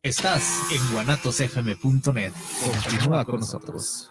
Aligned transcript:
Estás 0.02 0.70
en 0.70 0.92
guanatosfm.net. 0.92 2.32
Continúa 2.62 3.24
con 3.24 3.40
nosotros. 3.40 4.10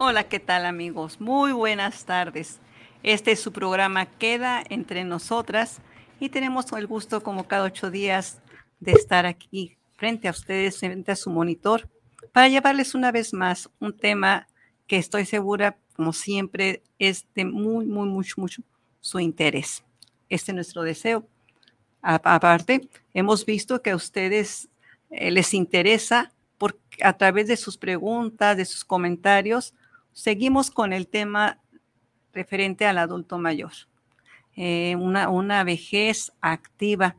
Hola, 0.00 0.28
¿qué 0.28 0.38
tal 0.38 0.64
amigos? 0.64 1.20
Muy 1.20 1.50
buenas 1.50 2.04
tardes. 2.04 2.60
Este 3.02 3.32
es 3.32 3.40
su 3.40 3.52
programa 3.52 4.06
Queda 4.06 4.62
entre 4.68 5.02
nosotras 5.02 5.80
y 6.20 6.28
tenemos 6.28 6.70
el 6.70 6.86
gusto 6.86 7.20
como 7.24 7.48
cada 7.48 7.64
ocho 7.64 7.90
días 7.90 8.40
de 8.78 8.92
estar 8.92 9.26
aquí 9.26 9.76
frente 9.96 10.28
a 10.28 10.30
ustedes, 10.30 10.78
frente 10.78 11.10
a 11.10 11.16
su 11.16 11.30
monitor, 11.30 11.88
para 12.30 12.46
llevarles 12.46 12.94
una 12.94 13.10
vez 13.10 13.34
más 13.34 13.70
un 13.80 13.92
tema 13.92 14.46
que 14.86 14.98
estoy 14.98 15.26
segura, 15.26 15.76
como 15.96 16.12
siempre, 16.12 16.84
es 17.00 17.26
de 17.34 17.44
muy, 17.44 17.84
muy, 17.84 18.08
mucho, 18.08 18.34
mucho 18.40 18.62
su 19.00 19.18
interés. 19.18 19.82
Este 20.28 20.52
es 20.52 20.54
nuestro 20.54 20.82
deseo. 20.82 21.26
Aparte, 22.02 22.88
hemos 23.14 23.44
visto 23.44 23.82
que 23.82 23.90
a 23.90 23.96
ustedes 23.96 24.68
eh, 25.10 25.32
les 25.32 25.54
interesa 25.54 26.32
porque 26.56 27.02
a 27.02 27.14
través 27.14 27.48
de 27.48 27.56
sus 27.56 27.76
preguntas, 27.76 28.56
de 28.56 28.64
sus 28.64 28.84
comentarios, 28.84 29.74
seguimos 30.18 30.72
con 30.72 30.92
el 30.92 31.06
tema 31.06 31.60
referente 32.32 32.86
al 32.86 32.98
adulto 32.98 33.38
mayor. 33.38 33.70
Eh, 34.56 34.96
una, 34.96 35.28
una 35.28 35.62
vejez 35.62 36.32
activa, 36.40 37.14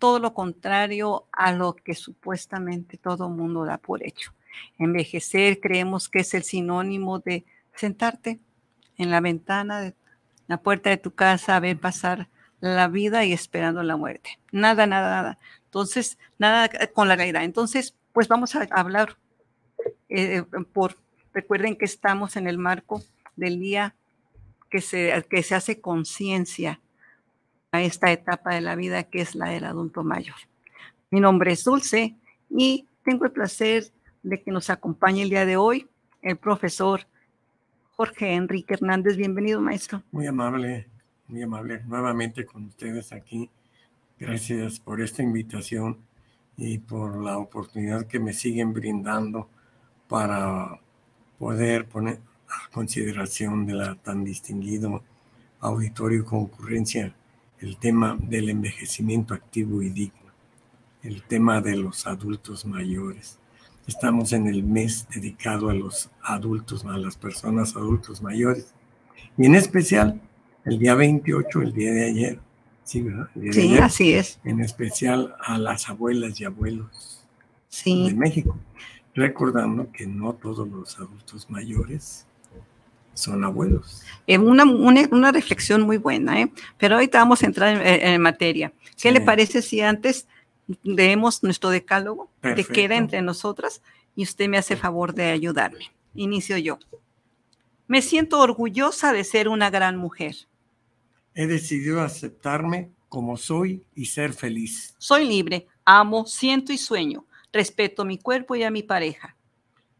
todo 0.00 0.18
lo 0.18 0.34
contrario 0.34 1.28
a 1.30 1.52
lo 1.52 1.76
que 1.76 1.94
supuestamente 1.94 2.98
todo 2.98 3.28
mundo 3.28 3.64
da 3.64 3.78
por 3.78 4.04
hecho. 4.04 4.32
Envejecer 4.78 5.60
creemos 5.60 6.08
que 6.08 6.20
es 6.20 6.34
el 6.34 6.42
sinónimo 6.42 7.20
de 7.20 7.44
sentarte 7.76 8.40
en 8.98 9.12
la 9.12 9.20
ventana 9.20 9.80
de 9.80 9.94
la 10.48 10.60
puerta 10.60 10.90
de 10.90 10.96
tu 10.96 11.12
casa 11.12 11.54
a 11.54 11.60
ver 11.60 11.78
pasar 11.78 12.28
la 12.58 12.88
vida 12.88 13.24
y 13.24 13.32
esperando 13.32 13.84
la 13.84 13.96
muerte. 13.96 14.40
Nada, 14.50 14.88
nada, 14.88 15.22
nada. 15.22 15.38
Entonces, 15.66 16.18
nada 16.38 16.68
con 16.94 17.06
la 17.06 17.14
realidad. 17.14 17.44
Entonces, 17.44 17.94
pues 18.12 18.26
vamos 18.26 18.56
a 18.56 18.66
hablar 18.72 19.18
eh, 20.08 20.42
por, 20.72 20.96
recuerden 21.34 21.76
que 21.76 21.84
estamos 21.84 22.36
en 22.36 22.46
el 22.46 22.56
marco 22.56 23.02
del 23.36 23.58
día 23.58 23.94
que 24.70 24.80
se, 24.80 25.24
que 25.28 25.42
se 25.42 25.54
hace 25.54 25.80
conciencia 25.80 26.80
a 27.72 27.82
esta 27.82 28.12
etapa 28.12 28.54
de 28.54 28.60
la 28.60 28.76
vida 28.76 29.02
que 29.02 29.20
es 29.20 29.34
la 29.34 29.50
del 29.50 29.64
adulto 29.64 30.04
mayor. 30.04 30.36
Mi 31.10 31.20
nombre 31.20 31.52
es 31.52 31.64
Dulce 31.64 32.16
y 32.48 32.88
tengo 33.04 33.24
el 33.24 33.32
placer 33.32 33.84
de 34.22 34.42
que 34.42 34.50
nos 34.50 34.70
acompañe 34.70 35.22
el 35.22 35.30
día 35.30 35.44
de 35.44 35.56
hoy 35.56 35.88
el 36.22 36.36
profesor 36.36 37.06
Jorge 37.96 38.34
Enrique 38.34 38.74
Hernández. 38.74 39.16
Bienvenido, 39.16 39.60
maestro. 39.60 40.02
Muy 40.10 40.26
amable, 40.26 40.88
muy 41.28 41.42
amable 41.42 41.82
nuevamente 41.84 42.46
con 42.46 42.64
ustedes 42.66 43.12
aquí. 43.12 43.50
Gracias 44.18 44.80
por 44.80 45.00
esta 45.00 45.22
invitación 45.22 45.98
y 46.56 46.78
por 46.78 47.22
la 47.22 47.38
oportunidad 47.38 48.06
que 48.06 48.20
me 48.20 48.32
siguen 48.32 48.72
brindando 48.72 49.48
para 50.08 50.80
poder 51.38 51.86
poner 51.86 52.18
a 52.48 52.70
consideración 52.70 53.66
de 53.66 53.74
la 53.74 53.94
tan 53.96 54.24
distinguido 54.24 55.02
auditorio 55.60 56.20
y 56.20 56.24
concurrencia 56.24 57.14
el 57.60 57.78
tema 57.78 58.16
del 58.20 58.50
envejecimiento 58.50 59.32
activo 59.32 59.80
y 59.82 59.88
digno, 59.88 60.30
el 61.02 61.22
tema 61.22 61.60
de 61.60 61.76
los 61.76 62.06
adultos 62.06 62.66
mayores. 62.66 63.38
Estamos 63.86 64.32
en 64.32 64.46
el 64.46 64.62
mes 64.62 65.06
dedicado 65.14 65.70
a 65.70 65.74
los 65.74 66.10
adultos, 66.22 66.84
a 66.84 66.98
las 66.98 67.16
personas 67.16 67.76
adultos 67.76 68.22
mayores. 68.22 68.72
Y 69.36 69.46
en 69.46 69.54
especial, 69.54 70.20
el 70.64 70.78
día 70.78 70.94
28, 70.94 71.62
el 71.62 71.72
día 71.72 71.92
de 71.92 72.04
ayer. 72.06 72.40
Sí, 72.84 73.00
¿verdad? 73.00 73.28
sí, 73.50 73.78
así 73.78 74.14
es. 74.14 74.38
En 74.44 74.60
especial 74.60 75.34
a 75.40 75.56
las 75.58 75.88
abuelas 75.88 76.38
y 76.40 76.44
abuelos 76.44 77.24
sí. 77.68 78.08
de 78.08 78.14
México. 78.14 78.58
Recordando 79.14 79.90
que 79.92 80.06
no 80.06 80.34
todos 80.34 80.68
los 80.68 80.98
adultos 80.98 81.48
mayores 81.48 82.26
son 83.14 83.44
abuelos. 83.44 84.02
Eh, 84.26 84.38
una, 84.38 84.64
una, 84.64 85.08
una, 85.10 85.30
reflexión 85.30 85.82
muy 85.82 85.98
buena, 85.98 86.40
¿eh? 86.40 86.52
pero 86.78 86.96
ahorita 86.96 87.18
vamos 87.18 87.42
a 87.42 87.46
entrar 87.46 87.76
en, 87.76 88.08
en 88.08 88.20
materia. 88.20 88.72
¿Qué 88.96 89.08
sí. 89.08 89.10
le 89.12 89.20
parece 89.20 89.62
si 89.62 89.80
antes 89.80 90.26
leemos 90.82 91.42
nuestro 91.42 91.70
decálogo 91.70 92.30
Perfecto. 92.40 92.72
de 92.72 92.80
queda 92.80 92.96
entre 92.96 93.22
nosotras 93.22 93.82
y 94.16 94.22
usted 94.22 94.48
me 94.48 94.58
hace 94.58 94.76
favor 94.76 95.14
de 95.14 95.30
ayudarme. 95.30 95.92
Inicio 96.14 96.56
yo. 96.58 96.78
Me 97.86 98.02
siento 98.02 98.40
orgullosa 98.40 99.12
de 99.12 99.24
ser 99.24 99.48
una 99.48 99.70
gran 99.70 99.96
mujer. 99.96 100.34
He 101.34 101.46
decidido 101.46 102.00
aceptarme 102.00 102.90
como 103.08 103.36
soy 103.36 103.84
y 103.94 104.06
ser 104.06 104.32
feliz. 104.32 104.94
Soy 104.98 105.26
libre, 105.26 105.66
amo, 105.84 106.26
siento 106.26 106.72
y 106.72 106.78
sueño. 106.78 107.24
Respeto 107.54 108.02
a 108.02 108.04
mi 108.04 108.18
cuerpo 108.18 108.56
y 108.56 108.64
a 108.64 108.70
mi 108.72 108.82
pareja. 108.82 109.36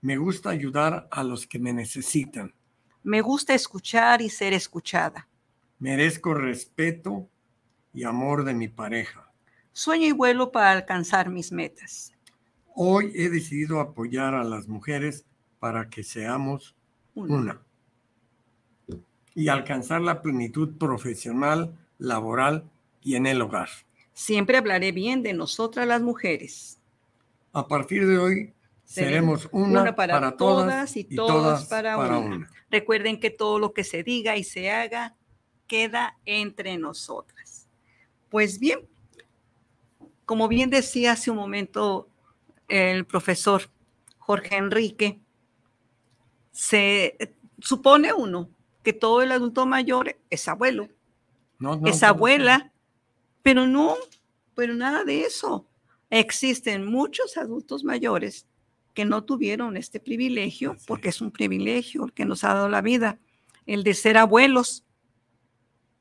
Me 0.00 0.16
gusta 0.16 0.50
ayudar 0.50 1.06
a 1.08 1.22
los 1.22 1.46
que 1.46 1.60
me 1.60 1.72
necesitan. 1.72 2.52
Me 3.04 3.20
gusta 3.20 3.54
escuchar 3.54 4.20
y 4.20 4.28
ser 4.28 4.52
escuchada. 4.52 5.28
Merezco 5.78 6.34
respeto 6.34 7.28
y 7.92 8.02
amor 8.02 8.42
de 8.42 8.54
mi 8.54 8.66
pareja. 8.66 9.30
Sueño 9.72 10.08
y 10.08 10.10
vuelo 10.10 10.50
para 10.50 10.72
alcanzar 10.72 11.30
mis 11.30 11.52
metas. 11.52 12.12
Hoy 12.74 13.12
he 13.14 13.28
decidido 13.28 13.78
apoyar 13.78 14.34
a 14.34 14.42
las 14.42 14.66
mujeres 14.66 15.24
para 15.60 15.88
que 15.88 16.02
seamos 16.02 16.74
una. 17.14 17.34
una. 17.36 17.62
Y 19.32 19.46
alcanzar 19.46 20.00
la 20.00 20.22
plenitud 20.22 20.76
profesional, 20.76 21.78
laboral 21.98 22.68
y 23.00 23.14
en 23.14 23.26
el 23.26 23.40
hogar. 23.42 23.68
Siempre 24.12 24.56
hablaré 24.56 24.90
bien 24.90 25.22
de 25.22 25.34
nosotras 25.34 25.86
las 25.86 26.02
mujeres. 26.02 26.80
A 27.54 27.66
partir 27.66 28.06
de 28.06 28.18
hoy 28.18 28.54
seremos 28.84 29.48
una, 29.52 29.82
una 29.82 29.96
para, 29.96 30.14
para, 30.14 30.36
todas 30.36 30.96
y, 30.96 31.06
y 31.08 31.16
todas, 31.16 31.34
todas 31.34 31.64
para, 31.66 31.96
para 31.96 32.18
una. 32.18 32.36
una. 32.36 32.50
Recuerden 32.70 33.18
que 33.18 33.30
todo 33.30 33.58
lo 33.58 33.72
que 33.72 33.84
se 33.84 34.02
diga 34.02 34.36
y 34.36 34.44
se 34.44 34.70
haga 34.70 35.16
queda 35.66 36.18
entre 36.26 36.76
nosotras. 36.76 37.68
Pues 38.28 38.58
bien, 38.58 38.80
como 40.26 40.48
bien 40.48 40.70
decía 40.70 41.12
hace 41.12 41.30
un 41.30 41.36
momento 41.36 42.08
el 42.68 43.06
profesor 43.06 43.62
Jorge 44.18 44.56
Enrique, 44.56 45.20
se 46.50 47.16
supone 47.58 48.12
uno 48.12 48.50
que 48.82 48.92
todo 48.92 49.22
el 49.22 49.32
adulto 49.32 49.66
mayor 49.66 50.16
es 50.30 50.48
abuelo, 50.48 50.88
No, 51.58 51.76
no, 51.76 51.86
es 51.86 52.02
no, 52.02 52.08
abuela, 52.08 52.72
pero 53.42 53.66
no, 53.66 53.96
pero 54.54 54.74
nada 54.74 55.04
de 55.04 55.22
eso. 55.22 55.66
Existen 56.16 56.86
muchos 56.86 57.36
adultos 57.36 57.82
mayores 57.82 58.46
que 58.94 59.04
no 59.04 59.24
tuvieron 59.24 59.76
este 59.76 59.98
privilegio, 59.98 60.76
porque 60.86 61.08
es 61.08 61.20
un 61.20 61.32
privilegio 61.32 62.04
el 62.04 62.12
que 62.12 62.24
nos 62.24 62.44
ha 62.44 62.54
dado 62.54 62.68
la 62.68 62.82
vida, 62.82 63.18
el 63.66 63.82
de 63.82 63.94
ser 63.94 64.16
abuelos. 64.16 64.84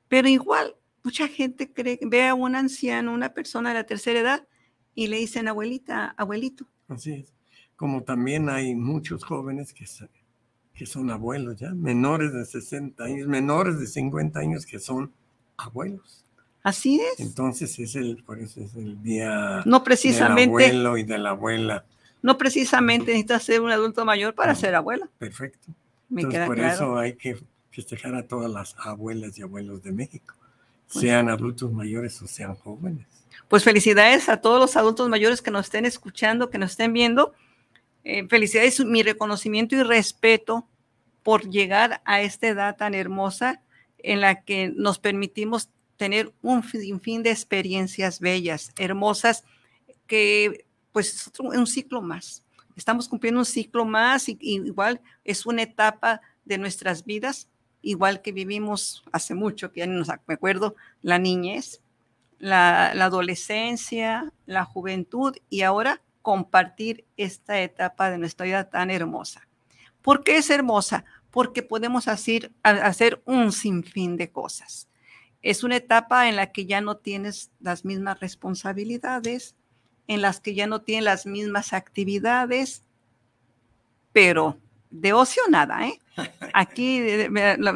Pero 0.07 0.27
igual, 0.27 0.75
mucha 1.03 1.27
gente 1.27 1.73
cree, 1.73 1.99
ve 2.03 2.27
a 2.27 2.35
un 2.35 2.55
anciano, 2.55 3.11
una 3.11 3.33
persona 3.33 3.69
de 3.69 3.75
la 3.75 3.85
tercera 3.85 4.19
edad, 4.19 4.47
y 4.93 5.07
le 5.07 5.17
dicen 5.17 5.47
abuelita, 5.47 6.13
abuelito. 6.15 6.67
Así 6.87 7.13
es. 7.13 7.33
Como 7.75 8.03
también 8.03 8.49
hay 8.49 8.75
muchos 8.75 9.23
jóvenes 9.23 9.73
que, 9.73 9.87
se- 9.87 10.07
que 10.75 10.85
son 10.85 11.09
abuelos 11.09 11.55
ya, 11.55 11.71
menores 11.73 12.31
de 12.33 12.45
60 12.45 13.03
años, 13.05 13.27
menores 13.27 13.79
de 13.79 13.87
50 13.87 14.39
años 14.39 14.67
que 14.67 14.77
son 14.77 15.11
abuelos. 15.57 16.22
Así 16.63 16.99
es. 17.01 17.19
Entonces 17.19 17.77
es 17.79 17.95
el, 17.95 18.23
por 18.23 18.39
eso 18.39 18.61
es 18.61 18.73
el 18.75 19.01
día 19.03 19.61
No 19.65 19.83
precisamente, 19.83 20.63
del 20.63 20.77
abuelo 20.85 20.97
y 20.97 21.03
de 21.03 21.17
la 21.17 21.29
abuela. 21.31 21.85
no 22.21 22.37
precisamente 22.37 23.07
necesitas 23.07 23.43
ser 23.43 23.59
un 23.61 23.69
adulto 23.71 24.05
mayor 24.05 24.33
para 24.33 24.53
No. 24.53 24.59
ser 24.59 24.73
abuela. 24.75 25.09
Perfecto. 25.19 25.67
Me 26.09 26.21
Entonces, 26.21 26.37
queda 26.39 26.45
por 26.47 26.55
claro. 26.55 26.73
eso 26.73 26.97
hay 26.97 27.13
que 27.13 27.37
festejar 27.71 28.15
a 28.15 28.23
todas 28.27 28.49
las 28.51 28.75
abuelas 28.79 29.37
y 29.37 29.41
abuelos 29.41 29.83
de 29.83 29.91
México, 29.91 30.35
Pues- 30.93 31.01
sean 31.01 31.27
adultos 31.29 31.71
mayores 31.73 32.21
o 32.21 32.27
sean 32.27 32.55
jóvenes. 32.55 33.07
Pues 33.49 33.63
felicidades 33.63 34.29
a 34.29 34.39
todos 34.41 34.59
los 34.59 34.75
adultos 34.77 35.09
mayores 35.09 35.41
que 35.41 35.51
nos 35.51 35.65
estén 35.65 35.85
escuchando, 35.85 36.49
que 36.49 36.57
nos 36.59 36.71
estén 36.71 36.93
viendo. 36.93 37.33
Eh, 38.05 38.25
felicidades, 38.29 38.83
mi 38.85 39.03
reconocimiento 39.03 39.75
y 39.75 39.83
respeto 39.83 40.65
por 41.23 41.49
llegar 41.49 42.01
a 42.05 42.21
esta 42.21 42.47
edad 42.47 42.77
tan 42.77 42.93
hermosa 42.95 43.61
en 43.97 44.21
la 44.21 44.43
que 44.43 44.71
nos 44.75 44.99
permitimos 44.99 45.69
tener 46.03 46.33
un 46.41 46.61
sinfín 46.63 47.23
de 47.23 47.31
experiencias 47.31 48.19
bellas, 48.19 48.73
hermosas, 48.77 49.45
que 50.05 50.65
pues 50.91 51.15
es 51.15 51.27
otro- 51.29 51.45
un 51.45 51.65
ciclo 51.65 52.01
más. 52.01 52.43
Estamos 52.75 53.07
cumpliendo 53.07 53.39
un 53.39 53.45
ciclo 53.45 53.85
más 53.85 54.27
y, 54.27 54.37
igual 54.41 54.99
es 55.23 55.45
una 55.45 55.61
etapa 55.61 56.19
de 56.43 56.57
nuestras 56.57 57.05
vidas, 57.05 57.47
igual 57.81 58.21
que 58.21 58.33
vivimos 58.33 59.05
hace 59.13 59.33
mucho, 59.33 59.71
que 59.71 59.79
ya 59.79 59.87
no 59.87 60.03
me 60.27 60.33
acuerdo, 60.33 60.75
la 61.01 61.19
niñez, 61.19 61.79
la, 62.37 62.91
adolescencia, 62.91 64.33
la 64.45 64.65
juventud 64.65 65.37
y 65.49 65.61
ahora 65.61 66.01
compartir 66.21 67.05
esta 67.15 67.61
etapa 67.61 68.09
de 68.09 68.17
nuestra 68.17 68.45
vida 68.45 68.69
tan 68.69 68.91
hermosa. 68.91 69.47
¿Por 70.01 70.25
qué 70.25 70.35
es 70.35 70.49
hermosa? 70.49 71.05
Porque 71.31 71.63
podemos 71.63 72.09
hacer, 72.09 72.51
hacer 72.61 73.21
un 73.25 73.53
sinfín 73.53 74.17
de 74.17 74.31
cosas. 74.31 74.89
Es 75.43 75.63
una 75.63 75.75
etapa 75.75 76.27
en 76.29 76.35
la 76.37 76.51
que 76.51 76.65
ya 76.65 76.81
no 76.81 76.97
tienes 76.97 77.51
las 77.59 77.85
mismas 77.85 78.19
responsabilidades, 78.19 79.55
en 80.07 80.21
las 80.21 80.39
que 80.39 80.55
ya 80.55 80.67
no 80.67 80.81
tienes 80.81 81.03
las 81.05 81.25
mismas 81.25 81.73
actividades, 81.73 82.81
pero 84.11 84.57
de 84.89 85.13
ocio 85.13 85.43
nada, 85.49 85.87
¿eh? 85.87 85.99
Aquí 86.53 86.99
eh, 86.99 87.29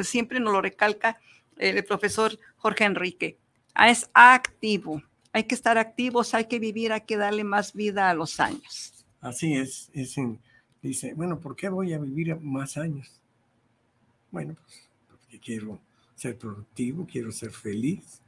siempre 0.03 0.39
nos 0.39 0.53
lo 0.53 0.61
recalca 0.61 1.19
el 1.57 1.83
profesor 1.83 2.37
Jorge 2.57 2.83
Enrique. 2.85 3.37
Ah, 3.73 3.89
Es 3.89 4.09
activo. 4.13 5.01
Hay 5.33 5.43
que 5.43 5.55
estar 5.55 5.77
activos, 5.77 6.33
hay 6.33 6.45
que 6.45 6.59
vivir, 6.59 6.91
hay 6.93 7.01
que 7.01 7.17
darle 7.17 7.43
más 7.43 7.73
vida 7.73 8.09
a 8.09 8.13
los 8.13 8.39
años. 8.39 9.05
Así 9.21 9.53
es, 9.53 9.89
es 9.93 10.17
en- 10.17 10.39
dice, 10.81 11.13
bueno, 11.15 11.39
¿por 11.39 11.55
qué 11.55 11.69
voy 11.69 11.93
a 11.93 11.99
vivir 11.99 12.35
más 12.39 12.77
años? 12.77 13.11
Bueno, 14.31 14.55
pues 14.55 14.87
porque 15.09 15.39
quiero 15.39 15.79
ser 16.17 16.37
productivo, 16.37 17.07
quiero 17.09 17.31
ser 17.31 17.51
feliz. 17.51 18.21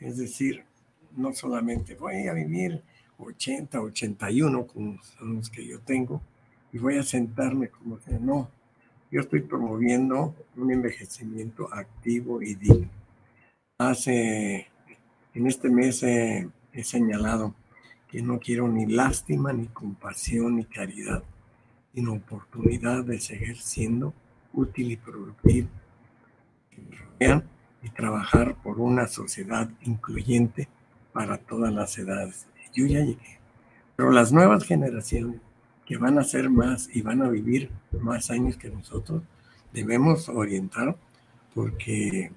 Es 0.00 0.16
decir, 0.18 0.64
no 1.16 1.32
solamente 1.34 1.94
voy 1.94 2.26
a 2.28 2.32
vivir 2.34 2.82
80, 3.18 3.80
81, 3.80 4.66
como 4.66 5.00
son 5.02 5.36
los 5.36 5.50
que 5.50 5.66
yo 5.66 5.80
tengo, 5.80 6.20
y 6.72 6.78
voy 6.78 6.98
a 6.98 7.04
sentarme 7.04 7.68
como 7.68 8.00
que 8.00 8.12
no. 8.18 8.50
Yo 9.12 9.20
estoy 9.20 9.42
promoviendo 9.42 10.34
un 10.56 10.72
envejecimiento 10.72 11.72
activo 11.72 12.42
y 12.42 12.54
digno. 12.56 12.90
Hace, 13.78 14.66
en 15.34 15.46
este 15.46 15.70
mes 15.70 16.02
he- 16.02 16.48
he 16.72 16.84
señalado 16.84 17.54
que 18.08 18.22
no 18.22 18.38
quiero 18.40 18.68
ni 18.68 18.86
lástima, 18.86 19.52
ni 19.52 19.66
compasión, 19.68 20.56
ni 20.56 20.64
caridad, 20.64 21.22
sino 21.94 22.14
oportunidad 22.14 23.04
de 23.04 23.20
seguir 23.20 23.58
siendo 23.58 24.14
útil 24.52 24.92
y 24.92 24.96
productivo. 24.96 25.68
Que 26.76 26.82
me 26.82 26.96
rodean 26.96 27.44
y 27.82 27.88
trabajar 27.90 28.54
por 28.62 28.80
una 28.80 29.08
sociedad 29.08 29.68
incluyente 29.82 30.68
para 31.12 31.38
todas 31.38 31.72
las 31.72 31.98
edades. 31.98 32.46
Yo 32.72 32.86
ya 32.86 33.00
llegué. 33.00 33.40
Pero 33.96 34.12
las 34.12 34.32
nuevas 34.32 34.64
generaciones 34.64 35.40
que 35.86 35.96
van 35.96 36.18
a 36.18 36.24
ser 36.24 36.50
más 36.50 36.88
y 36.94 37.00
van 37.02 37.22
a 37.22 37.28
vivir 37.28 37.70
más 38.00 38.30
años 38.30 38.56
que 38.56 38.68
nosotros, 38.68 39.22
debemos 39.72 40.28
orientar 40.28 40.96
porque, 41.54 42.32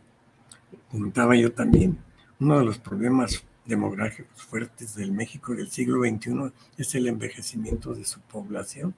comentaba 0.92 1.36
yo 1.36 1.52
también, 1.52 1.98
uno 2.40 2.60
de 2.60 2.66
los 2.66 2.78
problemas 2.78 3.44
demográficos 3.66 4.42
fuertes 4.44 4.96
del 4.96 5.12
México 5.12 5.54
del 5.54 5.70
siglo 5.70 6.02
XXI 6.02 6.52
es 6.78 6.96
el 6.96 7.08
envejecimiento 7.08 7.94
de 7.94 8.06
su 8.06 8.22
población. 8.22 8.96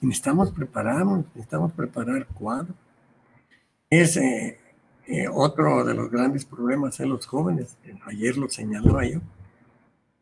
Y 0.00 0.06
necesitamos 0.06 0.52
prepararnos, 0.52 1.24
necesitamos 1.34 1.72
preparar 1.72 2.26
cuadros. 2.26 2.76
Es 3.90 4.16
eh, 4.16 4.58
eh, 5.06 5.28
otro 5.32 5.84
de 5.84 5.94
los 5.94 6.10
grandes 6.10 6.44
problemas 6.44 7.00
en 7.00 7.10
los 7.10 7.26
jóvenes. 7.26 7.76
Ayer 8.06 8.36
lo 8.36 8.48
señalaba 8.48 9.04
yo. 9.06 9.20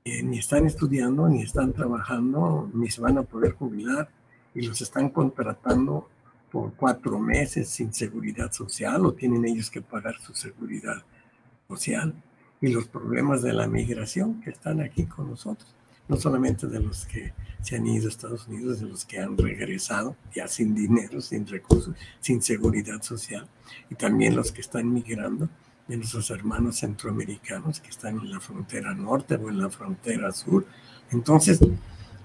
eh, 0.04 0.22
ni 0.22 0.38
están 0.38 0.66
estudiando, 0.66 1.28
ni 1.28 1.42
están 1.42 1.72
trabajando, 1.72 2.70
ni 2.74 2.90
se 2.90 3.00
van 3.00 3.18
a 3.18 3.22
poder 3.22 3.52
jubilar 3.52 4.08
y 4.54 4.62
los 4.66 4.80
están 4.82 5.08
contratando 5.10 6.08
por 6.50 6.74
cuatro 6.74 7.18
meses 7.18 7.68
sin 7.68 7.92
seguridad 7.92 8.52
social 8.52 9.04
o 9.06 9.12
tienen 9.12 9.44
ellos 9.46 9.70
que 9.70 9.80
pagar 9.82 10.16
su 10.20 10.34
seguridad 10.34 11.02
social 11.68 12.14
y 12.60 12.68
los 12.68 12.86
problemas 12.86 13.42
de 13.42 13.52
la 13.52 13.66
migración 13.66 14.40
que 14.42 14.50
están 14.50 14.80
aquí 14.80 15.04
con 15.06 15.30
nosotros, 15.30 15.74
no 16.08 16.16
solamente 16.16 16.66
de 16.66 16.80
los 16.80 17.06
que 17.06 17.32
se 17.62 17.76
han 17.76 17.86
ido 17.86 18.06
a 18.06 18.10
Estados 18.10 18.46
Unidos, 18.46 18.80
de 18.80 18.86
los 18.86 19.04
que 19.04 19.18
han 19.18 19.38
regresado 19.38 20.16
ya 20.34 20.46
sin 20.48 20.74
dinero, 20.74 21.20
sin 21.20 21.46
recursos, 21.46 21.94
sin 22.20 22.42
seguridad 22.42 23.02
social, 23.02 23.48
y 23.90 23.94
también 23.94 24.36
los 24.36 24.52
que 24.52 24.60
están 24.60 24.92
migrando 24.92 25.48
de 25.88 25.96
nuestros 25.96 26.30
hermanos 26.30 26.78
centroamericanos 26.78 27.80
que 27.80 27.90
están 27.90 28.18
en 28.18 28.30
la 28.30 28.40
frontera 28.40 28.94
norte 28.94 29.36
o 29.36 29.48
en 29.48 29.58
la 29.58 29.70
frontera 29.70 30.32
sur. 30.32 30.66
Entonces, 31.10 31.58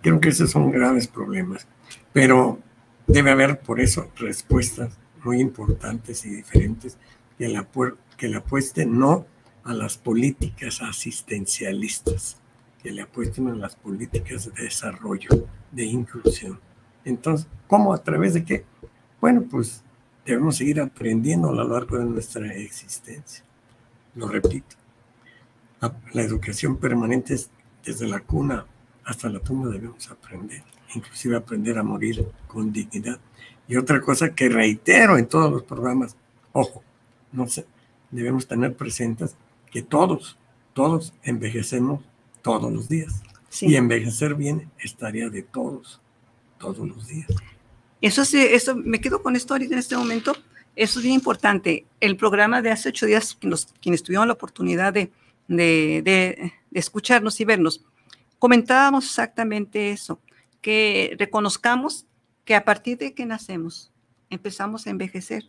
creo 0.02 0.20
que 0.20 0.30
esos 0.30 0.52
son 0.52 0.72
graves 0.72 1.08
problemas, 1.08 1.68
pero 2.14 2.60
debe 3.08 3.32
haber 3.32 3.60
por 3.60 3.80
eso 3.80 4.12
respuestas 4.16 4.98
muy 5.24 5.40
importantes 5.42 6.26
y 6.26 6.30
diferentes 6.30 6.98
que 7.38 7.48
apu- 7.56 7.96
que 8.18 8.34
apuesten 8.36 8.98
no 8.98 9.26
a 9.64 9.74
las 9.74 9.98
políticas 9.98 10.82
asistencialistas, 10.82 12.38
que 12.82 12.92
le 12.92 13.02
apuesten 13.02 13.48
a 13.50 13.56
las 13.56 13.76
políticas 13.76 14.46
de 14.54 14.64
desarrollo, 14.64 15.48
de 15.72 15.86
inclusión. 15.86 16.60
Entonces, 17.06 17.48
¿cómo? 17.68 17.94
¿A 17.94 18.04
través 18.04 18.34
de 18.34 18.44
qué? 18.46 18.66
Bueno, 19.20 19.44
pues 19.50 19.84
debemos 20.26 20.58
seguir 20.58 20.80
aprendiendo 20.80 21.50
a 21.50 21.54
lo 21.54 21.68
largo 21.68 21.98
de 21.98 22.06
nuestra 22.06 22.54
existencia. 22.54 23.44
Lo 24.16 24.28
repito, 24.28 24.76
la, 25.82 25.96
la 26.14 26.22
educación 26.22 26.78
permanente 26.78 27.34
es 27.34 27.50
desde 27.84 28.08
la 28.08 28.20
cuna 28.20 28.66
hasta 29.10 29.28
la 29.28 29.40
tumba 29.40 29.70
debemos 29.70 30.10
aprender, 30.12 30.62
inclusive 30.94 31.36
aprender 31.36 31.80
a 31.80 31.84
morir 31.84 32.28
con 32.48 32.72
dignidad. 32.72 33.20
Y 33.68 33.76
otra 33.76 34.02
cosa 34.02 34.36
que 34.36 34.50
reitero 34.50 35.18
en 35.18 35.28
todos 35.28 35.52
los 35.52 35.64
programas, 35.64 36.16
ojo, 36.54 36.84
no 37.32 37.48
sé, 37.48 37.66
debemos 38.12 38.48
tener 38.48 38.76
presentes 38.76 39.36
que 39.72 39.82
todos, 39.82 40.38
todos 40.74 41.14
envejecemos 41.24 42.02
todos 42.42 42.72
los 42.72 42.88
días. 42.90 43.22
Sí. 43.50 43.68
Y 43.68 43.76
envejecer 43.76 44.36
bien 44.36 44.70
es 44.80 44.96
tarea 44.96 45.30
de 45.30 45.42
todos, 45.42 46.02
todos 46.58 46.88
los 46.88 47.08
días. 47.08 47.28
Eso 48.02 48.24
sí, 48.26 48.38
eso, 48.40 48.76
me 48.76 49.02
quedo 49.02 49.22
con 49.22 49.36
esto 49.36 49.54
ahorita 49.54 49.74
en 49.74 49.80
este 49.80 49.98
momento. 49.98 50.34
Eso 50.76 51.00
es 51.00 51.04
bien 51.04 51.16
importante. 51.16 51.86
El 52.00 52.16
programa 52.16 52.62
de 52.62 52.72
hace 52.72 52.90
ocho 52.90 53.06
días, 53.06 53.38
los, 53.42 53.68
quienes 53.82 54.04
tuvieron 54.04 54.28
la 54.28 54.34
oportunidad 54.34 54.94
de, 54.94 55.12
de, 55.48 56.02
de, 56.04 56.54
de 56.70 56.80
escucharnos 56.80 57.40
y 57.40 57.46
vernos, 57.46 57.84
comentábamos 58.38 59.06
exactamente 59.06 59.92
eso, 59.92 60.22
que 60.62 61.16
reconozcamos 61.20 62.06
que 62.46 62.56
a 62.56 62.64
partir 62.64 62.98
de 62.98 63.14
que 63.14 63.26
nacemos 63.26 63.92
empezamos 64.30 64.88
a 64.88 64.92
envejecer. 64.92 65.46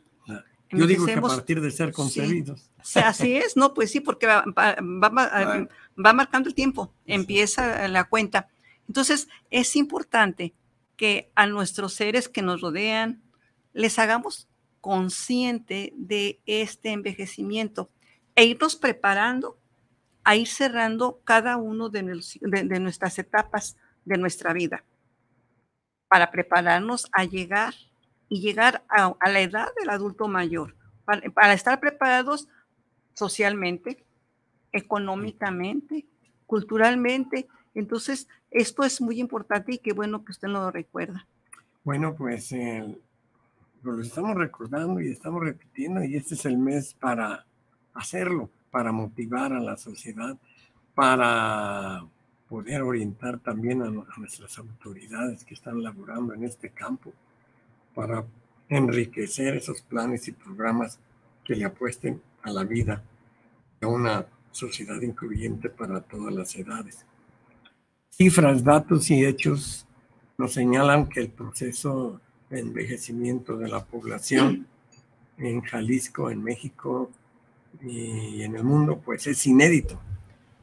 Yo 0.73 0.87
digo 0.87 1.05
que 1.07 1.12
a 1.12 1.15
partir 1.37 1.61
de 1.61 1.71
ser 1.71 1.93
concebidos. 1.93 2.71
O 2.81 2.85
sea, 2.85 3.09
así 3.09 3.35
es, 3.37 3.57
¿no? 3.57 3.75
Pues 3.75 3.91
sí, 3.91 4.00
porque 4.00 4.27
va, 4.27 4.45
va- 4.57 4.77
va- 4.81 5.09
va- 5.09 5.69
va 6.07 6.12
marcando 6.12 6.49
el 6.49 6.55
tiempo, 6.55 6.93
empieza 7.07 7.89
la 7.89 8.05
cuenta. 8.05 8.49
Entonces, 8.87 9.29
es 9.50 9.75
importante 9.77 10.55
que 10.97 11.31
a 11.35 11.47
nuestros 11.47 11.95
seres 11.95 12.29
que 12.29 12.43
nos 12.43 12.61
rodean 12.61 13.23
les 13.73 13.99
hagamos 13.99 14.49
consciente 14.81 15.93
de 15.97 16.41
este 16.47 16.91
envejecimiento 16.91 17.91
e 18.35 18.45
irnos 18.45 18.77
preparando 18.77 19.59
a 20.25 20.37
ir 20.37 20.47
cerrando 20.49 21.21
cada 21.25 21.57
uno 21.57 21.89
de, 21.89 22.03
nos- 22.03 22.39
de- 22.41 22.65
de 22.65 22.81
nuestras 22.81 23.19
etapas 23.19 23.77
de 24.05 24.19
nuestra 24.19 24.53
vida 24.53 24.85
para 26.09 26.31
prepararnos 26.31 27.09
a 27.12 27.25
llegar 27.25 27.75
y 28.31 28.41
llegar 28.41 28.85
a, 28.89 29.15
a 29.21 29.29
la 29.29 29.41
edad 29.41 29.69
del 29.79 29.91
adulto 29.91 30.29
mayor, 30.29 30.75
para, 31.05 31.29
para 31.31 31.53
estar 31.53 31.81
preparados 31.81 32.49
socialmente, 33.13 34.03
económicamente, 34.73 36.07
culturalmente. 36.47 37.49
Entonces, 37.75 38.29
esto 38.51 38.85
es 38.85 39.01
muy 39.01 39.21
importante 39.21 39.75
y 39.75 39.79
qué 39.79 39.93
bueno 39.93 40.25
que 40.25 40.33
usted 40.33 40.49
lo 40.49 40.71
recuerda. 40.71 41.27
Bueno, 41.85 42.15
pues 42.15 42.53
eh, 42.53 42.97
lo 43.83 44.01
estamos 44.01 44.37
recordando 44.37 45.01
y 45.01 45.11
estamos 45.11 45.43
repitiendo 45.43 46.05
y 46.05 46.17
este 46.17 46.35
es 46.35 46.47
el 46.47 46.57
mes 46.57 46.95
para 46.95 47.45
hacerlo, 47.95 48.49
para 48.71 48.93
motivar 48.93 49.53
a 49.53 49.61
la 49.61 49.77
sociedad, 49.77 50.39
para 50.95 52.05
poder 52.49 52.83
orientar 52.83 53.41
también 53.41 53.83
a, 53.83 53.87
a 53.87 54.19
nuestras 54.19 54.57
autoridades 54.59 55.45
que 55.45 55.55
están 55.55 55.83
laborando 55.83 56.33
en 56.33 56.45
este 56.45 56.71
campo, 56.71 57.13
para 58.00 58.25
enriquecer 58.71 59.59
esos 59.59 59.83
planes 59.83 60.26
y 60.26 60.33
programas 60.33 60.99
que 61.45 61.54
le 61.54 61.66
apuesten 61.66 62.23
a 62.40 62.50
la 62.50 62.64
vida 62.64 63.04
a 63.83 63.87
una 63.87 64.25
sociedad 64.52 64.99
incluyente 65.02 65.69
para 65.69 66.00
todas 66.00 66.33
las 66.33 66.57
edades. 66.57 67.04
Cifras, 68.09 68.64
datos 68.64 69.11
y 69.11 69.23
hechos 69.23 69.87
nos 70.38 70.54
señalan 70.54 71.11
que 71.11 71.21
el 71.21 71.28
proceso 71.28 72.23
de 72.49 72.61
envejecimiento 72.61 73.59
de 73.59 73.69
la 73.69 73.85
población 73.85 74.66
en 75.37 75.61
Jalisco, 75.61 76.30
en 76.30 76.42
México 76.42 77.11
y 77.83 78.40
en 78.40 78.57
el 78.57 78.64
mundo, 78.64 78.99
pues 79.04 79.26
es 79.26 79.47
inédito. 79.47 80.00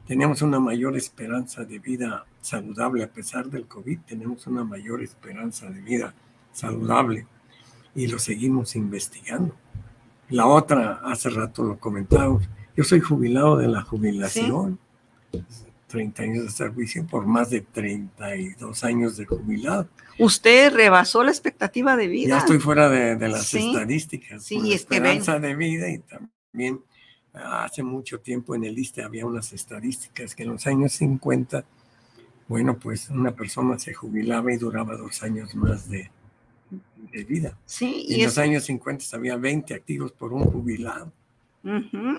Tenemos 0.08 0.42
una 0.42 0.58
mayor 0.58 0.96
esperanza 0.96 1.64
de 1.64 1.78
vida 1.78 2.26
saludable 2.40 3.04
a 3.04 3.12
pesar 3.12 3.46
del 3.46 3.68
COVID, 3.68 4.00
tenemos 4.08 4.48
una 4.48 4.64
mayor 4.64 5.04
esperanza 5.04 5.70
de 5.70 5.80
vida 5.80 6.12
saludable 6.52 7.26
y 7.94 8.06
lo 8.06 8.18
seguimos 8.18 8.76
investigando. 8.76 9.54
La 10.30 10.46
otra, 10.46 11.00
hace 11.04 11.30
rato 11.30 11.64
lo 11.64 11.78
comentábamos, 11.78 12.48
yo 12.76 12.84
soy 12.84 13.00
jubilado 13.00 13.56
de 13.56 13.68
la 13.68 13.82
jubilación, 13.82 14.78
30 15.88 16.22
años 16.22 16.44
de 16.44 16.50
servicio 16.50 17.06
por 17.06 17.26
más 17.26 17.50
de 17.50 17.62
32 17.62 18.84
años 18.84 19.16
de 19.16 19.26
jubilado. 19.26 19.88
Usted 20.18 20.72
rebasó 20.72 21.24
la 21.24 21.30
expectativa 21.30 21.96
de 21.96 22.08
vida. 22.08 22.28
Ya 22.28 22.38
estoy 22.38 22.58
fuera 22.58 22.88
de, 22.88 23.16
las 23.28 23.52
estadísticas. 23.54 24.44
Sí, 24.44 24.60
y 24.62 24.74
esperanza 24.74 25.38
de 25.38 25.56
vida 25.56 25.90
y 25.90 25.98
también 25.98 26.82
hace 27.32 27.82
mucho 27.82 28.20
tiempo 28.20 28.54
en 28.54 28.64
el 28.64 28.78
ISTE 28.78 29.02
había 29.02 29.26
unas 29.26 29.52
estadísticas 29.52 30.34
que 30.34 30.42
en 30.42 30.50
los 30.50 30.66
años 30.66 30.92
50, 30.92 31.64
bueno, 32.48 32.78
pues 32.78 33.10
una 33.10 33.32
persona 33.32 33.78
se 33.78 33.94
jubilaba 33.94 34.52
y 34.52 34.56
duraba 34.56 34.96
dos 34.96 35.22
años 35.22 35.54
más 35.54 35.88
de, 35.88 36.10
de 36.70 37.24
vida. 37.24 37.56
Sí, 37.66 38.04
y 38.08 38.20
en 38.20 38.26
los 38.26 38.38
años 38.38 38.64
50 38.64 39.04
había 39.12 39.36
20 39.36 39.74
activos 39.74 40.12
por 40.12 40.32
un 40.32 40.44
jubilado. 40.44 41.12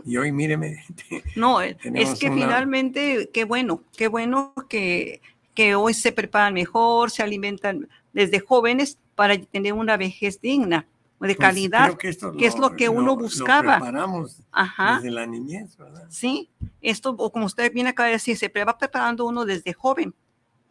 Y 0.06 0.18
hoy 0.18 0.32
míreme. 0.32 0.84
No, 1.36 1.62
es 1.62 1.78
que 2.20 2.32
finalmente, 2.32 3.30
qué 3.34 3.46
bueno, 3.46 3.84
qué 3.98 4.08
bueno 4.08 4.54
que, 4.68 5.22
que 5.54 5.76
hoy 5.76 5.94
se 5.94 6.12
preparan 6.12 6.54
mejor, 6.54 7.12
se 7.12 7.24
alimentan 7.24 7.88
desde 8.14 8.40
jóvenes 8.40 8.98
para 9.16 9.40
tener 9.40 9.74
una 9.74 9.98
vejez 9.98 10.40
digna, 10.42 10.86
de 11.20 11.36
pues, 11.36 11.38
calidad, 11.38 11.98
que, 11.98 12.10
es 12.10 12.58
lo 12.58 12.76
que 12.76 12.90
uno 12.90 13.16
buscaba. 13.18 13.80
Lo 13.80 13.86
preparamos 13.86 14.42
Ajá. 14.52 14.96
desde 14.96 15.12
la 15.12 15.26
niñez, 15.26 15.76
¿verdad? 15.78 16.06
Sí, 16.10 16.50
esto, 16.82 17.16
como 17.18 17.46
usted 17.46 17.74
viene 17.74 17.90
acá 17.90 18.06
de 18.06 18.12
decir, 18.12 18.38
se 18.38 18.50
va 18.66 18.78
preparando 18.78 19.26
uno 19.26 19.46
desde 19.46 19.74
joven. 19.74 20.14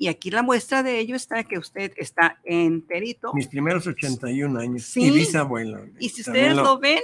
Y 0.00 0.06
aquí 0.06 0.30
la 0.30 0.42
muestra 0.42 0.84
de 0.84 1.00
ello 1.00 1.16
está 1.16 1.42
que 1.42 1.58
usted 1.58 1.92
está 1.96 2.38
enterito. 2.44 3.34
Mis 3.34 3.48
primeros 3.48 3.86
81 3.86 4.60
años. 4.60 4.84
Sí. 4.84 5.02
Y 5.02 5.10
bisabuelo. 5.10 5.86
Y 5.98 6.08
si 6.10 6.20
ustedes 6.20 6.54
lo, 6.54 6.78
ven, 6.78 7.00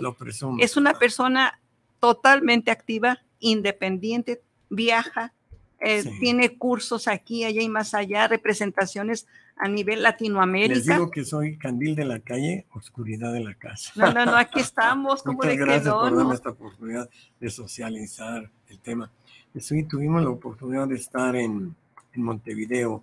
es 0.61 0.77
una 0.77 0.95
persona 0.95 1.61
totalmente 1.99 2.71
activa, 2.71 3.19
independiente, 3.41 4.43
viaja, 4.71 5.33
eh, 5.81 6.05
tiene 6.21 6.57
cursos 6.57 7.09
aquí, 7.09 7.45
allá 7.45 7.63
y 7.63 7.69
más 7.69 7.95
allá, 7.95 8.29
representaciones 8.29 9.27
a 9.57 9.69
nivel 9.69 10.03
Latinoamérica. 10.03 10.75
Les 10.75 10.87
digo 10.87 11.11
que 11.11 11.25
soy 11.25 11.57
candil 11.57 11.95
de 11.95 12.05
la 12.05 12.21
calle, 12.21 12.67
oscuridad 12.75 13.33
de 13.33 13.41
la 13.41 13.55
casa. 13.55 13.93
No, 13.97 14.13
no, 14.13 14.25
no, 14.25 14.37
aquí 14.37 14.61
estamos. 14.61 15.23
como 15.23 15.39
Muchas 15.39 15.57
gracias 15.57 15.93
por 15.93 16.17
darme 16.17 16.35
esta 16.35 16.51
oportunidad 16.51 17.11
de 17.41 17.51
socializar 17.51 18.51
el 18.69 18.79
tema. 18.79 19.11
Sí, 19.59 19.83
tuvimos 19.85 20.23
la 20.23 20.31
oportunidad 20.31 20.89
de 20.89 20.97
estar 20.97 21.37
en 21.37 21.75
en 22.15 22.23
Montevideo 22.23 23.03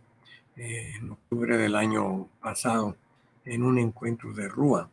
eh, 0.57 0.93
en 0.97 1.11
octubre 1.11 1.57
del 1.57 1.75
año 1.75 2.27
pasado 2.41 2.95
en 3.45 3.63
un 3.63 3.79
encuentro 3.79 4.33
de 4.33 4.47
RUA. 4.47 4.89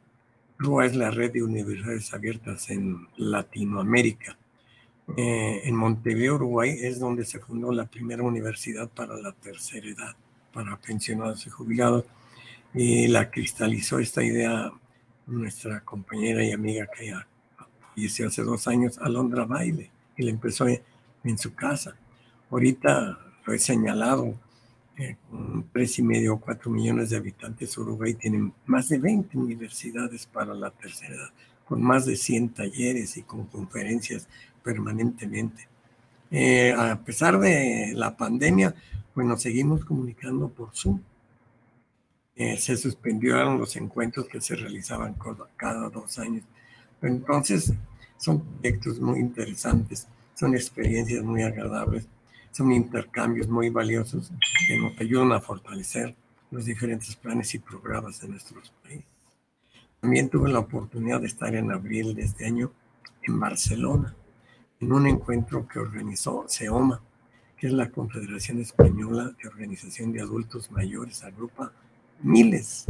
RUA 0.59 0.87
es 0.87 0.97
la 0.97 1.11
red 1.11 1.33
de 1.33 1.43
universidades 1.43 2.13
abiertas 2.15 2.71
en 2.71 3.07
Latinoamérica. 3.17 4.39
Eh, 5.17 5.63
en 5.65 5.75
Montevideo, 5.75 6.37
Uruguay, 6.37 6.77
es 6.81 6.99
donde 6.99 7.25
se 7.25 7.41
fundó 7.41 7.73
la 7.73 7.87
primera 7.87 8.23
universidad 8.23 8.89
para 8.89 9.17
la 9.17 9.33
tercera 9.33 9.89
edad, 9.89 10.17
para 10.53 10.77
pensionados 10.77 11.47
y 11.47 11.51
jubilados. 11.51 12.05
Y 12.75 13.09
la 13.09 13.31
cristalizó 13.31 13.99
esta 13.99 14.23
idea 14.23 14.71
nuestra 15.27 15.81
compañera 15.81 16.43
y 16.45 16.53
amiga 16.53 16.87
que 16.87 17.07
ya 17.09 17.27
falleció 17.95 18.29
hace 18.29 18.43
dos 18.43 18.69
años, 18.69 18.99
Alondra 18.99 19.45
Baile, 19.45 19.91
y 20.17 20.23
la 20.23 20.31
empezó 20.31 20.67
en 20.69 21.39
su 21.39 21.55
casa. 21.55 21.97
Ahorita 22.51 23.19
he 23.53 23.59
señalado, 23.59 24.35
eh, 24.97 25.17
tres 25.73 25.99
y 26.01 26.03
medio 26.03 26.35
o 26.35 26.41
cuatro 26.41 26.71
millones 26.71 27.11
de 27.11 27.17
habitantes, 27.17 27.79
Uruguay 27.79 28.15
tiene 28.15 28.51
más 28.67 28.89
de 28.89 28.99
20 28.99 29.39
universidades 29.39 30.27
para 30.27 30.55
la 30.55 30.71
tercera 30.71 31.15
edad, 31.15 31.31
con 31.65 31.81
más 31.83 32.05
de 32.07 32.17
100 32.17 32.49
talleres 32.51 33.17
y 33.17 33.23
con 33.23 33.47
conferencias 33.47 34.27
permanentemente. 34.63 35.69
Eh, 36.31 36.73
a 36.77 36.99
pesar 36.99 37.39
de 37.39 37.93
la 37.95 38.17
pandemia, 38.17 38.75
pues 39.15 39.27
nos 39.27 39.41
seguimos 39.41 39.85
comunicando 39.85 40.49
por 40.49 40.75
Zoom. 40.75 41.01
Eh, 42.35 42.57
se 42.57 42.77
suspendieron 42.77 43.59
los 43.59 43.77
encuentros 43.77 44.27
que 44.29 44.41
se 44.41 44.57
realizaban 44.57 45.17
cada 45.57 45.89
dos 45.89 46.19
años. 46.19 46.45
Entonces, 47.03 47.73
son 48.17 48.41
proyectos 48.41 49.01
muy 49.01 49.21
interesantes, 49.21 50.09
son 50.35 50.55
experiencias 50.55 51.23
muy 51.23 51.43
agradables 51.43 52.07
son 52.53 52.73
intercambios 52.73 53.49
muy 53.49 53.71
valiosos 53.71 54.31
que 54.67 54.79
nos 54.79 54.99
ayudan 55.01 55.33
a 55.33 55.41
fortalecer 55.41 56.15
los 56.51 56.65
diferentes 56.65 57.15
planes 57.17 57.55
y 57.55 57.59
programas 57.59 58.21
de 58.21 58.29
nuestros 58.29 58.73
países. 58.83 59.07
También 60.01 60.29
tuve 60.29 60.51
la 60.51 60.61
oportunidad 60.61 61.21
de 61.21 61.27
estar 61.27 61.55
en 61.55 61.71
abril 61.73 62.15
de 62.15 62.23
este 62.23 62.47
año 62.47 62.73
en 63.23 63.39
Barcelona, 63.39 64.15
en 64.81 64.93
un 64.93 65.07
encuentro 65.07 65.67
que 65.67 65.79
organizó 65.79 66.47
CEOMA, 66.49 67.03
que 67.57 67.67
es 67.67 67.73
la 67.73 67.91
Confederación 67.91 68.61
Española 68.61 69.35
de 69.43 69.49
Organización 69.49 70.13
de 70.13 70.21
Adultos 70.21 70.71
Mayores, 70.71 71.25
agrupa 71.25 71.73
miles 72.23 72.87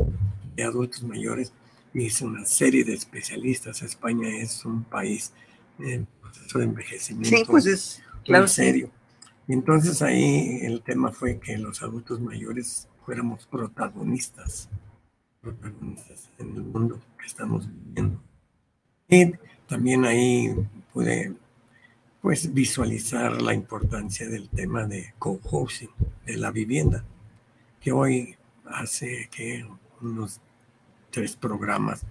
de 0.55 0.65
adultos 0.65 1.03
mayores 1.03 1.53
y 1.95 2.07
es 2.07 2.21
una 2.21 2.45
serie 2.45 2.85
de 2.85 2.95
especialistas. 2.95 3.83
España 3.83 4.29
es 4.29 4.65
un 4.65 4.85
país 4.85 5.33
en 5.79 6.07
proceso 6.21 6.59
de 6.59 6.65
envejecimiento 6.65 7.37
sí, 7.37 7.45
pues 7.47 7.67
es, 7.67 8.03
claro, 8.25 8.47
serio. 8.47 8.91
Y 9.49 9.55
entonces 9.55 10.03
ahí 10.03 10.61
el 10.63 10.83
tema 10.83 11.11
fue 11.11 11.41
que 11.41 11.57
los 11.57 11.83
adultos 11.83 12.21
mayores 12.21 12.87
fuéramos 13.07 13.47
protagonistas, 13.47 14.69
protagonistas 15.41 16.31
en 16.39 16.55
el 16.55 16.65
mundo 16.65 17.01
que 17.19 17.27
estamos 17.27 17.67
viviendo. 17.67 18.21
Y 19.09 19.33
también 19.67 20.05
ahí 20.05 20.55
pude 20.93 21.35
pues 22.21 22.53
visualizar 22.53 23.41
la 23.41 23.55
importancia 23.55 24.29
del 24.29 24.51
tema 24.51 24.85
de 24.85 25.15
co-housing, 25.19 25.89
de 26.27 26.37
la 26.37 26.51
vivienda, 26.51 27.03
que 27.81 27.91
hoy 27.93 28.37
hace 28.67 29.31
que 29.31 29.67
unos 30.03 30.41
tres 31.11 31.37
programas 31.37 32.03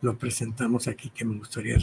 lo 0.00 0.18
presentamos 0.18 0.88
aquí, 0.88 1.10
que 1.10 1.24
me 1.24 1.38
gustaría 1.38 1.76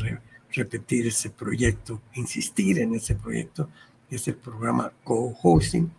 repetir 0.51 1.07
ese 1.07 1.29
proyecto, 1.29 2.01
insistir 2.15 2.79
en 2.79 2.95
ese 2.95 3.15
proyecto, 3.15 3.69
es 4.09 4.27
el 4.27 4.35
programa 4.35 4.91
Co-Hosting 5.03 5.91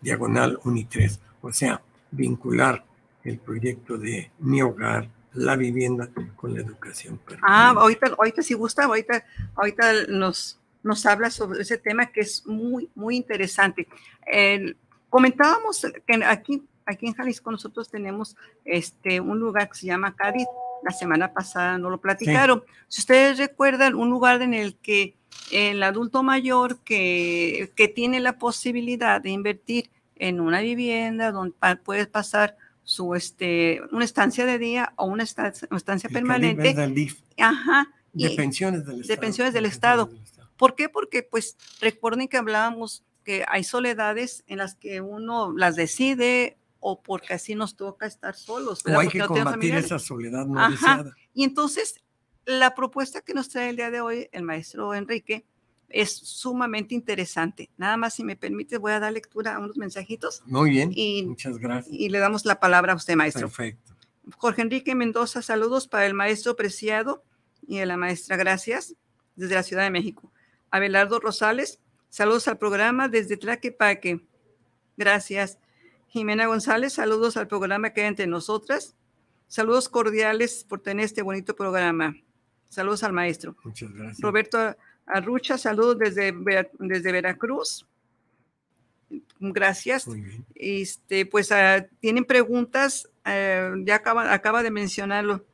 Diagonal 0.00 0.58
Uni3, 0.60 1.18
o 1.42 1.52
sea, 1.52 1.82
vincular 2.10 2.84
el 3.24 3.38
proyecto 3.38 3.98
de 3.98 4.30
mi 4.38 4.62
hogar, 4.62 5.10
la 5.32 5.56
vivienda 5.56 6.08
con 6.36 6.54
la 6.54 6.60
educación. 6.60 7.20
Ah, 7.42 7.74
ahorita, 7.76 8.14
ahorita 8.16 8.42
si 8.42 8.54
gusta, 8.54 8.84
ahorita, 8.84 9.24
ahorita 9.54 10.06
nos, 10.08 10.58
nos 10.82 11.04
habla 11.06 11.30
sobre 11.30 11.62
ese 11.62 11.76
tema 11.76 12.06
que 12.06 12.20
es 12.20 12.46
muy, 12.46 12.88
muy 12.94 13.16
interesante. 13.16 13.88
comentábamos 15.10 15.86
que 16.06 16.24
aquí, 16.24 16.66
aquí 16.86 17.06
en 17.06 17.14
Jalisco 17.14 17.50
nosotros 17.50 17.90
tenemos 17.90 18.36
este, 18.64 19.20
un 19.20 19.38
lugar 19.40 19.68
que 19.68 19.74
se 19.74 19.86
llama 19.86 20.14
Cádiz. 20.14 20.46
La 20.86 20.92
semana 20.92 21.32
pasada 21.32 21.78
no 21.78 21.90
lo 21.90 22.00
platicaron. 22.00 22.62
Si 22.86 23.00
ustedes 23.00 23.38
recuerdan, 23.38 23.96
un 23.96 24.08
lugar 24.08 24.40
en 24.40 24.54
el 24.54 24.76
que 24.76 25.16
el 25.50 25.82
adulto 25.82 26.22
mayor 26.22 26.78
que, 26.78 27.72
que 27.74 27.88
tiene 27.88 28.20
la 28.20 28.38
posibilidad 28.38 29.20
de 29.20 29.30
invertir 29.30 29.90
en 30.14 30.40
una 30.40 30.60
vivienda 30.60 31.32
donde 31.32 31.56
puede 31.82 32.06
pasar 32.06 32.56
su 32.84 33.16
este 33.16 33.80
una 33.90 34.04
estancia 34.04 34.46
de 34.46 34.60
día 34.60 34.92
o 34.94 35.06
una 35.06 35.24
estancia, 35.24 35.68
permanente 36.08 36.76
ajá 37.36 37.88
de 38.12 38.30
pensiones 38.30 38.86
del 38.86 39.00
Estado. 39.00 39.16
De 39.16 39.20
pensiones 39.20 39.54
del 39.54 39.66
Estado. 39.66 40.10
¿Por 40.56 40.76
qué? 40.76 40.88
Porque 40.88 41.24
pues 41.24 41.56
recuerden 41.80 42.28
que 42.28 42.36
hablábamos 42.36 43.02
que 43.24 43.44
hay 43.48 43.64
soledades 43.64 44.44
en 44.46 44.58
las 44.58 44.76
que 44.76 45.00
uno 45.00 45.52
las 45.52 45.74
decide 45.74 46.58
o 46.80 47.02
porque 47.02 47.34
así 47.34 47.54
nos 47.54 47.76
toca 47.76 48.06
estar 48.06 48.34
solos. 48.34 48.84
O 48.86 48.98
hay 48.98 49.08
que 49.08 49.20
combatir 49.20 49.74
esa 49.74 49.98
soledad 49.98 50.46
no 50.46 50.70
deseada. 50.70 51.14
Y 51.34 51.44
entonces 51.44 52.02
la 52.44 52.74
propuesta 52.74 53.20
que 53.20 53.34
nos 53.34 53.48
trae 53.48 53.70
el 53.70 53.76
día 53.76 53.90
de 53.90 54.00
hoy 54.00 54.28
el 54.32 54.42
maestro 54.42 54.94
Enrique 54.94 55.44
es 55.88 56.12
sumamente 56.12 56.94
interesante. 56.94 57.70
Nada 57.76 57.96
más, 57.96 58.14
si 58.14 58.24
me 58.24 58.36
permite, 58.36 58.78
voy 58.78 58.92
a 58.92 59.00
dar 59.00 59.12
lectura 59.12 59.54
a 59.54 59.58
unos 59.58 59.76
mensajitos. 59.76 60.42
Muy 60.46 60.70
bien, 60.70 60.92
muchas 61.28 61.58
gracias. 61.58 61.94
Y 61.94 62.08
le 62.08 62.18
damos 62.18 62.44
la 62.44 62.58
palabra 62.58 62.92
a 62.92 62.96
usted, 62.96 63.14
maestro. 63.14 63.48
Perfecto. 63.48 63.94
Jorge 64.36 64.62
Enrique 64.62 64.94
Mendoza, 64.94 65.42
saludos 65.42 65.86
para 65.86 66.06
el 66.06 66.14
maestro 66.14 66.56
Preciado 66.56 67.22
y 67.66 67.78
a 67.78 67.86
la 67.86 67.96
maestra 67.96 68.36
Gracias 68.36 68.94
desde 69.36 69.54
la 69.54 69.62
Ciudad 69.62 69.84
de 69.84 69.90
México. 69.90 70.32
Abelardo 70.70 71.20
Rosales, 71.20 71.80
saludos 72.08 72.48
al 72.48 72.58
programa 72.58 73.08
desde 73.08 73.36
Tlaquepaque. 73.36 74.26
Gracias. 74.96 75.58
Jimena 76.16 76.46
González, 76.46 76.94
saludos 76.94 77.36
al 77.36 77.46
programa 77.46 77.90
que 77.90 78.00
hay 78.00 78.06
entre 78.06 78.26
nosotras. 78.26 78.94
Saludos 79.48 79.90
cordiales 79.90 80.64
por 80.66 80.80
tener 80.80 81.04
este 81.04 81.20
bonito 81.20 81.54
programa. 81.54 82.16
Saludos 82.70 83.02
al 83.02 83.12
maestro. 83.12 83.54
Muchas 83.62 83.92
gracias. 83.92 84.20
Roberto 84.22 84.74
Arrucha, 85.04 85.58
saludos 85.58 85.98
desde, 85.98 86.34
desde 86.78 87.12
Veracruz. 87.12 87.86
Gracias. 89.40 90.08
Este, 90.54 91.26
pues 91.26 91.50
uh, 91.50 91.84
tienen 92.00 92.24
preguntas, 92.24 93.10
uh, 93.26 93.76
ya 93.84 93.96
acaba, 93.96 94.32
acaba 94.32 94.62
de 94.62 94.70
mencionarlo 94.70 95.44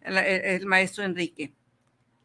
el, 0.00 0.16
el, 0.16 0.64
maestro 0.64 1.04
Enrique. 1.04 1.52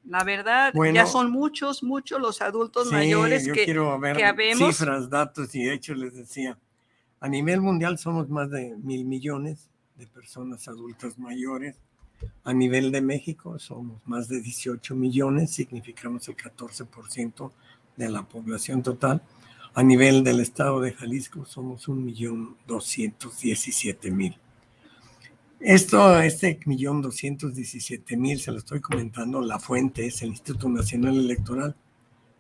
La 0.06 0.24
verdad, 0.24 0.72
bueno, 0.74 0.96
ya 0.96 1.06
son 1.06 1.32
muchos, 1.32 1.84
muchos 1.84 2.22
los 2.22 2.42
adultos 2.42 2.88
sí, 2.88 2.94
mayores 2.96 3.46
yo 3.46 3.54
que, 3.54 3.66
quiero 3.66 4.00
ver 4.00 4.16
que 4.16 4.24
habemos. 4.24 4.78
cifras, 4.78 5.10
datos 5.10 5.54
y 5.54 5.70
hechos, 5.70 5.98
les 5.98 6.16
decía. 6.16 6.58
A 7.20 7.28
nivel 7.28 7.62
mundial 7.62 7.98
somos 7.98 8.30
más 8.30 8.52
de 8.52 8.76
mil 8.78 9.06
millones 9.06 9.70
de 9.98 10.06
personas 10.06 10.68
adultas 10.68 11.18
mayores. 11.18 11.76
A 12.44 12.54
nivel 12.54 12.92
de 12.92 13.02
México 13.02 13.58
somos 13.58 14.02
más 14.06 14.28
de 14.28 14.42
18 14.42 14.96
millones, 14.96 15.52
significamos 15.52 16.28
el 16.28 16.36
14% 16.36 17.52
de 17.96 18.10
la 18.10 18.24
población 18.24 18.84
total. 18.84 19.22
A 19.74 19.84
nivel 19.84 20.24
del 20.24 20.40
estado 20.40 20.80
de 20.80 20.94
Jalisco 20.94 21.46
somos 21.46 21.88
un 21.88 22.06
millón 22.06 22.56
doscientos 22.68 23.40
diecisiete 23.42 24.12
mil. 24.12 24.38
Esto, 25.60 26.20
este 26.22 26.60
millón 26.66 27.02
doscientos 27.02 27.56
diecisiete 27.56 28.16
mil, 28.16 28.40
se 28.40 28.52
lo 28.52 28.60
estoy 28.60 28.80
comentando, 28.80 29.42
la 29.42 29.58
fuente 29.58 30.06
es 30.06 30.22
el 30.22 30.30
Instituto 30.30 30.70
Nacional 30.70 31.18
Electoral, 31.18 31.76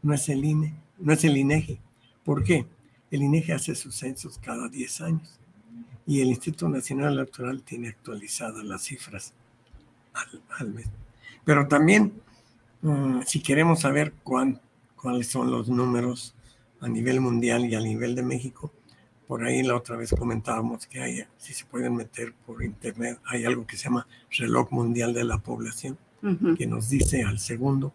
no 0.03 0.13
es 0.13 0.29
el 0.29 0.46
INE, 0.46 0.75
no 1.00 1.13
es 1.13 1.24
el 1.24 1.36
INEGI. 1.36 1.79
¿Por 2.24 2.43
qué? 2.43 2.67
El 3.12 3.24
INEGI 3.24 3.54
hace 3.54 3.76
sus 3.76 3.96
censos 3.96 4.38
cada 4.40 4.68
10 4.68 5.02
años 5.02 5.40
y 6.06 6.22
el 6.22 6.30
Instituto 6.30 6.70
Nacional 6.70 7.14
Electoral 7.14 7.64
tiene 7.64 7.90
actualizadas 7.90 8.64
las 8.64 8.84
cifras 8.84 9.34
al, 10.14 10.42
al 10.60 10.74
mes. 10.74 10.88
Pero 11.46 11.68
también, 11.68 12.14
um, 12.82 13.22
si 13.24 13.42
queremos 13.42 13.82
saber 13.82 14.14
cuán, 14.24 14.60
cuáles 14.96 15.28
son 15.28 15.52
los 15.52 15.70
números 15.70 16.34
a 16.82 16.88
nivel 16.88 17.22
mundial 17.22 17.66
y 17.66 17.76
a 17.76 17.80
nivel 17.80 18.16
de 18.16 18.24
México, 18.24 18.72
por 19.28 19.44
ahí 19.44 19.62
la 19.64 19.76
otra 19.76 19.98
vez 19.98 20.14
comentábamos 20.18 20.88
que 20.88 21.02
hay, 21.02 21.24
si 21.38 21.54
se 21.54 21.66
pueden 21.66 21.96
meter 21.96 22.34
por 22.46 22.64
internet, 22.64 23.20
hay 23.26 23.46
algo 23.46 23.68
que 23.68 23.76
se 23.76 23.86
llama 23.86 24.08
reloj 24.32 24.72
mundial 24.72 25.14
de 25.14 25.26
la 25.26 25.38
población, 25.38 25.98
uh 26.24 26.28
-huh. 26.28 26.58
que 26.58 26.66
nos 26.66 26.90
dice 26.90 27.24
al 27.24 27.40
segundo 27.40 27.94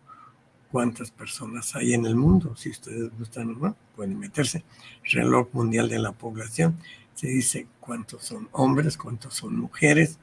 cuántas 0.70 1.10
personas 1.10 1.74
hay 1.74 1.94
en 1.94 2.04
el 2.04 2.16
mundo. 2.16 2.54
Si 2.56 2.70
ustedes 2.70 3.10
gustan, 3.18 3.58
¿no? 3.58 3.76
Pueden 3.96 4.18
meterse. 4.18 4.64
Reloj 5.04 5.48
mundial 5.52 5.88
de 5.88 5.98
la 5.98 6.12
población. 6.12 6.78
Se 7.14 7.26
dice 7.28 7.66
cuántos 7.80 8.24
son 8.24 8.48
hombres, 8.52 8.96
cuántos 8.96 9.34
son 9.34 9.56
mujeres 9.56 10.18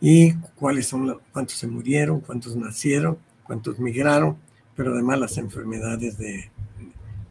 y 0.00 0.34
cuáles 0.56 0.86
son 0.88 1.06
los, 1.06 1.18
cuántos 1.32 1.56
se 1.56 1.66
murieron, 1.66 2.20
cuántos 2.20 2.56
nacieron, 2.56 3.18
cuántos 3.44 3.78
migraron, 3.78 4.36
pero 4.76 4.92
además 4.92 5.18
las 5.20 5.38
enfermedades 5.38 6.18
de, 6.18 6.50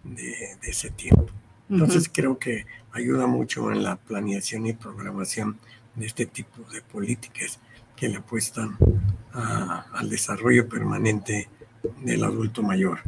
de, 0.03 0.57
de 0.61 0.69
ese 0.69 0.89
tiempo. 0.89 1.27
Entonces 1.69 2.03
uh 2.03 2.09
-huh. 2.09 2.13
creo 2.13 2.37
que 2.39 2.65
ayuda 2.91 3.27
mucho 3.27 3.71
en 3.71 3.83
la 3.83 3.95
planeación 3.97 4.65
y 4.65 4.73
programación 4.73 5.57
de 5.95 6.05
este 6.05 6.25
tipo 6.25 6.63
de 6.71 6.81
políticas 6.81 7.59
que 7.95 8.07
le 8.09 8.17
apuestan 8.17 8.77
a, 9.33 9.85
al 9.93 10.09
desarrollo 10.09 10.67
permanente 10.67 11.49
del 12.03 12.23
adulto 12.23 12.63
mayor. 12.63 12.99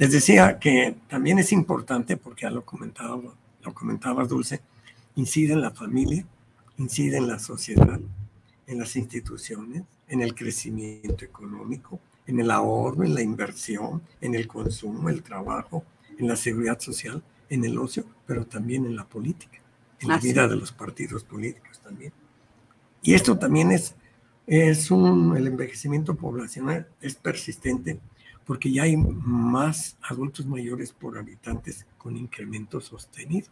Les 0.00 0.10
decía 0.10 0.58
que 0.58 0.96
también 1.10 1.38
es 1.40 1.52
importante, 1.52 2.16
porque 2.16 2.44
ya 2.44 2.50
lo 2.50 2.64
comentaba, 2.64 3.20
lo 3.62 3.74
comentaba 3.74 4.24
Dulce, 4.24 4.62
incide 5.16 5.52
en 5.52 5.60
la 5.60 5.72
familia, 5.72 6.24
incide 6.78 7.18
en 7.18 7.28
la 7.28 7.38
sociedad, 7.38 8.00
en 8.66 8.78
las 8.78 8.96
instituciones, 8.96 9.82
en 10.08 10.22
el 10.22 10.34
crecimiento 10.34 11.22
económico, 11.22 12.00
en 12.26 12.40
el 12.40 12.50
ahorro, 12.50 13.04
en 13.04 13.14
la 13.14 13.20
inversión, 13.20 14.00
en 14.22 14.34
el 14.34 14.48
consumo, 14.48 15.10
el 15.10 15.22
trabajo, 15.22 15.84
en 16.18 16.28
la 16.28 16.36
seguridad 16.36 16.80
social, 16.80 17.22
en 17.50 17.66
el 17.66 17.76
ocio, 17.76 18.06
pero 18.26 18.46
también 18.46 18.86
en 18.86 18.96
la 18.96 19.04
política, 19.04 19.58
en 19.98 20.08
la 20.08 20.16
vida 20.16 20.48
de 20.48 20.56
los 20.56 20.72
partidos 20.72 21.24
políticos 21.24 21.78
también. 21.84 22.14
Y 23.02 23.12
esto 23.12 23.36
también 23.36 23.70
es, 23.70 23.94
es 24.46 24.90
un, 24.90 25.36
el 25.36 25.46
envejecimiento 25.46 26.14
poblacional 26.14 26.88
es 27.02 27.16
persistente 27.16 28.00
porque 28.50 28.72
ya 28.72 28.82
hay 28.82 28.96
más 28.96 29.96
adultos 30.02 30.44
mayores 30.44 30.90
por 30.92 31.16
habitantes 31.16 31.86
con 31.96 32.16
incremento 32.16 32.80
sostenido. 32.80 33.46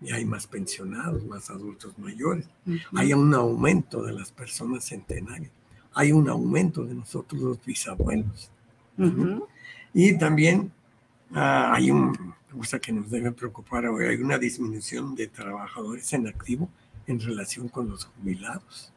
Ya 0.00 0.16
hay 0.16 0.24
más 0.24 0.48
pensionados, 0.48 1.24
más 1.24 1.50
adultos 1.50 1.96
mayores. 2.00 2.48
Uh 2.66 2.70
-huh. 2.72 2.80
Hay 2.96 3.12
un 3.12 3.32
aumento 3.32 4.02
de 4.02 4.12
las 4.12 4.32
personas 4.32 4.86
centenarias. 4.86 5.52
Hay 5.94 6.10
un 6.10 6.28
aumento 6.28 6.84
de 6.84 6.94
nosotros 6.94 7.40
los 7.40 7.64
bisabuelos. 7.64 8.50
Uh 8.98 9.04
-huh. 9.04 9.46
Y 9.94 10.18
también 10.18 10.72
uh, 11.30 11.70
hay 11.70 11.92
un, 11.92 12.34
cosa 12.50 12.80
que 12.80 12.90
nos 12.90 13.08
debe 13.08 13.30
preocupar 13.30 13.86
hoy, 13.86 14.06
hay 14.06 14.16
una 14.16 14.36
disminución 14.36 15.14
de 15.14 15.28
trabajadores 15.28 16.12
en 16.12 16.26
activo 16.26 16.68
en 17.06 17.20
relación 17.20 17.68
con 17.68 17.88
los 17.88 18.06
jubilados. 18.06 18.92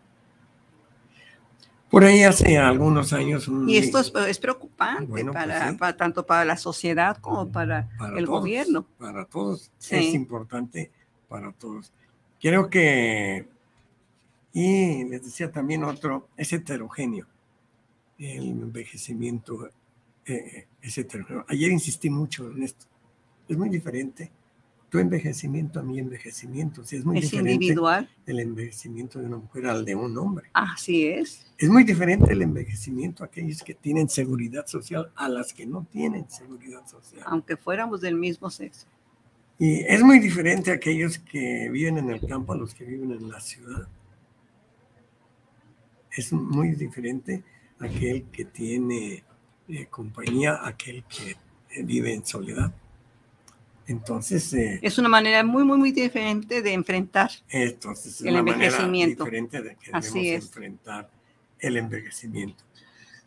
Por 1.89 2.03
ahí 2.03 2.23
hace 2.23 2.57
algunos 2.57 3.13
años. 3.13 3.47
Un, 3.47 3.69
y 3.69 3.77
esto 3.77 3.99
es, 3.99 4.11
es 4.27 4.39
preocupante 4.39 5.05
bueno, 5.05 5.31
para, 5.31 5.59
pues 5.59 5.71
sí. 5.71 5.77
para, 5.77 5.97
tanto 5.97 6.25
para 6.25 6.43
la 6.43 6.57
sociedad 6.57 7.17
como 7.17 7.51
para, 7.51 7.89
para 7.97 8.17
el 8.17 8.25
todos, 8.25 8.39
gobierno. 8.39 8.85
Para 8.97 9.25
todos. 9.25 9.71
Sí. 9.77 9.95
Es 9.95 10.13
importante 10.13 10.91
para 11.27 11.51
todos. 11.51 11.91
Creo 12.41 12.69
que, 12.69 13.47
y 14.53 15.03
les 15.05 15.23
decía 15.23 15.51
también 15.51 15.83
otro, 15.83 16.27
es 16.37 16.51
heterogéneo. 16.53 17.27
El 18.17 18.49
envejecimiento 18.49 19.69
eh, 20.25 20.67
es 20.81 20.97
heterogéneo. 20.97 21.45
Ayer 21.47 21.71
insistí 21.71 22.09
mucho 22.09 22.51
en 22.51 22.63
esto. 22.63 22.85
Es 23.47 23.57
muy 23.57 23.69
diferente 23.69 24.31
tu 24.95 25.01
envejecimiento 25.01 25.81
a 25.81 25.83
mi 25.83 25.99
envejecimiento. 25.99 26.85
Si 26.85 26.95
es 26.95 27.03
muy 27.03 27.17
es 27.17 27.25
diferente 27.25 27.51
individual. 27.51 28.09
el 28.25 28.39
envejecimiento 28.39 29.19
de 29.19 29.25
una 29.25 29.37
mujer 29.37 29.65
al 29.67 29.83
de 29.83 29.93
un 29.93 30.17
hombre. 30.17 30.47
Así 30.53 31.05
es. 31.05 31.45
Es 31.57 31.67
muy 31.67 31.83
diferente 31.83 32.31
el 32.31 32.41
envejecimiento 32.41 33.21
a 33.21 33.25
aquellos 33.25 33.61
que 33.61 33.73
tienen 33.73 34.07
seguridad 34.07 34.65
social 34.67 35.11
a 35.17 35.27
las 35.27 35.51
que 35.51 35.65
no 35.65 35.85
tienen 35.91 36.29
seguridad 36.29 36.87
social. 36.87 37.23
Aunque 37.25 37.57
fuéramos 37.57 37.99
del 37.99 38.15
mismo 38.15 38.49
sexo. 38.49 38.87
Y 39.59 39.81
es 39.81 40.01
muy 40.01 40.19
diferente 40.19 40.71
a 40.71 40.75
aquellos 40.75 41.19
que 41.19 41.69
viven 41.69 41.97
en 41.97 42.09
el 42.09 42.25
campo 42.25 42.53
a 42.53 42.55
los 42.55 42.73
que 42.73 42.85
viven 42.85 43.11
en 43.11 43.29
la 43.29 43.41
ciudad. 43.41 43.89
Es 46.09 46.31
muy 46.31 46.71
diferente 46.71 47.43
aquel 47.79 48.23
que 48.31 48.45
tiene 48.45 49.25
eh, 49.67 49.87
compañía, 49.87 50.65
aquel 50.65 51.03
que 51.03 51.31
eh, 51.71 51.83
vive 51.83 52.13
en 52.13 52.25
soledad. 52.25 52.73
Entonces. 53.87 54.53
Eh, 54.53 54.79
es 54.81 54.97
una 54.97 55.09
manera 55.09 55.43
muy, 55.43 55.63
muy, 55.63 55.77
muy 55.77 55.91
diferente 55.91 56.61
de 56.61 56.73
enfrentar 56.73 57.31
entonces, 57.49 58.15
es 58.15 58.21
el 58.21 58.29
una 58.29 58.39
envejecimiento. 58.39 59.25
Manera 59.25 59.43
diferente 59.43 59.61
de 59.61 59.75
que 59.75 59.91
Así 59.93 60.23
debemos 60.23 60.43
es. 60.43 60.45
enfrentar 60.45 61.09
el 61.59 61.77
envejecimiento. 61.77 62.63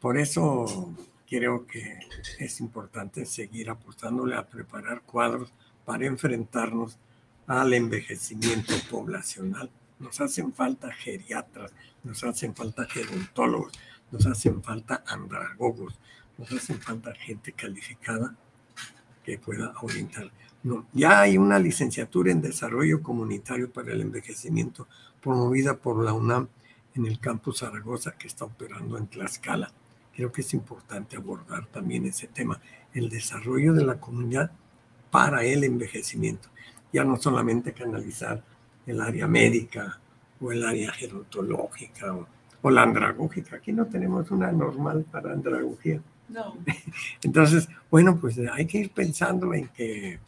Por 0.01 0.19
eso 0.19 0.95
creo 1.29 1.67
que 1.67 1.99
es 2.39 2.61
importante 2.61 3.27
seguir 3.27 3.71
apostándole 3.71 4.37
a 4.37 4.47
preparar 4.47 5.03
cuadros 5.03 5.53
para 5.85 6.07
enfrentarnos 6.07 6.99
al 7.47 7.73
envejecimiento 7.73 8.75
poblacional. 8.91 9.71
Nos 9.99 10.21
hacen 10.21 10.53
falta 10.53 10.93
geriatras, 10.93 11.73
nos 12.05 12.23
hacen 12.23 12.55
falta 12.55 12.85
gerontólogos, 12.85 13.73
nos 14.11 14.27
hacen 14.27 14.63
falta 14.63 15.03
andragogos, 15.07 15.99
nos 16.37 16.53
hacen 16.53 16.81
falta 16.81 17.15
gente 17.15 17.53
calificada 17.53 18.37
que 19.25 19.39
pueda 19.39 19.75
orientar. 19.83 20.31
No, 20.63 20.87
ya 20.93 21.21
hay 21.21 21.39
una 21.39 21.59
licenciatura 21.59 22.33
en 22.33 22.41
desarrollo 22.41 23.03
comunitario 23.03 23.71
para 23.71 23.93
el 23.93 24.01
envejecimiento 24.01 24.89
promovida 25.21 25.77
por 25.77 26.03
la 26.03 26.13
UNAM 26.13 26.49
en 26.95 27.07
el 27.07 27.21
campus 27.21 27.59
Zaragoza 27.59 28.13
que 28.13 28.27
está 28.27 28.45
operando 28.45 28.99
en 28.99 29.07
Tlaxcala. 29.07 29.71
Creo 30.15 30.33
que 30.33 30.41
es 30.41 30.53
importante 30.55 31.17
abordar 31.17 31.67
también 31.67 32.07
ese 32.07 32.27
tema, 32.27 32.61
el 32.93 33.09
desarrollo 33.09 33.73
de 33.73 33.85
la 33.85 34.01
comunidad 34.01 34.51
para 35.11 35.45
el 35.45 35.63
envejecimiento. 35.63 36.49
Ya 36.93 37.05
no 37.05 37.17
solamente 37.17 37.73
canalizar 37.73 38.43
el 38.87 39.01
área 39.01 39.29
médica 39.29 40.01
o 40.41 40.51
el 40.51 40.65
área 40.65 40.91
gerontológica 40.93 42.15
o, 42.15 42.27
o 42.63 42.71
la 42.71 42.83
andragógica. 42.83 43.57
Aquí 43.57 43.73
no 43.73 43.87
tenemos 43.87 44.31
una 44.33 44.51
normal 44.51 45.07
para 45.11 45.33
andragogía. 45.33 46.01
No. 46.29 46.57
Entonces, 47.23 47.69
bueno, 47.91 48.19
pues 48.21 48.39
hay 48.53 48.67
que 48.67 48.79
ir 48.79 48.91
pensando 48.91 49.55
en 49.55 49.69
que 49.69 50.19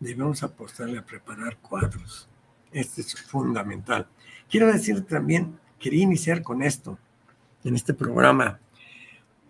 debemos 0.00 0.42
apostarle 0.42 0.98
a 0.98 1.06
preparar 1.06 1.58
cuadros. 1.58 2.28
Este 2.72 3.02
es 3.02 3.14
fundamental. 3.14 4.08
Quiero 4.48 4.66
decir 4.66 5.06
también 5.06 5.58
quería 5.78 6.02
iniciar 6.02 6.42
con 6.42 6.62
esto, 6.62 6.98
en 7.62 7.76
este 7.76 7.94
programa. 7.94 8.58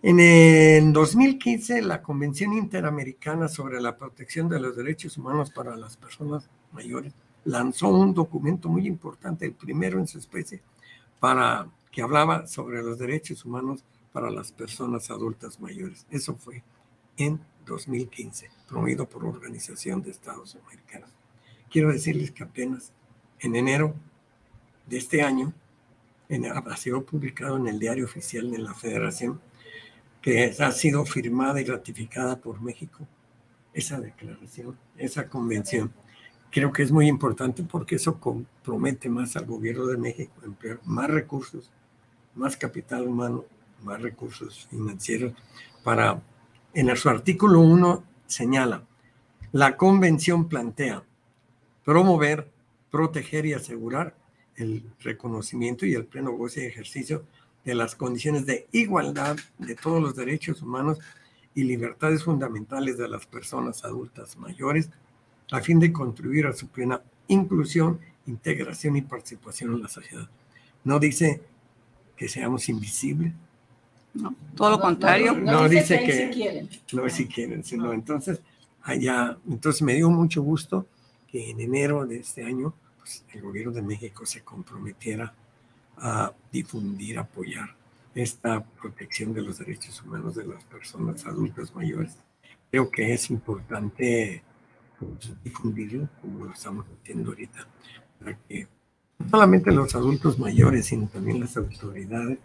En 0.03 0.19
el 0.19 0.93
2015, 0.93 1.83
la 1.83 2.03
Convención 2.03 2.53
Interamericana 2.53 3.49
sobre 3.49 3.81
la 3.81 3.97
Protección 3.97 4.49
de 4.49 4.61
los 4.61 4.77
Derechos 4.77 5.19
Humanos 5.19 5.51
para 5.51 5.77
las 5.77 5.97
Personas 5.97 6.49
Mayores 6.73 7.15
lanzó 7.45 7.89
un 7.89 8.15
documento 8.15 8.69
muy 8.69 8.87
importante, 8.87 9.47
el 9.47 9.53
primero 9.53 9.99
en 9.99 10.07
su 10.07 10.19
especie, 10.19 10.63
para 11.19 11.69
que 11.91 12.03
hablaba 12.03 12.47
sobre 12.47 12.83
los 12.83 12.99
derechos 12.99 13.45
humanos 13.45 13.85
para 14.13 14.31
las 14.31 14.53
personas 14.53 15.11
adultas 15.11 15.61
mayores. 15.61 16.07
Eso 16.11 16.35
fue 16.35 16.63
en 17.17 17.41
2015, 17.67 18.51
promovido 18.69 19.09
por 19.09 19.25
Organización 19.25 20.03
de 20.03 20.11
Estados 20.11 20.57
Americanos. 20.65 21.11
Quiero 21.71 21.93
decirles 21.93 22.31
que 22.31 22.43
apenas 22.43 22.93
en 23.41 23.57
enero 23.57 23.95
de 24.87 24.99
este 24.99 25.23
año 25.23 25.53
en, 26.29 26.47
ha 26.47 26.77
sido 26.77 27.05
publicado 27.05 27.57
en 27.57 27.67
el 27.69 27.79
diario 27.79 28.05
oficial 28.05 28.51
de 28.51 28.59
la 28.59 28.75
Federación 28.75 29.41
que 30.21 30.55
ha 30.59 30.73
sido 30.73 31.05
firmada 31.05 31.61
y 31.61 31.65
ratificada 31.65 32.39
por 32.39 32.61
México 32.61 33.07
esa 33.73 34.01
declaración, 34.01 34.77
esa 34.97 35.29
convención. 35.29 35.93
Creo 36.51 36.73
que 36.73 36.83
es 36.83 36.91
muy 36.91 37.07
importante 37.07 37.63
porque 37.63 37.97
eso 37.97 38.19
compromete 38.19 39.09
más 39.09 39.37
al 39.37 39.47
gobierno 39.47 39.87
de 39.87 39.97
México, 39.97 40.33
emplear 40.45 40.81
más 40.85 41.09
recursos, 41.09 41.71
más 42.35 42.57
capital 42.57 43.07
humano, 43.07 43.45
más 43.83 44.03
recursos 44.03 44.67
financieros 44.69 45.33
para, 45.85 46.21
en 46.75 46.97
su 46.97 47.09
artículo 47.09 47.61
1 47.61 48.05
señala, 48.27 48.85
la 49.53 49.77
convención 49.77 50.49
plantea 50.49 51.03
promover, 51.85 52.49
proteger 52.91 53.47
y 53.47 53.55
asegurar 53.55 54.15
el 54.57 54.85
reconocimiento 55.01 55.87
y 55.87 55.95
el 55.95 56.05
pleno 56.05 56.33
goce 56.33 56.63
y 56.63 56.67
ejercicio 56.67 57.25
de 57.65 57.75
las 57.75 57.95
condiciones 57.95 58.47
de 58.47 58.69
igualdad 58.73 59.37
de 59.59 59.75
todos 59.75 60.01
los 60.01 60.15
derechos 60.15 60.63
humanos 60.63 60.99
y 61.55 61.65
libertades 61.65 62.25
fundamentales 62.25 62.97
de 62.99 63.09
las 63.09 63.27
personas 63.27 63.85
adultas 63.85 64.37
mayores 64.37 64.91
a 65.51 65.61
fin 65.61 65.81
de 65.81 65.93
contribuir 65.93 66.47
a 66.47 66.53
su 66.53 66.69
plena 66.69 67.03
inclusión, 67.29 68.01
integración 68.27 68.97
y 68.97 69.03
participación 69.03 69.75
en 69.75 69.83
la 69.83 69.89
sociedad. 69.89 70.29
No 70.85 70.99
dice 70.99 71.43
que 72.17 72.29
seamos 72.29 72.69
invisibles. 72.69 73.33
No, 74.15 74.35
todo 74.57 74.71
lo 74.71 74.81
contrario. 74.81 75.35
No, 75.35 75.69
dice, 75.69 76.01
que, 76.05 76.13
si 76.13 76.31
quieren. 76.31 76.69
no 76.93 77.09
si 77.09 77.27
quieren, 77.27 77.63
sino 77.63 77.93
entonces 77.93 78.41
allá, 78.83 79.37
entonces 79.49 79.83
me 79.83 79.95
dio 79.95 80.11
mucho 80.11 80.43
gusto 80.43 80.87
que 81.29 81.51
en 81.51 81.61
enero 81.61 82.07
de 82.07 82.19
este 82.19 82.45
año 82.45 82.75
pues, 82.99 83.25
el 83.33 83.43
gobierno 83.43 83.73
de 83.73 83.83
México 83.83 84.27
se 84.27 84.43
comprometiera 84.43 85.33
a 85.97 86.33
difundir, 86.51 87.19
apoyar 87.19 87.75
esta 88.15 88.65
protección 88.65 89.33
de 89.33 89.43
los 89.43 89.59
derechos 89.59 90.03
humanos 90.03 90.35
de 90.35 90.47
las 90.47 90.65
personas 90.65 91.25
adultas 91.27 91.75
mayores. 91.75 92.17
Creo 92.71 92.91
que 92.91 93.13
es 93.13 93.31
importante 93.31 94.43
pues, 94.99 95.33
difundirlo 95.45 96.09
como 96.21 96.47
lo 96.47 96.53
estamos 96.53 96.87
haciendo 97.01 97.31
ahorita, 97.31 97.67
para 98.19 98.37
que 98.49 98.67
no 99.19 99.29
solamente 99.29 99.71
los 99.71 99.95
adultos 99.95 100.39
mayores, 100.39 100.87
sino 100.87 101.07
también 101.07 101.41
las 101.41 101.57
autoridades 101.57 102.39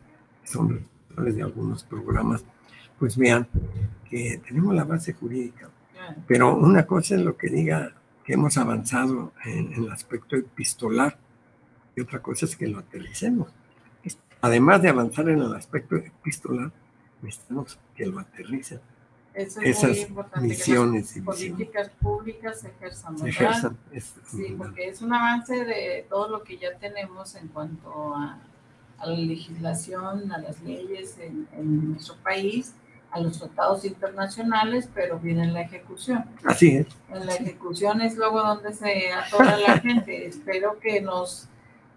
son 0.43 0.85
de 1.23 1.41
algunos 1.43 1.83
programas, 1.83 2.43
pues 2.99 3.17
vean 3.17 3.47
que 4.09 4.41
tenemos 4.45 4.73
la 4.75 4.83
base 4.83 5.13
jurídica. 5.13 5.69
Pero 6.27 6.55
una 6.55 6.85
cosa 6.85 7.15
es 7.15 7.21
lo 7.21 7.35
que 7.35 7.47
diga 7.49 7.93
que 8.23 8.33
hemos 8.33 8.57
avanzado 8.57 9.33
en, 9.43 9.73
en 9.73 9.83
el 9.85 9.91
aspecto 9.91 10.35
epistolar, 10.35 11.17
y 11.95 12.01
otra 12.01 12.21
cosa 12.21 12.45
es 12.45 12.55
que 12.55 12.67
lo 12.67 12.79
aterricemos. 12.79 13.47
Además 14.41 14.81
de 14.81 14.89
avanzar 14.89 15.27
en 15.29 15.39
el 15.39 15.53
aspecto 15.55 15.95
epistolar, 15.95 16.71
necesitamos 17.21 17.79
que 17.95 18.05
lo 18.05 18.19
aterricen. 18.19 18.79
Eso 19.33 19.59
es 19.61 19.77
Esas 19.77 19.89
muy 19.89 19.99
importante, 20.01 20.47
misiones 20.47 21.11
que 21.13 21.19
y 21.19 21.21
las 21.23 21.35
políticas 21.35 21.89
públicas 21.99 22.59
se 22.61 22.67
ejerzan, 22.69 23.17
Se 23.17 23.29
ejerzan. 23.29 23.77
Es- 23.91 24.13
Sí, 24.27 24.55
porque 24.57 24.87
es 24.89 25.01
un 25.01 25.13
avance 25.13 25.65
de 25.65 26.05
todo 26.09 26.29
lo 26.29 26.43
que 26.43 26.57
ya 26.57 26.77
tenemos 26.77 27.35
en 27.35 27.47
cuanto 27.49 28.15
a, 28.15 28.39
a 28.97 29.07
la 29.07 29.17
legislación, 29.17 30.31
a 30.31 30.37
las 30.37 30.61
leyes 30.61 31.17
en, 31.19 31.47
en 31.53 31.91
nuestro 31.91 32.15
país, 32.23 32.73
a 33.11 33.19
los 33.19 33.39
tratados 33.39 33.85
internacionales, 33.85 34.89
pero 34.93 35.19
viene 35.19 35.47
la 35.47 35.61
ejecución. 35.61 36.25
Así 36.43 36.75
es. 36.77 36.87
En 37.09 37.25
la 37.25 37.33
ejecución 37.35 38.01
es 38.01 38.17
luego 38.17 38.41
donde 38.41 38.73
se 38.73 39.11
atora 39.11 39.57
la 39.57 39.79
gente. 39.81 40.25
Espero 40.25 40.79
que 40.79 40.99
nos, 41.01 41.47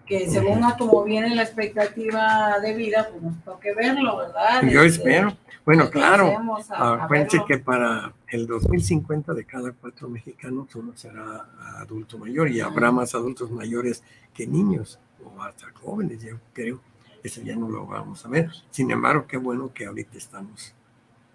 que 0.06 0.28
según 0.30 0.62
a 0.64 0.76
como 0.76 1.02
viene 1.02 1.34
la 1.34 1.42
expectativa 1.42 2.60
de 2.60 2.74
vida, 2.74 3.08
pues 3.10 3.22
nos 3.22 3.42
toque 3.44 3.74
verlo, 3.74 4.16
¿verdad? 4.16 4.62
Yo 4.62 4.82
Este, 4.82 5.00
espero. 5.00 5.36
Bueno, 5.64 5.90
claro. 5.90 6.32
Acuérdense 6.70 7.42
que 7.46 7.58
para 7.58 8.12
el 8.28 8.46
2050 8.46 9.34
de 9.34 9.44
cada 9.44 9.72
cuatro 9.72 10.08
mexicanos 10.08 10.74
uno 10.76 10.92
será 10.94 11.46
adulto 11.78 12.16
mayor 12.16 12.48
y 12.48 12.60
habrá 12.60 12.90
más 12.92 13.14
adultos 13.14 13.50
mayores 13.50 14.02
que 14.32 14.46
niños 14.46 14.98
o 15.36 15.42
hasta 15.42 15.70
jóvenes, 15.72 16.22
yo 16.22 16.36
creo. 16.52 16.80
Eso 17.22 17.42
ya 17.42 17.56
no 17.56 17.68
lo 17.68 17.86
vamos 17.86 18.24
a 18.24 18.28
ver. 18.28 18.50
Sin 18.70 18.90
embargo, 18.90 19.26
qué 19.26 19.36
bueno 19.36 19.72
que 19.74 19.86
ahorita 19.86 20.16
estamos 20.16 20.74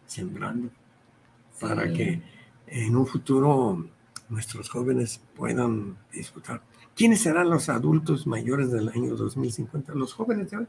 sembrando 0.08 0.70
para 1.60 1.88
Sí. 1.88 1.94
que 1.94 2.22
en 2.68 2.96
un 2.96 3.06
futuro 3.06 3.86
nuestros 4.30 4.70
jóvenes 4.70 5.22
puedan 5.36 5.98
disfrutar. 6.12 6.62
¿Quiénes 6.96 7.22
serán 7.22 7.50
los 7.50 7.70
adultos 7.70 8.26
mayores 8.28 8.72
del 8.72 8.90
año 8.90 9.16
2050? 9.16 9.94
Los 9.94 10.14
jóvenes 10.14 10.52
de 10.52 10.58
hoy, 10.58 10.68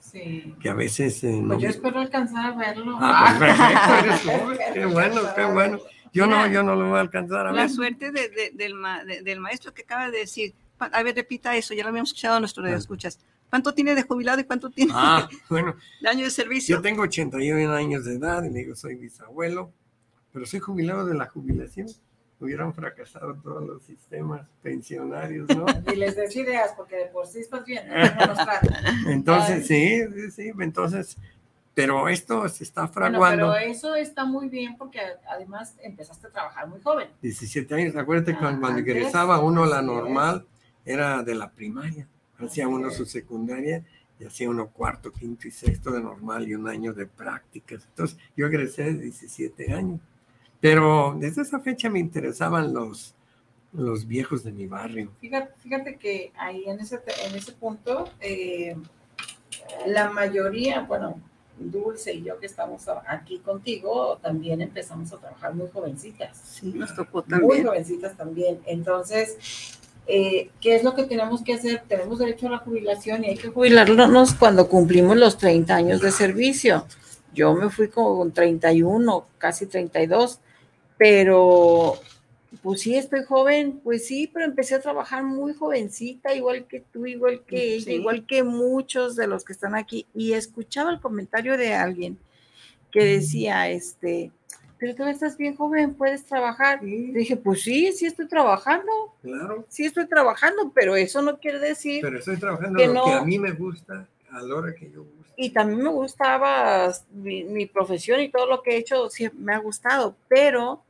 Sí. 0.00 0.54
que 0.60 0.68
a 0.68 0.74
veces... 0.74 1.22
eh, 1.24 1.40
no- 1.40 1.48
Pues 1.54 1.62
yo 1.62 1.68
espero 1.68 2.00
alcanzar 2.00 2.52
a 2.52 2.56
verlo. 2.56 2.98
Ah, 3.00 3.34
pues 3.38 3.54
perfecto, 4.24 4.50
eres 4.50 4.72
qué 4.74 4.86
bueno, 4.86 5.20
qué 5.34 5.44
bueno. 5.44 5.78
Yo 6.12 6.26
no, 6.26 6.46
yo 6.48 6.62
no 6.64 6.74
lo 6.74 6.88
voy 6.88 6.98
a 6.98 7.00
alcanzar 7.02 7.46
a 7.46 7.52
La 7.52 7.62
ver. 7.62 7.70
suerte 7.70 8.10
de- 8.10 8.28
de- 8.28 8.50
del, 8.54 8.74
ma- 8.74 9.04
de- 9.04 9.22
del 9.22 9.38
maestro 9.40 9.72
que 9.72 9.82
acaba 9.82 10.10
de 10.10 10.18
decir. 10.18 10.54
A 10.80 11.02
ver, 11.02 11.14
repita 11.14 11.56
eso, 11.56 11.74
ya 11.74 11.82
lo 11.82 11.88
habíamos 11.90 12.10
escuchado 12.10 12.36
en 12.36 12.42
nuestro 12.42 12.62
radio 12.62 12.76
escuchas. 12.76 13.18
¿Cuánto 13.48 13.74
tiene 13.74 13.94
de 13.94 14.02
jubilado 14.04 14.40
y 14.40 14.44
cuánto 14.44 14.70
tiene 14.70 14.92
Ah, 14.94 15.28
bueno, 15.50 15.74
de 16.00 16.08
año 16.08 16.24
de 16.24 16.30
servicio? 16.30 16.76
yo 16.76 16.82
tengo 16.82 17.02
81 17.02 17.72
años 17.74 18.04
de 18.04 18.14
edad 18.14 18.42
y 18.44 18.50
le 18.50 18.60
digo, 18.60 18.76
soy 18.76 18.94
bisabuelo, 18.94 19.72
pero 20.32 20.46
soy 20.46 20.60
jubilado 20.60 21.04
de 21.04 21.14
la 21.14 21.26
jubilación. 21.26 21.88
Hubieran 22.38 22.72
fracasado 22.72 23.34
todos 23.34 23.62
los 23.66 23.82
sistemas 23.82 24.46
pensionarios, 24.62 25.46
¿no? 25.54 25.66
Y 25.92 25.96
les 25.96 26.16
des 26.16 26.34
ideas, 26.36 26.72
porque 26.76 26.96
de 26.96 27.06
por 27.06 27.26
sí 27.26 27.40
estás 27.40 27.64
bien. 27.66 27.84
no 27.88 28.26
nos. 28.34 28.38
Entonces, 29.08 29.66
sí, 29.66 30.00
sí, 30.14 30.30
sí, 30.30 30.52
entonces, 30.58 31.18
pero 31.74 32.08
esto 32.08 32.48
se 32.48 32.64
está 32.64 32.82
Bueno, 32.86 32.92
fraguando. 32.94 33.52
pero 33.52 33.56
eso 33.56 33.94
está 33.94 34.24
muy 34.24 34.48
bien 34.48 34.76
porque 34.78 35.00
además 35.28 35.74
empezaste 35.82 36.28
a 36.28 36.30
trabajar 36.30 36.66
muy 36.68 36.80
joven. 36.80 37.08
17 37.20 37.74
años, 37.74 37.96
acuérdate 37.96 38.32
Ah, 38.32 38.38
cuando, 38.40 38.66
antes, 38.68 38.80
ingresaba 38.86 39.40
uno 39.40 39.64
a 39.64 39.66
la 39.66 39.82
es. 39.82 39.84
Era 40.90 41.22
de 41.22 41.34
la 41.34 41.50
primaria, 41.50 42.06
hacía 42.38 42.68
uno 42.68 42.90
su 42.90 43.04
secundaria 43.04 43.84
y 44.18 44.24
hacía 44.24 44.50
uno 44.50 44.68
cuarto, 44.68 45.12
quinto 45.12 45.48
y 45.48 45.50
sexto 45.50 45.90
de 45.90 46.02
normal 46.02 46.48
y 46.48 46.54
un 46.54 46.68
año 46.68 46.92
de 46.92 47.06
prácticas. 47.06 47.84
Entonces, 47.88 48.18
yo 48.36 48.46
egresé 48.46 48.84
de 48.84 49.04
17 49.04 49.72
años, 49.72 50.00
pero 50.60 51.16
desde 51.18 51.42
esa 51.42 51.60
fecha 51.60 51.88
me 51.88 51.98
interesaban 51.98 52.72
los, 52.74 53.14
los 53.72 54.06
viejos 54.06 54.44
de 54.44 54.52
mi 54.52 54.66
barrio. 54.66 55.10
Fíjate, 55.20 55.54
fíjate 55.58 55.96
que 55.96 56.32
ahí 56.36 56.64
en 56.66 56.80
ese, 56.80 57.00
en 57.26 57.34
ese 57.34 57.52
punto, 57.52 58.10
eh, 58.20 58.76
la 59.86 60.10
mayoría, 60.10 60.82
bueno, 60.82 61.20
Dulce 61.58 62.14
y 62.14 62.22
yo 62.22 62.38
que 62.38 62.46
estamos 62.46 62.86
aquí 63.06 63.38
contigo, 63.38 64.18
también 64.22 64.62
empezamos 64.62 65.12
a 65.12 65.18
trabajar 65.18 65.54
muy 65.54 65.68
jovencitas. 65.70 66.36
Sí, 66.38 66.72
nos 66.74 66.94
tocó 66.94 67.22
muy 67.28 67.38
también. 67.38 67.66
jovencitas 67.66 68.16
también. 68.16 68.60
Entonces, 68.66 69.78
eh, 70.06 70.50
¿qué 70.60 70.76
es 70.76 70.82
lo 70.84 70.94
que 70.94 71.04
tenemos 71.04 71.42
que 71.42 71.54
hacer? 71.54 71.82
Tenemos 71.88 72.18
derecho 72.18 72.48
a 72.48 72.50
la 72.50 72.58
jubilación 72.58 73.24
y 73.24 73.28
hay 73.30 73.36
que 73.36 73.48
jubilarnos 73.48 74.34
cuando 74.34 74.68
cumplimos 74.68 75.16
los 75.16 75.38
30 75.38 75.74
años 75.74 76.00
de 76.00 76.10
servicio. 76.10 76.86
Yo 77.32 77.54
me 77.54 77.70
fui 77.70 77.88
con 77.88 78.32
31, 78.32 79.26
casi 79.38 79.66
32, 79.66 80.40
pero 80.98 81.94
pues 82.62 82.80
sí, 82.80 82.96
estoy 82.96 83.22
joven, 83.24 83.80
pues 83.84 84.06
sí, 84.06 84.28
pero 84.32 84.44
empecé 84.44 84.74
a 84.74 84.80
trabajar 84.80 85.22
muy 85.22 85.54
jovencita, 85.54 86.34
igual 86.34 86.66
que 86.66 86.80
tú, 86.80 87.06
igual 87.06 87.42
que 87.46 87.74
ella, 87.74 87.84
Sí. 87.84 87.92
igual 87.92 88.26
que 88.26 88.42
muchos 88.42 89.14
de 89.14 89.28
los 89.28 89.44
que 89.44 89.52
están 89.52 89.76
aquí. 89.76 90.06
Y 90.14 90.32
escuchaba 90.32 90.90
el 90.90 91.00
comentario 91.00 91.56
de 91.56 91.74
alguien 91.74 92.18
que 92.90 93.04
decía, 93.04 93.70
este, 93.70 94.32
pero 94.80 94.94
tú 94.94 95.04
estás 95.04 95.36
bien 95.36 95.54
joven, 95.54 95.94
puedes 95.94 96.24
trabajar. 96.24 96.80
Sí, 96.80 97.12
Dije, 97.12 97.36
pues 97.36 97.62
sí, 97.62 97.92
sí 97.92 98.06
estoy 98.06 98.26
trabajando, 98.26 98.90
claro, 99.22 99.64
sí 99.68 99.84
estoy 99.84 100.06
trabajando, 100.08 100.72
pero 100.74 100.96
eso 100.96 101.20
no 101.22 101.38
quiere 101.38 101.58
decir, 101.60 102.00
pero 102.02 102.18
estoy 102.18 102.38
trabajando 102.38 102.78
Que 102.78 102.86
lo 102.88 103.04
que 103.04 103.12
a 103.12 103.22
mí 103.22 103.38
me 103.38 103.52
gusta, 103.52 104.08
a 104.30 104.40
la 104.42 104.54
hora 104.54 104.74
que 104.74 104.90
yo 104.90 105.04
gusto. 105.04 105.32
y 105.36 105.50
también 105.50 105.82
me 105.82 105.90
gustaba 105.90 106.90
mi, 107.12 107.44
mi 107.44 107.66
profesión 107.66 108.20
y 108.20 108.30
todo 108.30 108.46
lo 108.46 108.62
que 108.62 108.72
he 108.72 108.76
hecho, 108.78 109.10
sí, 109.10 109.28
me 109.36 109.54
ha 109.54 109.58
gustado, 109.58 110.16
pero 110.28 110.82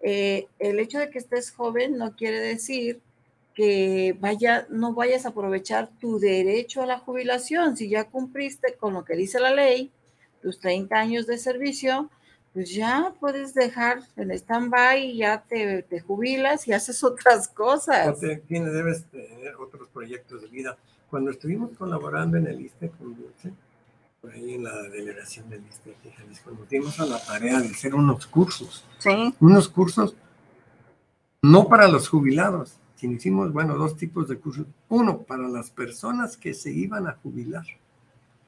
eh, 0.00 0.46
el 0.58 0.78
hecho 0.80 0.98
de 0.98 1.08
que 1.10 1.18
estés 1.18 1.50
joven 1.52 1.96
no 1.96 2.14
quiere 2.16 2.40
decir 2.40 3.00
que 3.54 4.14
vaya, 4.20 4.66
no 4.68 4.92
vayas 4.92 5.24
a 5.24 5.30
aprovechar 5.30 5.88
tu 5.98 6.18
derecho 6.18 6.82
a 6.82 6.86
la 6.86 6.98
jubilación. 6.98 7.74
Si 7.74 7.88
ya 7.88 8.04
cumpliste 8.04 8.74
con 8.74 8.92
lo 8.92 9.04
que 9.06 9.16
dice 9.16 9.40
la 9.40 9.50
ley, 9.54 9.90
tus 10.42 10.60
30 10.60 10.94
años 10.94 11.26
de 11.26 11.38
servicio, 11.38 12.10
pues 12.56 12.70
ya 12.70 13.12
puedes 13.20 13.52
dejar 13.52 14.00
en 14.16 14.30
stand-by 14.30 15.10
y 15.10 15.18
ya 15.18 15.42
te, 15.42 15.82
te, 15.82 16.00
jubilas 16.00 16.66
y 16.66 16.72
haces 16.72 17.04
otras 17.04 17.48
cosas. 17.48 18.08
O 18.08 18.14
tienes, 18.48 18.72
debes 18.72 19.04
tener 19.10 19.56
otros 19.56 19.90
proyectos 19.92 20.40
de 20.40 20.48
vida. 20.48 20.78
Cuando 21.10 21.32
estuvimos 21.32 21.76
colaborando 21.76 22.38
en 22.38 22.46
el 22.46 22.58
ISTE 22.58 22.88
con 22.88 23.14
Dulce, 23.14 23.52
por 24.22 24.32
ahí 24.32 24.54
en 24.54 24.64
la 24.64 24.74
delegación 24.84 25.50
del 25.50 25.66
ISTE 25.66 25.94
Jalisco, 26.16 26.50
nos 26.52 26.66
dimos 26.70 26.98
a 26.98 27.04
la 27.04 27.18
tarea 27.22 27.60
de 27.60 27.68
hacer 27.68 27.94
unos 27.94 28.26
cursos. 28.26 28.86
Sí. 29.00 29.34
Unos 29.38 29.68
cursos 29.68 30.16
no 31.42 31.68
para 31.68 31.88
los 31.88 32.08
jubilados, 32.08 32.78
sino 32.94 33.16
hicimos, 33.16 33.52
bueno, 33.52 33.76
dos 33.76 33.98
tipos 33.98 34.28
de 34.28 34.38
cursos. 34.38 34.64
Uno, 34.88 35.18
para 35.24 35.46
las 35.46 35.70
personas 35.70 36.38
que 36.38 36.54
se 36.54 36.72
iban 36.72 37.06
a 37.06 37.18
jubilar, 37.22 37.66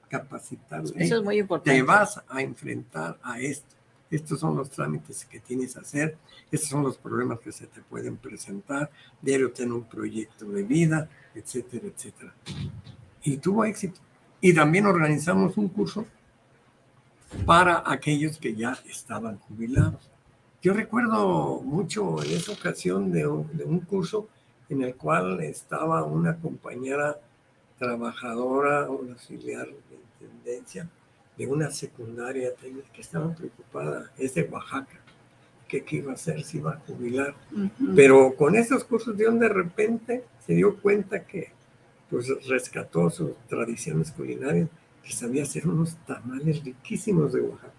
capacitarles. 0.09 0.95
Eso 0.97 1.19
es 1.19 1.23
muy 1.23 1.41
importante. 1.41 1.79
Te 1.79 1.83
vas 1.83 2.23
a 2.27 2.41
enfrentar 2.41 3.19
a 3.23 3.39
esto. 3.39 3.77
Estos 4.11 4.41
son 4.41 4.57
los 4.57 4.71
trámites 4.71 5.25
que 5.27 5.41
tienes 5.41 5.75
que 5.75 5.81
hacer, 5.81 6.17
estos 6.51 6.71
son 6.71 6.83
los 6.83 6.97
problemas 6.97 7.41
que 7.41 7.53
se 7.53 7.67
te 7.67 7.83
pueden 7.83 8.17
presentar, 8.17 8.91
diario 9.21 9.53
tener 9.53 9.73
un 9.73 9.85
proyecto 9.85 10.47
de 10.47 10.63
vida, 10.63 11.09
etcétera, 11.35 11.89
etcétera. 11.89 12.35
Y 13.23 13.37
tuvo 13.37 13.65
éxito. 13.65 14.01
Y 14.41 14.55
también 14.55 14.87
organizamos 14.87 15.57
un 15.57 15.69
curso 15.69 16.07
para 17.45 17.83
aquellos 17.85 18.39
que 18.39 18.55
ya 18.55 18.79
estaban 18.89 19.39
jubilados. 19.39 20.11
Yo 20.63 20.73
recuerdo 20.73 21.61
mucho 21.61 22.23
en 22.23 22.31
esa 22.31 22.53
ocasión 22.53 23.13
de 23.13 23.27
un, 23.27 23.57
de 23.57 23.65
un 23.65 23.81
curso 23.81 24.29
en 24.69 24.83
el 24.83 24.95
cual 24.95 25.41
estaba 25.41 26.03
una 26.05 26.37
compañera 26.37 27.21
trabajadora, 27.79 28.89
una 28.91 29.13
auxiliar 29.13 29.67
de 29.67 29.97
intendencia 30.25 30.89
de 31.39 31.47
una 31.47 31.71
secundaria 31.71 32.51
que 32.93 33.01
estaba 33.01 33.33
preocupada, 33.35 34.11
es 34.19 34.35
de 34.35 34.43
Oaxaca, 34.43 34.99
que 35.69 35.85
qué 35.85 35.97
iba 35.97 36.11
a 36.11 36.15
hacer, 36.15 36.43
si 36.43 36.59
iba 36.59 36.73
a 36.73 36.81
jubilar. 36.81 37.35
Uh 37.53 37.59
-huh. 37.59 37.95
Pero 37.95 38.35
con 38.35 38.57
esos 38.57 38.85
cursos 38.85 39.17
de 39.17 39.31
de 39.31 39.49
repente 39.49 40.25
se 40.45 40.55
dio 40.55 40.77
cuenta 40.77 41.25
que 41.25 41.53
pues 42.11 42.27
rescató 42.49 43.11
sus 43.11 43.37
tradiciones 43.49 44.11
culinarias, 44.11 44.69
que 45.05 45.13
sabía 45.13 45.43
hacer 45.43 45.67
unos 45.69 45.97
tamales 46.07 46.65
riquísimos 46.65 47.33
de 47.33 47.41
Oaxaca. 47.43 47.73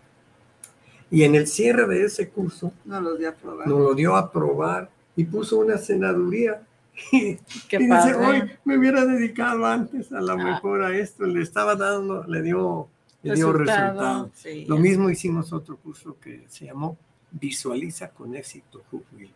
Y 1.12 1.24
en 1.24 1.36
el 1.36 1.48
cierre 1.48 1.88
de 1.88 2.06
ese 2.06 2.30
curso, 2.30 2.72
nos 2.86 3.02
lo 3.02 3.16
dio 3.16 3.30
a 3.30 3.34
probar. 3.34 3.68
Nos 3.68 3.80
lo 3.80 3.96
dio 3.96 4.16
a 4.16 4.32
probar 4.32 4.90
y 5.16 5.26
puso 5.26 5.58
una 5.60 5.78
senaduría. 5.78 6.62
Y, 7.14 7.38
Qué 7.70 7.78
y 7.78 7.88
dice, 7.88 8.14
hoy 8.14 8.44
me 8.66 8.78
hubiera 8.78 9.06
dedicado 9.06 9.66
antes 9.66 10.12
a 10.12 10.20
lo 10.20 10.36
mejor 10.36 10.84
a 10.84 10.98
esto, 10.98 11.26
le 11.26 11.42
estaba 11.42 11.76
dando, 11.76 12.26
le 12.26 12.42
dio, 12.42 12.90
le 13.24 13.36
dio 13.36 13.52
resultado. 13.54 14.30
Sí. 14.34 14.66
Lo 14.68 14.78
mismo 14.78 15.10
hicimos 15.10 15.52
otro 15.54 15.78
curso 15.78 16.18
que 16.20 16.46
se 16.48 16.66
llamó 16.66 16.98
Visualiza 17.32 18.10
con 18.10 18.36
éxito 18.36 18.82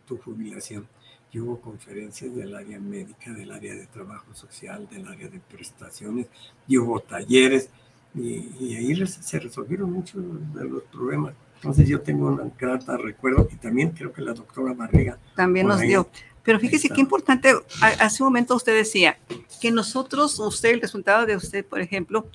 tu 0.07 0.17
jubilación. 0.17 0.87
Y 1.31 1.39
hubo 1.39 1.59
conferencias 1.59 2.35
del 2.35 2.55
área 2.55 2.79
médica, 2.79 3.31
del 3.33 3.51
área 3.51 3.73
de 3.73 3.87
trabajo 3.87 4.33
social, 4.35 4.87
del 4.91 5.07
área 5.07 5.27
de 5.27 5.39
prestaciones, 5.39 6.27
y 6.67 6.77
hubo 6.77 6.99
talleres, 6.99 7.69
y, 8.13 8.51
y 8.59 8.75
ahí 8.75 9.07
se 9.07 9.39
resolvieron 9.39 9.91
muchos 9.91 10.21
de 10.53 10.63
los 10.65 10.83
problemas. 10.83 11.33
Entonces 11.55 11.87
yo 11.89 12.01
tengo 12.01 12.27
un 12.27 12.53
grata 12.59 12.97
recuerdo, 12.97 13.47
y 13.51 13.55
también 13.55 13.89
creo 13.91 14.13
que 14.13 14.21
la 14.21 14.33
doctora 14.33 14.73
Barriga 14.73 15.17
También 15.35 15.65
nos 15.65 15.79
ahí. 15.79 15.87
dio. 15.87 16.07
Pero 16.43 16.59
fíjese 16.59 16.89
qué 16.89 17.01
importante, 17.01 17.49
a- 17.81 17.87
hace 18.05 18.21
un 18.21 18.27
momento 18.29 18.53
usted 18.55 18.75
decía 18.75 19.17
que 19.59 19.71
nosotros, 19.71 20.37
usted, 20.37 20.69
el 20.73 20.81
resultado 20.81 21.25
de 21.25 21.35
usted, 21.35 21.65
por 21.65 21.81
ejemplo, 21.81 22.27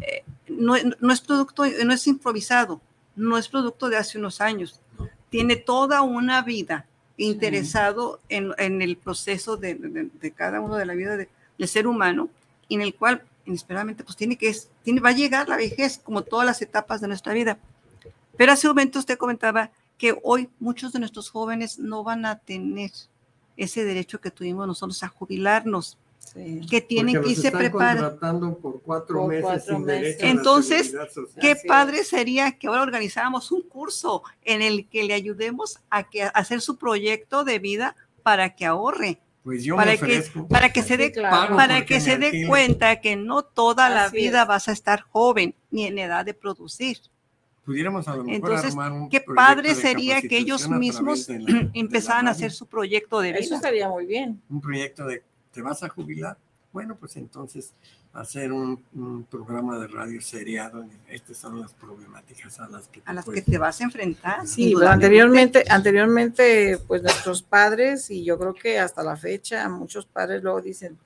eh, 0.00 0.22
no, 0.58 0.74
no 1.00 1.12
es 1.12 1.20
producto, 1.20 1.64
no 1.84 1.92
es 1.92 2.06
improvisado, 2.06 2.80
no 3.14 3.38
es 3.38 3.48
producto 3.48 3.88
de 3.88 3.96
hace 3.96 4.18
unos 4.18 4.40
años. 4.40 4.80
Tiene 5.30 5.56
toda 5.56 6.02
una 6.02 6.42
vida 6.42 6.86
interesado 7.16 8.20
en, 8.28 8.52
en 8.58 8.82
el 8.82 8.96
proceso 8.96 9.56
de, 9.56 9.74
de- 9.74 10.10
de 10.20 10.30
cada 10.32 10.60
uno 10.60 10.76
de 10.76 10.86
la 10.86 10.94
vida 10.94 11.16
de- 11.16 11.28
del 11.58 11.68
ser 11.68 11.86
humano, 11.86 12.28
en 12.68 12.80
el 12.82 12.94
cual 12.94 13.22
inesperadamente 13.46 14.04
pues 14.04 14.16
tiene 14.16 14.36
que, 14.36 14.54
tiene, 14.82 15.00
va 15.00 15.10
a 15.10 15.12
llegar 15.12 15.48
la 15.48 15.56
vejez 15.56 15.98
como 16.02 16.22
todas 16.22 16.46
las 16.46 16.60
etapas 16.62 17.00
de 17.00 17.08
nuestra 17.08 17.32
vida. 17.32 17.58
Pero 18.36 18.52
hace 18.52 18.66
un 18.66 18.72
momento 18.72 18.98
usted 18.98 19.16
comentaba 19.16 19.70
que 19.98 20.18
hoy 20.22 20.48
muchos 20.60 20.92
de 20.92 20.98
nuestros 20.98 21.30
jóvenes 21.30 21.78
no 21.78 22.04
van 22.04 22.26
a 22.26 22.38
tener 22.38 22.90
ese 23.56 23.84
derecho 23.84 24.20
que 24.20 24.30
tuvimos 24.30 24.66
nosotros 24.66 25.02
a 25.02 25.08
jubilarnos, 25.08 25.96
Sí. 26.32 26.60
que 26.68 26.80
tienen 26.80 27.16
porque 27.22 27.34
que 27.40 27.50
preparar. 27.52 27.96
contratando 27.98 28.58
por 28.58 28.82
cuatro 28.82 29.20
Por 29.20 29.28
meses 29.28 29.44
cuatro 29.44 29.76
sin 29.76 29.84
meses. 29.84 30.00
derecho 30.02 30.22
a 30.22 30.26
la 30.26 30.30
Entonces. 30.32 30.94
Qué 31.40 31.50
Así 31.52 31.68
padre 31.68 31.98
es. 32.00 32.08
sería 32.08 32.52
que 32.52 32.66
ahora 32.66 32.82
organizáramos 32.82 33.52
un 33.52 33.62
curso 33.62 34.22
en 34.42 34.62
el 34.62 34.88
que 34.88 35.04
le 35.04 35.14
ayudemos 35.14 35.78
a, 35.90 36.08
que, 36.08 36.24
a 36.24 36.28
hacer 36.28 36.60
su 36.60 36.76
proyecto 36.76 37.44
de 37.44 37.58
vida 37.58 37.96
para 38.22 38.54
que 38.56 38.66
ahorre, 38.66 39.20
Pues 39.44 39.62
yo 39.62 39.76
para 39.76 39.92
me 39.92 39.98
que, 39.98 40.24
para 40.48 40.72
que 40.72 40.82
se 40.82 40.96
dé 40.96 41.12
claro. 41.12 41.54
para 41.56 41.86
que 41.86 42.00
se 42.00 42.18
dé 42.18 42.46
cuenta 42.48 43.00
que 43.00 43.14
no 43.16 43.42
toda 43.42 43.88
la 43.88 44.06
Así 44.06 44.16
vida 44.16 44.42
es. 44.42 44.48
vas 44.48 44.68
a 44.68 44.72
estar 44.72 45.02
joven 45.02 45.54
ni 45.70 45.84
en 45.84 45.98
edad 45.98 46.24
de 46.24 46.34
producir. 46.34 46.98
Pudiéramos 47.64 48.06
a 48.06 48.14
lo 48.16 48.22
mejor 48.24 48.34
Entonces, 48.36 48.70
armar 48.70 48.92
un 48.92 49.08
Qué 49.08 49.20
padre 49.20 49.74
sería 49.74 50.22
que 50.22 50.38
ellos 50.38 50.68
mismos 50.68 51.28
la- 51.28 51.38
la 51.38 51.70
empezaran 51.74 52.28
a 52.28 52.30
hacer 52.32 52.52
su 52.52 52.66
proyecto 52.66 53.20
de 53.20 53.30
Eso 53.30 53.40
vida. 53.40 53.56
estaría 53.56 53.88
muy 53.88 54.06
bien. 54.06 54.40
un 54.48 54.60
proyecto 54.60 55.04
de 55.06 55.22
te 55.56 55.62
vas 55.62 55.82
a 55.82 55.88
jubilar. 55.88 56.36
Bueno, 56.70 56.96
pues 56.96 57.16
entonces 57.16 57.72
hacer 58.12 58.52
un, 58.52 58.84
un 58.94 59.24
programa 59.24 59.78
de 59.78 59.86
radio 59.86 60.20
seriado. 60.20 60.84
Estas 61.08 61.38
son 61.38 61.58
las 61.62 61.72
problemáticas 61.72 62.60
a 62.60 62.68
las 62.68 62.88
que 62.88 63.00
a 63.06 63.14
las 63.14 63.24
que 63.24 63.40
te 63.40 63.56
vas 63.56 63.80
a 63.80 63.84
enfrentar. 63.84 64.46
Sí, 64.46 64.74
pero 64.74 64.92
indudablemente. 64.92 65.60
anteriormente, 65.60 65.64
anteriormente, 65.70 66.78
pues 66.86 67.02
nuestros 67.02 67.42
padres, 67.42 68.10
y 68.10 68.22
yo 68.22 68.38
creo 68.38 68.52
que 68.52 68.78
hasta 68.78 69.02
la 69.02 69.16
fecha, 69.16 69.66
muchos 69.70 70.04
padres 70.04 70.42
luego 70.42 70.60
dicen, 70.60 70.98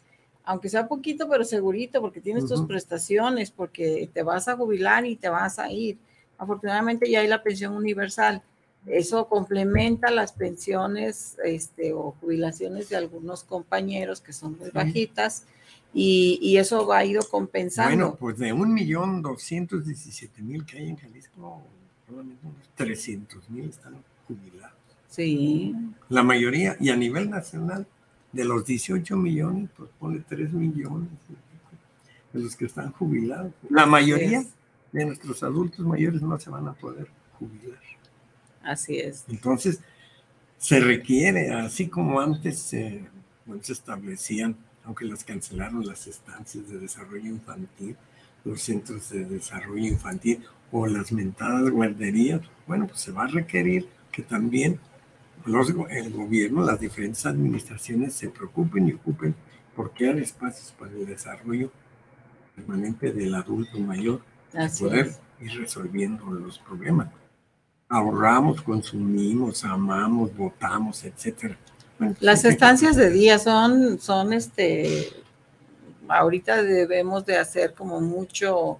aunque 0.42 0.68
sea 0.68 0.88
poquito, 0.88 1.28
pero 1.28 1.44
segurito, 1.44 2.00
porque 2.00 2.20
tienes 2.20 2.46
tus 2.46 2.62
prestaciones, 2.62 3.52
porque 3.52 4.10
te 4.12 4.24
vas 4.24 4.48
a 4.48 4.56
jubilar 4.56 5.06
y 5.06 5.14
te 5.14 5.28
vas 5.28 5.60
a 5.60 5.70
ir. 5.70 5.96
Afortunadamente 6.38 7.08
ya 7.08 7.20
hay 7.20 7.28
la 7.28 7.44
pensión 7.44 7.74
universal. 7.76 8.42
Eso 8.86 9.28
complementa 9.28 10.10
las 10.10 10.32
pensiones 10.32 11.36
este, 11.44 11.92
o 11.92 12.12
jubilaciones 12.20 12.88
de 12.88 12.96
algunos 12.96 13.44
compañeros 13.44 14.20
que 14.20 14.32
son 14.32 14.56
muy 14.58 14.66
Sí. 14.66 14.72
bajitas 14.74 15.44
y, 15.92 16.38
y 16.40 16.56
eso 16.56 16.86
va 16.86 16.98
a 16.98 17.04
ido 17.04 17.22
compensando. 17.22 17.90
Bueno, 17.94 18.16
pues 18.18 18.38
de 18.38 18.52
un 18.52 18.72
millón 18.72 19.22
doscientos 19.22 19.84
diecisiete 19.86 20.40
mil 20.42 20.64
que 20.64 20.78
hay 20.78 20.88
en 20.88 20.96
Jalisco, 20.96 21.62
solamente 22.08 22.46
unos 22.46 22.68
300 22.76 23.50
mil 23.50 23.68
están 23.68 23.96
jubilados. 24.26 24.74
sí, 25.08 25.74
La 26.08 26.22
mayoría, 26.22 26.76
y 26.80 26.88
a 26.90 26.96
nivel 26.96 27.28
nacional, 27.28 27.86
de 28.32 28.44
los 28.44 28.64
18 28.64 29.16
millones, 29.16 29.68
pues 29.76 29.90
pone 29.98 30.22
3 30.28 30.52
millones 30.52 31.08
de 32.32 32.40
los 32.40 32.54
que 32.56 32.66
están 32.66 32.92
jubilados. 32.92 33.52
La 33.68 33.86
mayoría 33.86 34.44
de 34.92 35.04
nuestros 35.04 35.42
adultos 35.42 35.84
mayores 35.84 36.22
no 36.22 36.38
se 36.38 36.48
van 36.48 36.68
a 36.68 36.72
poder 36.74 37.08
jubilar. 37.38 37.78
Así 38.62 38.98
es. 38.98 39.24
Entonces, 39.28 39.80
se 40.58 40.80
requiere, 40.80 41.52
así 41.52 41.88
como 41.88 42.20
antes 42.20 42.58
se, 42.58 43.04
bueno, 43.46 43.62
se 43.62 43.72
establecían, 43.72 44.56
aunque 44.84 45.04
las 45.04 45.24
cancelaron 45.24 45.86
las 45.86 46.06
estancias 46.06 46.68
de 46.68 46.78
desarrollo 46.78 47.28
infantil, 47.28 47.96
los 48.44 48.62
centros 48.62 49.10
de 49.10 49.24
desarrollo 49.24 49.86
infantil 49.86 50.44
o 50.72 50.86
las 50.86 51.12
mentadas 51.12 51.70
guarderías, 51.70 52.40
bueno, 52.66 52.86
pues 52.86 53.00
se 53.00 53.12
va 53.12 53.24
a 53.24 53.28
requerir 53.28 53.88
que 54.12 54.22
también 54.22 54.80
los 55.46 55.70
el 55.90 56.12
gobierno, 56.12 56.62
las 56.64 56.80
diferentes 56.80 57.24
administraciones 57.26 58.14
se 58.14 58.28
preocupen 58.28 58.88
y 58.88 58.92
ocupen 58.92 59.34
por 59.74 59.92
crear 59.92 60.18
espacios 60.18 60.72
para 60.78 60.92
el 60.92 61.06
desarrollo 61.06 61.72
permanente 62.56 63.12
del 63.12 63.34
adulto 63.34 63.78
mayor 63.78 64.22
Así 64.54 64.84
poder 64.84 65.06
es. 65.06 65.20
ir 65.40 65.52
resolviendo 65.58 66.26
los 66.30 66.58
problemas. 66.58 67.08
Ahorramos, 67.90 68.62
consumimos, 68.62 69.64
amamos, 69.64 70.34
votamos, 70.36 71.04
etcétera. 71.04 71.58
Bueno, 71.98 72.14
Las 72.20 72.44
estancias 72.44 72.94
de 72.96 73.10
día 73.10 73.38
son, 73.38 73.98
son 74.00 74.32
este, 74.32 75.08
ahorita 76.08 76.62
debemos 76.62 77.26
de 77.26 77.36
hacer 77.36 77.74
como 77.74 78.00
mucho 78.00 78.78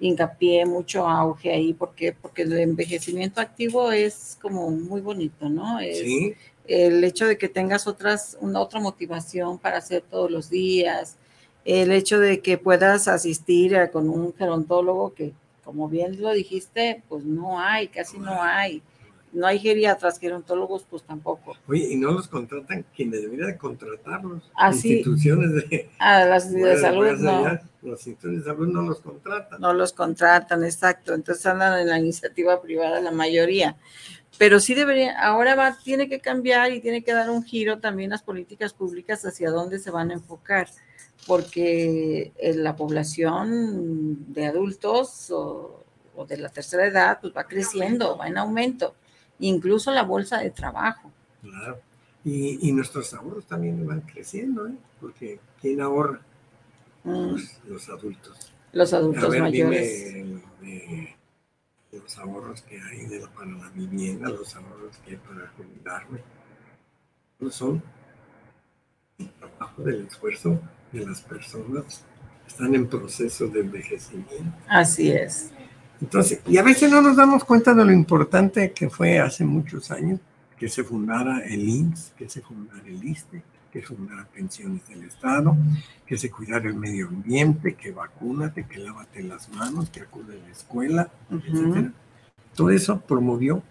hincapié, 0.00 0.66
mucho 0.66 1.08
auge 1.08 1.52
ahí, 1.52 1.72
porque 1.72 2.12
porque 2.12 2.42
el 2.42 2.52
envejecimiento 2.58 3.40
activo 3.40 3.90
es 3.92 4.36
como 4.42 4.70
muy 4.70 5.00
bonito, 5.00 5.48
¿no? 5.48 5.80
Es 5.80 5.98
Sí, 6.00 6.34
el 6.66 7.02
hecho 7.04 7.26
de 7.26 7.38
que 7.38 7.48
tengas 7.48 7.86
otras, 7.86 8.36
una 8.40 8.60
otra 8.60 8.80
motivación 8.80 9.58
para 9.58 9.78
hacer 9.78 10.02
todos 10.10 10.30
los 10.30 10.50
días, 10.50 11.16
el 11.64 11.92
hecho 11.92 12.18
de 12.20 12.40
que 12.40 12.58
puedas 12.58 13.08
asistir 13.08 13.76
a- 13.76 13.90
con 13.90 14.08
un 14.08 14.34
gerontólogo 14.34 15.14
que, 15.14 15.32
como 15.64 15.88
bien 15.88 16.20
lo 16.20 16.32
dijiste, 16.32 17.02
pues 17.08 17.24
no 17.24 17.60
hay, 17.60 17.88
casi 17.88 18.18
no 18.18 18.42
hay. 18.42 18.82
no 19.32 19.46
hay 19.46 19.58
geriatras, 19.58 20.18
gerontólogos, 20.18 20.84
pues 20.88 21.02
tampoco. 21.04 21.56
Oye, 21.66 21.92
y 21.92 21.96
no 21.96 22.12
los 22.12 22.28
contratan 22.28 22.84
quienes 22.94 23.22
deberían 23.22 23.48
de 23.48 23.56
contratarlos. 23.56 24.50
Ah, 24.54 24.72
sí. 24.72 24.96
Instituciones 24.96 25.54
de, 25.54 25.88
A 25.98 26.24
las 26.26 26.52
de 26.52 26.76
salud 26.76 27.06
no, 27.18 27.46
allá, 27.46 27.62
Los 27.80 28.06
institutos 28.06 28.44
de 28.44 28.44
salud 28.44 28.68
no 28.68 28.82
los 28.82 29.00
contratan. 29.00 29.60
no 29.60 29.72
los 29.72 29.92
contratan, 29.92 30.64
exacto. 30.64 31.14
Entonces 31.14 31.46
andan 31.46 31.80
en 31.80 31.88
la 31.88 31.98
iniciativa 31.98 32.60
privada 32.60 33.00
la 33.00 33.10
mayoría. 33.10 33.76
Pero 34.38 34.60
sí 34.60 34.74
debería, 34.74 35.18
ahora 35.20 35.54
va, 35.54 35.78
tiene 35.82 36.08
que 36.08 36.20
cambiar 36.20 36.72
y 36.72 36.80
tiene 36.80 37.04
que 37.04 37.12
dar 37.12 37.30
un 37.30 37.44
giro 37.44 37.78
también 37.78 38.10
las 38.10 38.22
políticas 38.22 38.72
públicas 38.72 39.24
hacia 39.24 39.50
dónde 39.50 39.78
se 39.78 39.90
van 39.90 40.10
a 40.10 40.14
enfocar, 40.14 40.68
porque 41.26 42.32
eh, 42.36 42.54
la 42.54 42.74
población 42.76 44.32
de 44.32 44.46
adultos 44.46 45.30
o, 45.30 45.84
o 46.16 46.26
de 46.26 46.36
la 46.38 46.48
tercera 46.48 46.86
edad 46.86 47.18
pues 47.20 47.32
va 47.36 47.44
creciendo, 47.44 48.16
va 48.16 48.28
en 48.28 48.38
aumento, 48.38 48.94
incluso 49.38 49.90
la 49.92 50.02
bolsa 50.02 50.38
de 50.38 50.50
trabajo. 50.50 51.10
Claro. 51.42 51.80
Y, 52.24 52.68
y 52.68 52.72
nuestros 52.72 53.12
ahorros 53.14 53.46
también 53.46 53.84
van 53.86 54.00
creciendo, 54.02 54.66
¿eh? 54.68 54.74
Porque 55.00 55.40
¿quién 55.60 55.80
ahorra? 55.80 56.20
Mm, 57.04 57.32
Los, 57.32 57.58
los 57.66 57.88
adultos. 57.88 58.52
Los 58.72 58.92
A 58.92 58.98
adultos 58.98 59.30
ver, 59.30 59.40
mayores. 59.42 60.14
dime 60.14 61.16
los 61.92 62.18
ahorros 62.18 62.62
que 62.62 62.80
hay 62.80 63.06
de 63.06 63.20
para 63.28 63.50
la 63.50 63.68
vivienda, 63.70 64.30
los 64.30 64.54
ahorros 64.56 64.96
que 65.04 65.10
hay 65.12 65.16
para 65.18 65.46
jubilarme. 65.56 66.20
No 67.38 67.50
son 67.50 67.82
el 69.18 69.28
trabajo 69.32 69.82
del 69.82 70.06
esfuerzo 70.06 70.58
de 70.92 71.06
las 71.06 71.20
personas. 71.22 72.04
Están 72.46 72.74
en 72.74 72.86
proceso 72.86 73.46
de 73.48 73.60
envejecimiento. 73.60 74.52
Así 74.68 75.10
es. 75.10 75.50
Entonces, 76.00 76.40
y 76.46 76.58
a 76.58 76.62
veces 76.62 76.90
no 76.90 77.00
nos 77.00 77.16
damos 77.16 77.44
cuenta 77.44 77.72
de 77.74 77.84
lo 77.84 77.92
importante 77.92 78.72
que 78.72 78.90
fue 78.90 79.18
hace 79.18 79.44
muchos 79.44 79.90
años 79.90 80.20
que 80.58 80.68
se 80.68 80.84
fundara 80.84 81.40
el 81.40 81.68
IMSS, 81.68 82.12
que 82.16 82.28
se 82.28 82.40
fundara 82.40 82.82
el 82.86 83.02
ISTE, 83.02 83.42
que 83.72 83.80
se 83.80 83.86
fundara 83.86 84.26
pensiones 84.26 84.86
del 84.88 85.04
Estado, 85.04 85.56
que 86.06 86.18
se 86.18 86.30
cuidara 86.30 86.68
el 86.68 86.74
medio 86.74 87.08
ambiente, 87.08 87.74
que 87.74 87.90
vacúnate, 87.90 88.66
que 88.66 88.78
lávate 88.78 89.22
las 89.22 89.48
manos, 89.50 89.90
que 89.90 90.00
acude 90.02 90.38
a 90.38 90.44
la 90.44 90.52
escuela, 90.52 91.10
Ujú. 91.30 91.40
etcétera. 91.46 91.92
Todo 92.54 92.70
eso 92.70 93.00
promovió 93.00 93.62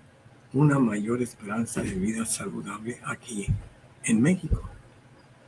una 0.53 0.79
mayor 0.79 1.21
esperanza 1.21 1.81
de 1.81 1.93
vida 1.93 2.25
saludable 2.25 2.97
aquí 3.05 3.47
en 4.03 4.21
México. 4.21 4.61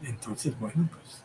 Entonces, 0.04 0.58
bueno, 0.60 0.88
pues 0.92 1.23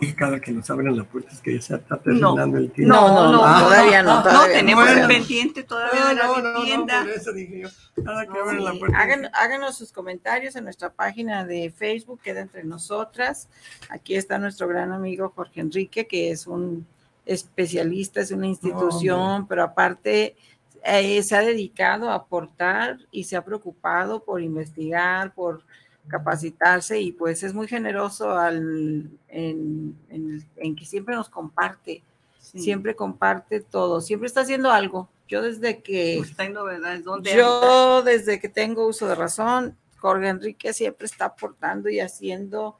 y 0.00 0.12
cada 0.12 0.40
que 0.40 0.52
nos 0.52 0.68
abren 0.70 0.96
la 0.96 1.04
puerta 1.04 1.30
es 1.32 1.40
que 1.40 1.54
ya 1.54 1.60
se 1.60 1.74
está 1.76 1.98
terminando 1.98 2.58
el 2.58 2.70
tiempo. 2.70 2.94
No, 2.94 3.32
no, 3.32 3.42
Ah, 3.44 3.62
todavía 3.64 4.02
no, 4.02 4.14
No, 4.16 4.22
todavía 4.22 4.46
no. 4.48 4.52
tenemos 4.52 4.84
Bueno. 4.84 5.00
el 5.02 5.06
pendiente 5.08 5.62
todavía 5.64 6.04
de 6.06 6.14
la 6.14 6.54
vivienda. 6.60 7.00
por 7.02 7.10
eso 7.10 7.32
dije 7.32 7.60
yo, 7.60 7.68
cada 8.04 8.26
que 8.26 8.32
No, 8.32 8.52
la 8.52 8.72
puerta. 8.78 8.98
Háganos 9.34 9.76
sus 9.76 9.92
comentarios 9.92 10.56
en 10.56 10.64
nuestra 10.64 10.92
página 10.92 11.44
de 11.44 11.70
Facebook, 11.70 12.20
queda 12.22 12.40
entre 12.40 12.64
nosotras. 12.64 13.48
Aquí 13.88 14.14
está 14.16 14.38
nuestro 14.38 14.68
gran 14.68 14.92
amigo 14.92 15.32
Jorge 15.34 15.60
Enrique, 15.60 16.06
que 16.06 16.30
es 16.30 16.46
un 16.46 16.86
especialista, 17.24 18.20
es 18.20 18.30
una 18.30 18.46
institución, 18.46 19.46
pero 19.48 19.62
aparte 19.64 20.36
eh, 20.84 21.22
se 21.24 21.36
ha 21.36 21.40
dedicado 21.40 22.08
a 22.10 22.14
aportar 22.14 22.98
y 23.10 23.24
se 23.24 23.36
ha 23.36 23.44
preocupado 23.44 24.22
por 24.24 24.40
investigar, 24.40 25.34
por 25.34 25.64
capacitarse 26.08 27.00
y 27.00 27.12
pues 27.12 27.42
es 27.42 27.52
muy 27.54 27.68
generoso 27.68 28.30
al, 28.38 29.10
en, 29.28 29.96
en- 30.08 30.44
en 30.56 30.76
que 30.76 30.84
siempre 30.84 31.14
nos 31.14 31.28
comparte, 31.28 32.02
Sí. 32.38 32.60
siempre 32.60 32.94
comparte 32.94 33.60
todo, 33.60 34.00
siempre 34.00 34.28
está 34.28 34.42
haciendo 34.42 34.70
algo. 34.70 35.08
Yo 35.28 35.42
desde 35.42 35.82
que... 35.82 36.18
Está 36.20 36.44
en 36.44 36.52
novedades. 36.52 37.02
¿Dónde 37.02 37.32
anda? 37.32 37.42
Yo 37.42 38.02
desde 38.04 38.38
que 38.38 38.48
tengo 38.48 38.86
uso 38.86 39.08
de 39.08 39.16
razón, 39.16 39.76
Jorge 39.98 40.28
Enrique 40.28 40.72
siempre 40.72 41.06
está 41.06 41.24
aportando 41.24 41.88
y 41.88 41.98
haciendo, 41.98 42.76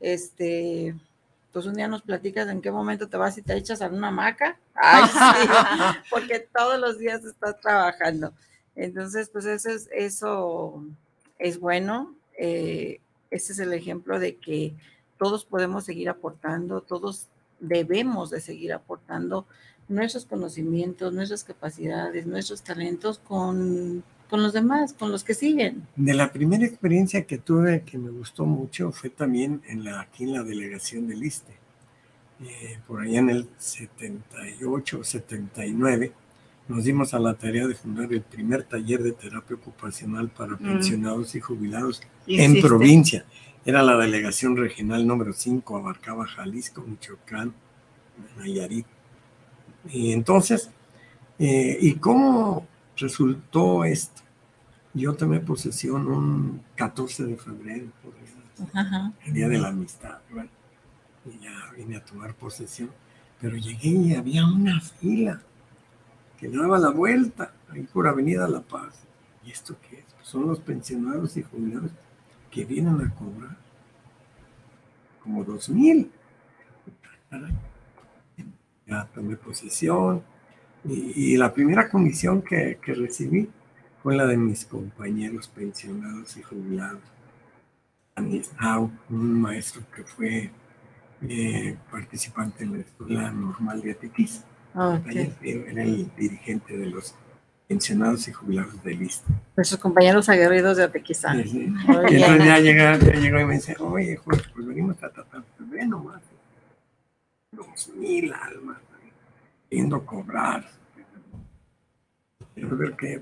este, 0.00 0.94
pues 1.52 1.66
un 1.66 1.74
día 1.74 1.86
nos 1.88 2.00
platicas 2.00 2.48
en 2.48 2.62
qué 2.62 2.70
momento 2.70 3.08
te 3.08 3.18
vas 3.18 3.36
y 3.36 3.42
te 3.42 3.54
echas 3.54 3.82
a 3.82 3.88
una 3.88 4.08
hamaca. 4.08 4.58
Ay, 4.74 5.04
sí, 5.12 5.48
porque 6.10 6.48
todos 6.56 6.80
los 6.80 6.98
días 6.98 7.22
estás 7.24 7.60
trabajando. 7.60 8.32
Entonces, 8.74 9.28
pues 9.30 9.44
eso 9.44 9.68
es, 9.68 9.88
eso 9.92 10.82
es 11.38 11.60
bueno. 11.60 12.14
Eh, 12.42 13.00
ese 13.30 13.52
es 13.52 13.58
el 13.58 13.74
ejemplo 13.74 14.18
de 14.18 14.36
que 14.36 14.74
todos 15.18 15.44
podemos 15.44 15.84
seguir 15.84 16.08
aportando, 16.08 16.80
todos 16.80 17.28
debemos 17.60 18.30
de 18.30 18.40
seguir 18.40 18.72
aportando 18.72 19.46
nuestros 19.88 20.24
conocimientos, 20.24 21.12
nuestras 21.12 21.44
capacidades, 21.44 22.26
nuestros 22.26 22.62
talentos 22.62 23.18
con, 23.18 24.02
con 24.30 24.42
los 24.42 24.54
demás, 24.54 24.94
con 24.94 25.12
los 25.12 25.22
que 25.22 25.34
siguen. 25.34 25.86
De 25.96 26.14
la 26.14 26.32
primera 26.32 26.64
experiencia 26.64 27.26
que 27.26 27.36
tuve 27.36 27.82
que 27.82 27.98
me 27.98 28.10
gustó 28.10 28.46
mucho 28.46 28.90
fue 28.90 29.10
también 29.10 29.60
en 29.68 29.84
la, 29.84 30.00
aquí 30.00 30.24
en 30.24 30.32
la 30.32 30.42
delegación 30.42 31.06
del 31.06 31.22
ISTE. 31.22 31.52
Eh, 32.42 32.78
por 32.86 33.02
allá 33.02 33.18
en 33.18 33.28
el 33.28 33.48
78 33.58 35.00
o 35.00 35.04
79 35.04 36.12
nos 36.70 36.84
dimos 36.84 37.12
a 37.14 37.18
la 37.18 37.34
tarea 37.34 37.66
de 37.66 37.74
fundar 37.74 38.12
el 38.12 38.22
primer 38.22 38.62
taller 38.62 39.02
de 39.02 39.12
terapia 39.12 39.56
ocupacional 39.56 40.28
para 40.28 40.52
Mm. 40.54 40.58
pensionados 40.58 41.34
y 41.34 41.40
jubilados 41.40 42.00
en 42.26 42.60
provincia. 42.60 43.24
Era 43.64 43.82
la 43.82 43.96
delegación 43.96 44.56
regional 44.56 45.06
número 45.06 45.32
5, 45.32 45.76
abarcaba 45.76 46.26
Jalisco, 46.26 46.82
Michoacán, 46.82 47.52
Nayarit. 48.38 48.86
Y 49.90 50.12
entonces, 50.12 50.70
eh, 51.38 51.76
¿y 51.80 51.94
cómo 51.94 52.66
resultó 52.96 53.84
esto? 53.84 54.22
Yo 54.94 55.14
tomé 55.14 55.40
posesión 55.40 56.06
un 56.08 56.62
14 56.76 57.24
de 57.24 57.36
febrero, 57.36 57.86
por 58.02 58.14
ejemplo, 58.14 59.12
el 59.26 59.32
día 59.34 59.48
de 59.48 59.58
la 59.58 59.68
amistad. 59.68 60.18
bueno, 60.32 60.50
y 61.26 61.44
ya 61.44 61.72
vine 61.76 61.96
a 61.96 62.04
tomar 62.04 62.34
posesión, 62.34 62.90
pero 63.40 63.56
llegué 63.56 63.88
y 63.90 64.14
había 64.14 64.46
una 64.46 64.80
fila 64.80 65.42
que 66.40 66.48
daba 66.48 66.78
la 66.78 66.88
vuelta 66.88 67.52
ahí 67.68 67.82
por 67.82 68.08
Avenida 68.08 68.48
La 68.48 68.62
Paz. 68.62 69.04
¿Y 69.44 69.50
esto 69.50 69.76
qué 69.82 69.98
es? 69.98 70.04
Pues 70.14 70.26
son 70.26 70.46
los 70.46 70.58
pensionados 70.58 71.36
y 71.36 71.42
jubilados 71.42 71.90
que 72.50 72.64
vienen 72.64 73.00
a 73.00 73.14
cobrar 73.14 73.56
como 75.22 75.44
dos 75.44 75.68
mil. 75.68 76.10
Ya 78.86 79.06
tomé 79.14 79.36
posesión 79.36 80.22
y, 80.84 81.36
la 81.36 81.52
primera 81.52 81.88
comisión 81.90 82.42
que, 82.42 82.78
que 82.82 82.94
recibí 82.94 83.48
fue 84.02 84.16
la 84.16 84.26
de 84.26 84.38
mis 84.38 84.64
compañeros 84.64 85.46
pensionados 85.48 86.36
y 86.38 86.42
jubilados. 86.42 87.02
Anisnau, 88.14 88.90
un 89.10 89.40
maestro 89.40 89.82
que 89.94 90.04
fue 90.04 90.50
eh, 91.22 91.76
participante 91.90 92.64
en 92.64 92.72
la 92.72 92.78
Escuela 92.78 93.30
Normal 93.30 93.82
de 93.82 93.90
Atequís. 94.74 95.34
Ayer 95.40 95.68
Era 95.68 95.82
el 95.82 96.10
dirigente 96.16 96.76
de 96.76 96.86
los 96.86 97.14
pensionados 97.70 98.26
y 98.26 98.32
jubilados 98.32 98.82
del 98.82 99.02
ISTE. 99.02 99.32
Nuestros 99.56 99.80
compañeros 99.80 100.28
aguerridos 100.28 100.76
de 100.76 100.84
Atequizán. 100.84 101.42
Sí, 101.44 101.48
sí. 101.48 101.58
Y 101.58 102.16
entonces 102.16 102.44
ya, 102.44 102.58
llega, 102.58 102.98
ya 102.98 103.12
llegó 103.12 103.38
y 103.38 103.44
me 103.44 103.54
dice, 103.54 103.76
oye, 103.78 104.16
Jorge, 104.16 104.50
pues 104.52 104.66
venimos 104.66 105.00
a 105.02 105.10
tratar, 105.10 105.44
pues 105.56 105.70
ve 105.70 105.86
nomás, 105.86 106.20
dos 107.52 107.90
mil 107.94 108.32
almas, 108.32 108.78
viendo 109.70 110.04
cobrar. 110.04 110.68
Quiero 112.54 112.76
ver 112.76 112.96
qué, 112.96 113.20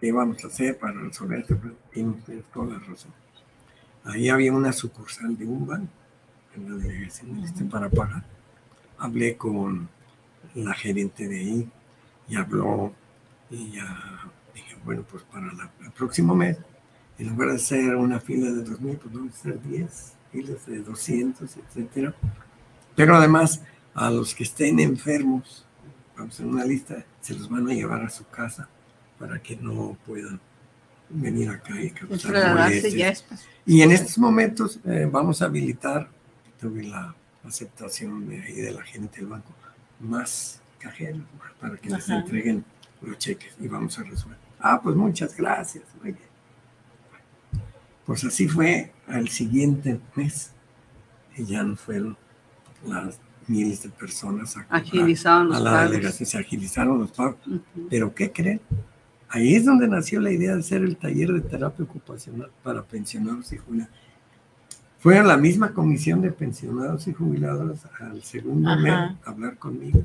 qué 0.00 0.12
vamos 0.12 0.44
a 0.44 0.46
hacer 0.46 0.78
para 0.78 1.00
resolver 1.00 1.40
este 1.40 1.56
problema. 1.56 1.80
Tienen 1.92 2.12
ustedes 2.12 2.44
toda 2.52 2.66
la 2.66 2.78
razón. 2.78 3.12
Ahí 4.04 4.28
había 4.28 4.52
una 4.52 4.72
sucursal 4.72 5.36
de 5.36 5.44
un 5.44 5.66
banco 5.66 5.92
en 6.54 6.70
la 6.70 6.76
delegación 6.76 7.34
del 7.34 7.44
Este 7.44 7.64
para 7.64 7.90
pagar. 7.90 8.22
Hablé 8.98 9.36
con 9.36 9.88
la 10.64 10.74
gerente 10.74 11.28
de 11.28 11.38
ahí 11.38 11.70
y 12.28 12.36
habló 12.36 12.92
y 13.50 13.72
ya 13.72 14.30
dije, 14.54 14.76
bueno, 14.84 15.04
pues 15.10 15.22
para 15.24 15.52
la- 15.52 15.70
el 15.82 15.90
próximo 15.92 16.34
mes, 16.34 16.56
en 17.18 17.28
lugar 17.28 17.48
de 17.50 17.56
hacer 17.56 17.94
una 17.96 18.20
fila 18.20 18.50
de 18.50 18.62
2.000, 18.64 18.96
pues 18.98 19.14
vamos 19.14 19.34
a 19.34 19.38
hacer 19.38 19.62
10 19.62 20.12
filas 20.32 20.66
de 20.66 20.78
200, 20.80 21.56
etcétera. 21.56 22.14
Pero 22.94 23.14
además, 23.16 23.62
a 23.94 24.10
los 24.10 24.34
que 24.34 24.44
estén 24.44 24.80
enfermos, 24.80 25.64
vamos 26.16 26.32
a 26.32 26.36
hacer 26.36 26.46
una 26.46 26.64
lista, 26.64 27.04
se 27.20 27.34
los 27.34 27.48
van 27.48 27.68
a 27.68 27.72
llevar 27.74 28.02
a 28.02 28.10
su 28.10 28.26
casa 28.28 28.68
para 29.18 29.40
que 29.40 29.56
no 29.56 29.96
puedan 30.06 30.40
venir 31.08 31.48
acá 31.50 31.80
y 31.80 31.90
causar. 31.90 32.32
Y 33.64 33.82
en 33.82 33.92
estos 33.92 34.18
momentos 34.18 34.80
eh, 34.84 35.08
vamos 35.10 35.40
a 35.42 35.46
habilitar, 35.46 36.08
tuve 36.60 36.82
la 36.84 37.14
aceptación 37.44 38.28
de 38.28 38.42
ahí 38.42 38.54
de 38.56 38.72
la 38.72 38.82
gente 38.82 39.18
del 39.20 39.28
banco, 39.28 39.52
más 40.00 40.60
cajeros 40.78 41.22
para 41.60 41.76
que 41.76 41.90
les 41.90 42.04
Ajá. 42.08 42.18
entreguen 42.20 42.64
los 43.02 43.18
cheques 43.18 43.54
y 43.60 43.68
vamos 43.68 43.98
a 43.98 44.02
resolver. 44.02 44.38
Ah, 44.60 44.80
pues 44.82 44.96
muchas 44.96 45.36
gracias. 45.36 45.84
muy 46.02 46.12
bien. 46.12 46.26
Pues 48.04 48.24
así 48.24 48.46
fue 48.48 48.92
al 49.08 49.28
siguiente 49.28 50.00
mes 50.14 50.52
y 51.36 51.44
ya 51.44 51.62
no 51.62 51.76
fueron 51.76 52.16
las 52.86 53.18
miles 53.48 53.82
de 53.82 53.88
personas 53.90 54.56
a, 54.56 54.66
Agilizaron 54.70 55.48
los 55.48 55.56
a 55.56 55.60
la 55.60 55.70
pagos. 55.72 55.90
delegación, 55.90 56.26
se 56.28 56.38
agilizaron 56.38 56.98
los 57.00 57.10
pagos. 57.12 57.36
Pero 57.90 58.14
¿qué 58.14 58.30
creen? 58.32 58.60
Ahí 59.28 59.56
es 59.56 59.64
donde 59.64 59.88
nació 59.88 60.20
la 60.20 60.30
idea 60.30 60.54
de 60.54 60.60
hacer 60.60 60.82
el 60.82 60.96
taller 60.96 61.32
de 61.32 61.40
terapia 61.40 61.84
ocupacional 61.84 62.50
para 62.62 62.82
pensionados 62.82 63.52
y 63.52 63.56
jubilados. 63.58 63.92
Fue 64.98 65.18
a 65.18 65.22
la 65.22 65.36
misma 65.36 65.72
comisión 65.72 66.20
de 66.20 66.32
pensionados 66.32 67.06
y 67.06 67.12
jubilados 67.12 67.80
al 68.00 68.22
segundo 68.22 68.70
Ajá. 68.70 68.80
mes 68.80 68.92
a 68.92 69.16
hablar 69.30 69.56
conmigo. 69.56 70.02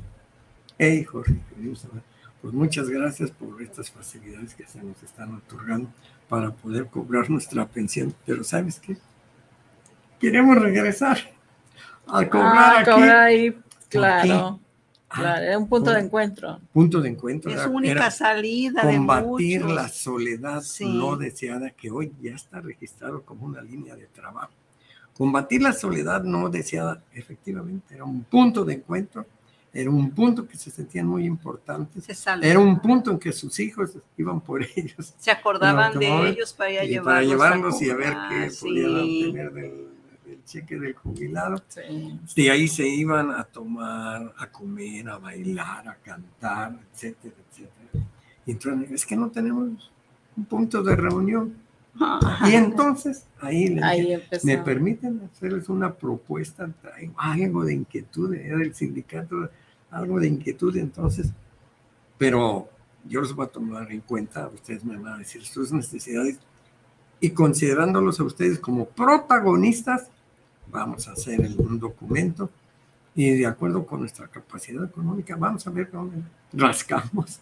Hey, 0.78 1.04
Jorge, 1.04 1.36
queremos 1.54 1.84
hablar. 1.84 2.02
pues 2.40 2.54
muchas 2.54 2.88
gracias 2.88 3.30
por 3.30 3.62
estas 3.62 3.90
facilidades 3.90 4.54
que 4.54 4.66
se 4.66 4.82
nos 4.82 5.00
están 5.02 5.32
otorgando 5.34 5.88
para 6.28 6.50
poder 6.50 6.86
cobrar 6.86 7.30
nuestra 7.30 7.66
pensión. 7.66 8.12
Pero 8.26 8.42
¿sabes 8.42 8.80
qué? 8.80 8.96
Queremos 10.20 10.56
regresar 10.58 11.18
a 12.08 12.28
cobrar 12.28 12.56
Ah, 12.56 12.80
aquí. 12.80 12.90
cobrar 12.90 13.16
ahí, 13.18 13.56
claro, 13.88 14.58
Ah, 15.08 15.14
claro, 15.14 15.42
era 15.44 15.58
un 15.58 15.68
punto 15.68 15.92
de 15.92 16.00
encuentro. 16.00 16.58
punto 16.72 17.00
de 17.00 17.10
encuentro. 17.10 17.50
Es 17.52 17.64
única 17.66 17.92
era 17.92 18.10
salida 18.10 18.82
combatir 18.82 19.64
la 19.64 19.88
soledad 19.88 20.62
Sí. 20.62 20.84
no 20.86 21.16
deseada 21.16 21.70
que 21.70 21.90
hoy 21.92 22.12
ya 22.20 22.34
está 22.34 22.60
registrado 22.60 23.22
como 23.22 23.46
una 23.46 23.62
línea 23.62 23.94
de 23.94 24.06
trabajo. 24.06 24.50
Combatir 25.16 25.62
la 25.62 25.72
soledad 25.72 26.22
no 26.22 26.48
deseada, 26.48 27.02
efectivamente, 27.12 27.94
era 27.94 28.04
un 28.04 28.24
punto 28.24 28.64
de 28.64 28.74
encuentro, 28.74 29.26
era 29.72 29.90
un 29.90 30.10
punto 30.10 30.46
que 30.46 30.56
se 30.56 30.70
sentían 30.70 31.06
muy 31.06 31.24
importantes, 31.24 32.04
Se, 32.04 32.30
era 32.42 32.58
un 32.58 32.80
punto 32.80 33.10
en 33.10 33.18
que 33.18 33.32
sus 33.32 33.58
hijos 33.60 33.96
iban 34.18 34.40
por 34.40 34.62
ellos 34.76 35.14
se 35.16 35.30
acordaban 35.30 35.94
el 35.94 35.98
de 35.98 36.28
ellos 36.28 36.52
para 36.52 36.84
y 36.84 36.88
llevarlos, 36.88 37.04
para 37.04 37.22
llevarlos 37.22 37.82
y 37.82 37.90
a 37.90 37.96
ver 37.96 38.14
qué 38.28 38.50
sí. 38.50 38.60
podían 38.60 38.94
obtener 38.96 39.52
del, 39.52 39.88
del 40.26 40.44
cheque 40.44 40.78
del 40.78 40.94
jubilado. 40.94 41.62
Sí. 41.68 42.18
De 42.36 42.50
ahí 42.50 42.68
se 42.68 42.86
iban 42.86 43.30
a 43.30 43.44
tomar, 43.44 44.34
a 44.36 44.46
comer, 44.50 45.08
a 45.08 45.18
bailar, 45.18 45.88
a 45.88 45.94
cantar, 45.96 46.78
etcétera, 46.92 47.34
etcétera. 47.50 48.06
Y 48.44 48.52
entonces, 48.52 48.90
es 48.90 49.06
que 49.06 49.16
no 49.16 49.30
tenemos 49.30 49.90
un 50.36 50.44
punto 50.44 50.82
de 50.82 50.96
reunión. 50.96 51.61
Y 52.48 52.54
entonces, 52.54 53.26
ahí 53.40 53.68
les 53.68 53.84
Ahí. 53.84 54.18
¿me 54.44 54.58
permiten 54.58 55.20
hacerles 55.32 55.68
una 55.68 55.92
propuesta? 55.94 56.68
Traigo 56.80 57.14
algo 57.18 57.64
de 57.64 57.74
inquietud, 57.74 58.32
era 58.34 58.56
del 58.58 58.74
sindicato, 58.74 59.50
algo 59.90 60.18
de 60.18 60.28
inquietud, 60.28 60.74
entonces, 60.76 61.30
pero 62.18 62.68
yo 63.08 63.20
los 63.20 63.34
voy 63.34 63.46
a 63.46 63.48
tomar 63.50 63.90
en 63.92 64.00
cuenta, 64.00 64.48
ustedes 64.48 64.84
me 64.84 64.96
van 64.96 65.14
a 65.14 65.18
decir 65.18 65.44
sus 65.44 65.70
necesidades, 65.72 66.38
y 67.20 67.30
considerándolos 67.30 68.18
a 68.20 68.24
ustedes 68.24 68.58
como 68.58 68.86
protagonistas, 68.86 70.08
vamos 70.70 71.06
a 71.08 71.12
hacer 71.12 71.40
el- 71.42 71.56
un 71.58 71.78
documento 71.78 72.48
y 73.14 73.30
de 73.30 73.46
acuerdo 73.46 73.84
con 73.84 74.00
nuestra 74.00 74.26
capacidad 74.28 74.82
económica, 74.84 75.36
vamos 75.36 75.66
a 75.66 75.70
ver 75.70 75.90
dónde 75.90 76.16
rascamos 76.54 77.40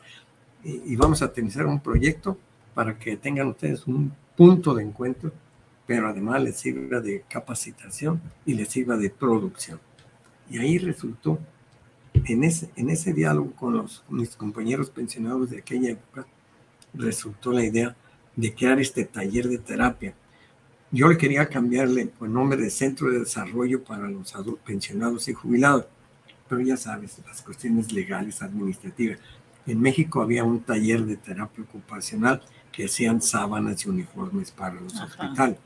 y, 0.64 0.92
y 0.92 0.96
vamos 0.96 1.22
a 1.22 1.26
utilizar 1.26 1.64
un 1.66 1.78
proyecto 1.80 2.36
para 2.74 2.98
que 2.98 3.16
tengan 3.16 3.46
ustedes 3.48 3.86
un 3.86 4.12
punto 4.41 4.74
de 4.74 4.82
encuentro, 4.82 5.30
pero 5.86 6.09
además 6.09 6.43
les 6.43 6.57
sirva 6.57 6.99
de 6.99 7.24
capacitación 7.28 8.22
y 8.47 8.55
les 8.55 8.70
sirva 8.70 8.97
de 8.97 9.11
producción. 9.11 9.78
Y 10.49 10.57
ahí 10.57 10.78
resultó, 10.78 11.38
en 12.14 12.45
ese, 12.45 12.70
en 12.74 12.88
ese 12.88 13.12
diálogo 13.12 13.53
con, 13.53 13.76
los, 13.76 14.03
mis 14.09 14.34
compañeros 14.36 14.88
pensionados 14.88 15.51
de 15.51 15.59
aquella 15.59 15.91
época, 15.91 16.26
resultó 16.95 17.53
la 17.53 17.66
idea 17.66 17.95
de 18.34 18.55
crear 18.55 18.80
este 18.80 19.05
taller 19.05 19.47
de 19.47 19.59
terapia. 19.59 20.14
Yo 20.91 21.07
le 21.07 21.18
quería 21.18 21.47
cambiarle 21.47 22.11
el 22.18 22.32
nombre 22.32 22.57
de 22.57 22.70
Centro 22.70 23.11
de 23.11 23.18
Desarrollo 23.18 23.84
para 23.84 24.09
los 24.09 24.32
pensionados 24.64 25.28
y 25.28 25.34
jubilados, 25.34 25.84
pero 26.49 26.62
ya 26.62 26.78
sabes, 26.78 27.20
las 27.26 27.43
cuestiones 27.43 27.93
legales, 27.93 28.41
administrativas. 28.41 29.18
En 29.66 29.80
México 29.80 30.22
había 30.22 30.44
un 30.44 30.61
taller 30.61 31.04
de 31.04 31.16
terapia 31.16 31.64
ocupacional 31.64 32.42
que 32.72 32.86
hacían 32.86 33.20
sábanas 33.20 33.84
y 33.84 33.88
uniformes 33.88 34.50
para 34.50 34.80
los 34.80 34.94
Ajá. 34.94 35.04
hospitales. 35.04 35.58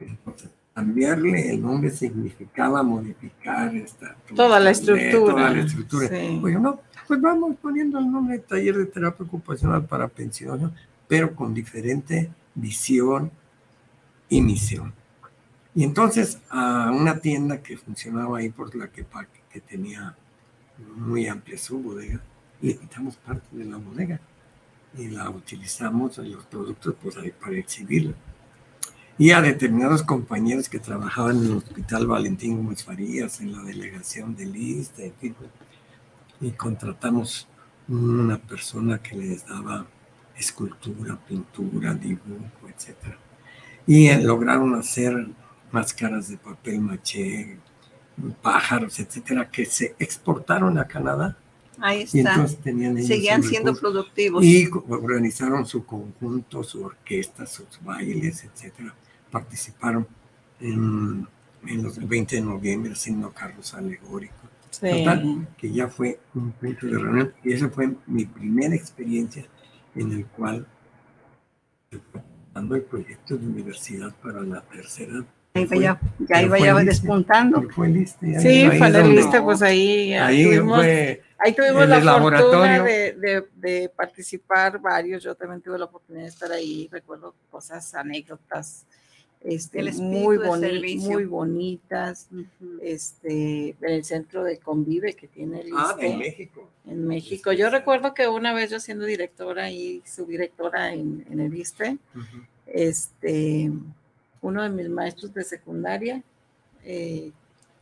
Entonces, 0.00 0.50
cambiarle 0.74 1.50
el 1.50 1.62
nombre 1.62 1.90
significaba 1.90 2.82
modificar 2.82 3.74
esta, 3.74 4.16
Toda 4.34 4.60
la 4.60 4.70
estructura. 4.70 5.10
Toda 5.10 5.50
la 5.50 5.60
estructura. 5.60 6.08
Sí. 6.08 6.40
Oye, 6.42 6.58
no, 6.58 6.80
pues 7.06 7.20
vamos 7.20 7.56
poniendo 7.62 7.98
el 7.98 8.10
nombre 8.10 8.38
de 8.38 8.42
taller 8.42 8.76
de 8.76 8.86
terapia 8.86 9.24
ocupacional 9.24 9.84
para 9.86 10.08
pensionados, 10.08 10.72
pero 11.08 11.34
con 11.34 11.54
diferente 11.54 12.30
visión 12.54 13.30
y 14.28 14.42
misión. 14.42 14.92
Y 15.74 15.84
entonces 15.84 16.40
a 16.50 16.90
una 16.90 17.20
tienda 17.20 17.62
que 17.62 17.76
funcionaba 17.76 18.38
ahí 18.38 18.50
por 18.50 18.74
la 18.74 18.88
que, 18.88 19.04
que 19.50 19.60
tenía 19.60 20.14
muy 20.96 21.26
amplia 21.26 21.58
su 21.58 21.78
bodega, 21.78 22.20
le 22.60 22.76
quitamos 22.76 23.16
parte 23.16 23.56
de 23.56 23.64
la 23.64 23.76
bodega 23.76 24.20
y 24.96 25.08
la 25.08 25.28
utilizamos 25.30 26.18
en 26.18 26.32
los 26.32 26.44
productos 26.46 26.94
pues, 27.02 27.16
para 27.40 27.56
exhibirla. 27.56 28.14
Y 29.18 29.30
a 29.30 29.40
determinados 29.40 30.02
compañeros 30.02 30.68
que 30.68 30.78
trabajaban 30.78 31.38
en 31.38 31.44
el 31.44 31.56
Hospital 31.56 32.06
Valentín 32.06 32.56
Gómez 32.58 32.84
Farías, 32.84 33.40
en 33.40 33.52
la 33.52 33.62
delegación 33.62 34.36
de 34.36 34.44
Lista, 34.44 35.02
en 35.02 35.14
fin, 35.14 35.34
y 36.40 36.50
contratamos 36.50 37.48
una 37.88 38.36
persona 38.36 38.98
que 38.98 39.16
les 39.16 39.46
daba 39.46 39.86
escultura, 40.36 41.18
pintura, 41.26 41.94
dibujo, 41.94 42.68
etc. 42.68 43.14
Y 43.86 44.08
eh, 44.08 44.20
lograron 44.20 44.74
hacer 44.74 45.28
máscaras 45.72 46.28
de 46.28 46.36
papel 46.36 46.80
maché, 46.80 47.58
pájaros, 48.42 48.98
etcétera, 48.98 49.50
que 49.50 49.64
se 49.64 49.94
exportaron 49.98 50.78
a 50.78 50.86
Canadá. 50.86 51.36
Ahí 51.78 52.00
Y 52.12 52.18
está. 52.18 52.34
entonces 52.34 52.58
tenían 52.58 52.96
ellos 52.96 53.08
Seguían 53.08 53.42
siendo 53.42 53.74
productivos. 53.74 54.44
Y 54.44 54.68
organizaron 54.88 55.66
su 55.66 55.84
conjunto, 55.84 56.62
su 56.64 56.82
orquesta, 56.84 57.46
sus 57.46 57.66
bailes, 57.82 58.44
etcétera. 58.44 58.94
Participaron 59.30 60.06
en, 60.60 61.26
en 61.66 61.82
los 61.82 61.96
del 61.96 62.06
20 62.06 62.36
de 62.36 62.42
noviembre 62.42 62.92
haciendo 62.92 63.30
carros 63.32 63.74
alegóricos. 63.74 64.38
Sí. 64.70 64.88
Total, 64.90 65.48
que 65.56 65.72
ya 65.72 65.88
fue 65.88 66.20
un 66.34 66.52
punto 66.52 66.86
de 66.86 66.98
reunión 66.98 67.32
y 67.42 67.52
esa 67.52 67.68
fue 67.70 67.94
mi 68.06 68.26
primera 68.26 68.74
experiencia 68.74 69.46
en 69.94 70.12
el 70.12 70.26
cual 70.26 70.66
dando 72.52 72.74
el 72.74 72.82
proyecto 72.82 73.36
de 73.36 73.46
universidad 73.46 74.14
para 74.22 74.42
la 74.42 74.62
tercera. 74.62 75.24
Ahí 75.56 75.66
fue- 75.66 75.76
vaya, 75.78 76.00
ya 76.18 76.26
pero 76.28 76.40
iba 76.46 76.56
fue 76.58 76.66
ya 76.66 76.74
lista, 76.74 76.90
despuntando. 76.90 77.68
fue 77.70 77.88
lista, 77.88 78.18
Sí, 78.20 78.26
ahí 78.48 78.56
es 78.62 78.68
donde- 78.70 78.78
panelista, 78.78 79.42
pues 79.44 79.62
ahí, 79.62 80.12
Ahí 80.14 80.44
tuvimos, 80.44 80.78
fue 80.78 81.22
ahí 81.38 81.52
tuvimos 81.54 81.82
en 81.82 82.04
la 82.04 82.18
fortuna 82.20 82.82
de, 82.82 83.12
de- 83.14 83.44
de 83.56 83.88
participar 83.94 84.78
varios. 84.80 85.22
Yo 85.22 85.34
también 85.34 85.60
tuve 85.60 85.78
la 85.78 85.84
oportunidad 85.86 86.24
de 86.24 86.30
estar 86.30 86.50
ahí. 86.52 86.88
Recuerdo 86.90 87.34
cosas, 87.50 87.94
anécdotas 87.94 88.86
este, 89.44 89.80
muy, 89.92 90.38
boni- 90.38 90.96
muy 90.98 91.24
bonitas. 91.26 92.26
Ujú. 92.32 92.78
Este, 92.82 93.76
en 93.80 93.90
el 93.92 94.02
centro 94.04 94.42
de 94.42 94.58
Convive 94.58 95.14
que 95.14 95.28
tiene 95.28 95.60
el 95.60 95.70
Ah, 95.76 95.94
de 96.00 96.16
México. 96.16 96.68
en 96.86 97.06
México. 97.06 97.52
Yo 97.52 97.70
recuerdo 97.70 98.12
que 98.12 98.26
una 98.26 98.52
vez 98.54 98.70
yo 98.70 98.80
siendo 98.80 99.04
directora 99.04 99.70
y 99.70 100.02
subdirectora 100.04 100.92
en, 100.94 101.24
en 101.30 101.38
el 101.40 101.54
ISSSTE, 101.54 101.98
Ujú. 102.14 102.24
este, 102.66 103.70
uno 104.46 104.62
de 104.62 104.70
mis 104.70 104.88
maestros 104.88 105.32
de 105.34 105.44
secundaria, 105.44 106.22
eh, 106.84 107.30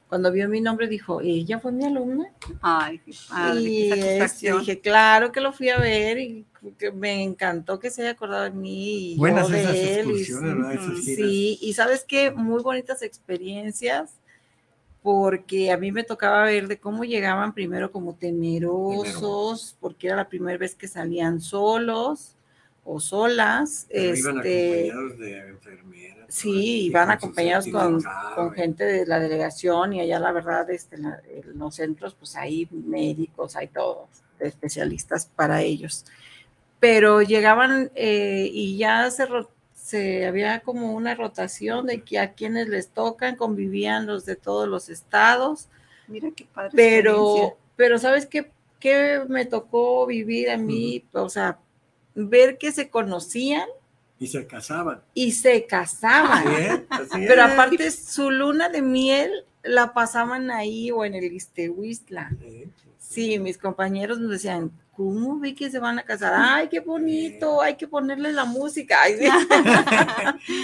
cuando 0.08 0.30
vio 0.30 0.48
mi 0.48 0.60
nombre 0.60 0.86
dijo, 0.86 1.20
¿ella 1.20 1.58
fue 1.58 1.72
mi 1.72 1.84
alumna? 1.84 2.26
Ay, 2.62 3.00
qué 3.04 3.12
padre, 3.28 3.60
y 3.62 3.90
qué 3.90 4.18
este, 4.18 4.52
dije, 4.58 4.80
claro 4.80 5.32
que 5.32 5.40
lo 5.40 5.52
fui 5.52 5.70
a 5.70 5.78
ver 5.78 6.18
y 6.18 6.44
que 6.78 6.92
me 6.92 7.22
encantó 7.22 7.78
que 7.78 7.90
se 7.90 8.02
haya 8.02 8.12
acordado 8.12 8.44
de 8.44 8.50
mí. 8.50 9.12
Y 9.12 9.16
Buenas 9.16 9.48
yo 9.48 9.54
de 9.54 9.60
esas 9.62 9.74
él, 9.74 10.10
y 10.10 10.24
giras. 10.24 11.04
Sí, 11.04 11.58
y 11.60 11.72
sabes 11.72 12.04
qué, 12.04 12.30
muy 12.30 12.62
bonitas 12.62 13.02
experiencias, 13.02 14.12
porque 15.02 15.70
a 15.72 15.76
mí 15.76 15.92
me 15.92 16.04
tocaba 16.04 16.44
ver 16.44 16.68
de 16.68 16.78
cómo 16.78 17.04
llegaban 17.04 17.52
primero 17.52 17.90
como 17.90 18.14
temerosos, 18.14 19.76
porque 19.80 20.06
era 20.06 20.16
la 20.16 20.28
primera 20.28 20.56
vez 20.56 20.74
que 20.74 20.88
salían 20.88 21.40
solos 21.40 22.36
o 22.84 23.00
solas. 23.00 23.86
Pero 23.90 24.14
iban 24.16 24.36
este, 24.38 24.90
acompañados 24.90 25.18
de 25.18 25.38
enfermeras. 25.48 26.24
Sí, 26.28 26.90
su 26.90 26.98
acompañados 26.98 27.66
con, 27.68 28.02
con 28.34 28.50
gente 28.52 28.84
de 28.84 29.06
la 29.06 29.20
delegación 29.20 29.92
y 29.92 30.00
allá 30.00 30.18
la 30.18 30.32
verdad 30.32 30.68
este, 30.70 30.98
la- 30.98 31.20
en 31.28 31.58
los 31.58 31.74
centros 31.76 32.14
pues 32.14 32.34
hay 32.36 32.66
médicos, 32.70 33.54
hay 33.56 33.68
todos, 33.68 34.08
especialistas 34.40 35.26
para 35.36 35.62
ellos. 35.62 36.04
Pero 36.80 37.22
llegaban 37.22 37.90
eh, 37.94 38.48
y 38.52 38.76
ya 38.76 39.10
se, 39.10 39.26
se 39.74 40.26
había 40.26 40.60
como 40.60 40.92
una 40.94 41.14
rotación 41.14 41.86
de 41.86 42.02
que 42.02 42.18
a 42.18 42.32
quienes 42.32 42.68
les 42.68 42.88
tocan 42.88 43.36
convivían 43.36 44.06
los 44.06 44.24
de 44.26 44.36
todos 44.36 44.68
los 44.68 44.88
estados, 44.88 45.68
Mira 46.08 46.30
qué 46.34 46.44
padre. 46.52 46.72
pero, 46.74 47.56
pero 47.76 47.98
¿sabes 47.98 48.26
qué, 48.26 48.50
qué 48.80 49.22
me 49.28 49.46
tocó 49.46 50.04
vivir 50.06 50.50
a 50.50 50.56
mí? 50.58 51.04
O 51.12 51.28
sea, 51.28 51.58
ver 52.14 52.58
que 52.58 52.72
se 52.72 52.88
conocían 52.90 53.68
Y 54.18 54.28
se 54.28 54.46
casaban. 54.46 55.00
y 55.14 55.32
se 55.32 55.66
casaban. 55.66 56.46
Así 56.46 56.56
es, 56.62 56.80
así 56.90 57.24
Pero 57.26 57.44
es. 57.44 57.52
aparte, 57.52 57.90
su 57.90 58.30
luna 58.30 58.68
de 58.68 58.82
miel 58.82 59.30
la 59.62 59.92
pasaban 59.94 60.50
ahí 60.50 60.90
o 60.90 61.04
en 61.04 61.14
el 61.14 61.24
Iztehuistla. 61.32 62.30
Sí, 62.40 62.64
Sí, 62.98 63.38
mis 63.38 63.58
compañeros 63.58 64.18
nos 64.18 64.30
decían, 64.30 64.72
¿cómo 64.96 65.38
vi 65.38 65.54
que 65.54 65.70
se 65.70 65.78
van 65.78 65.98
a 65.98 66.02
casar? 66.04 66.32
Ay, 66.36 66.68
qué 66.68 66.80
bonito, 66.80 67.60
hay 67.60 67.76
que 67.76 67.86
ponerle 67.86 68.32
la 68.32 68.44
música. 68.44 68.96
Ay, 69.02 69.16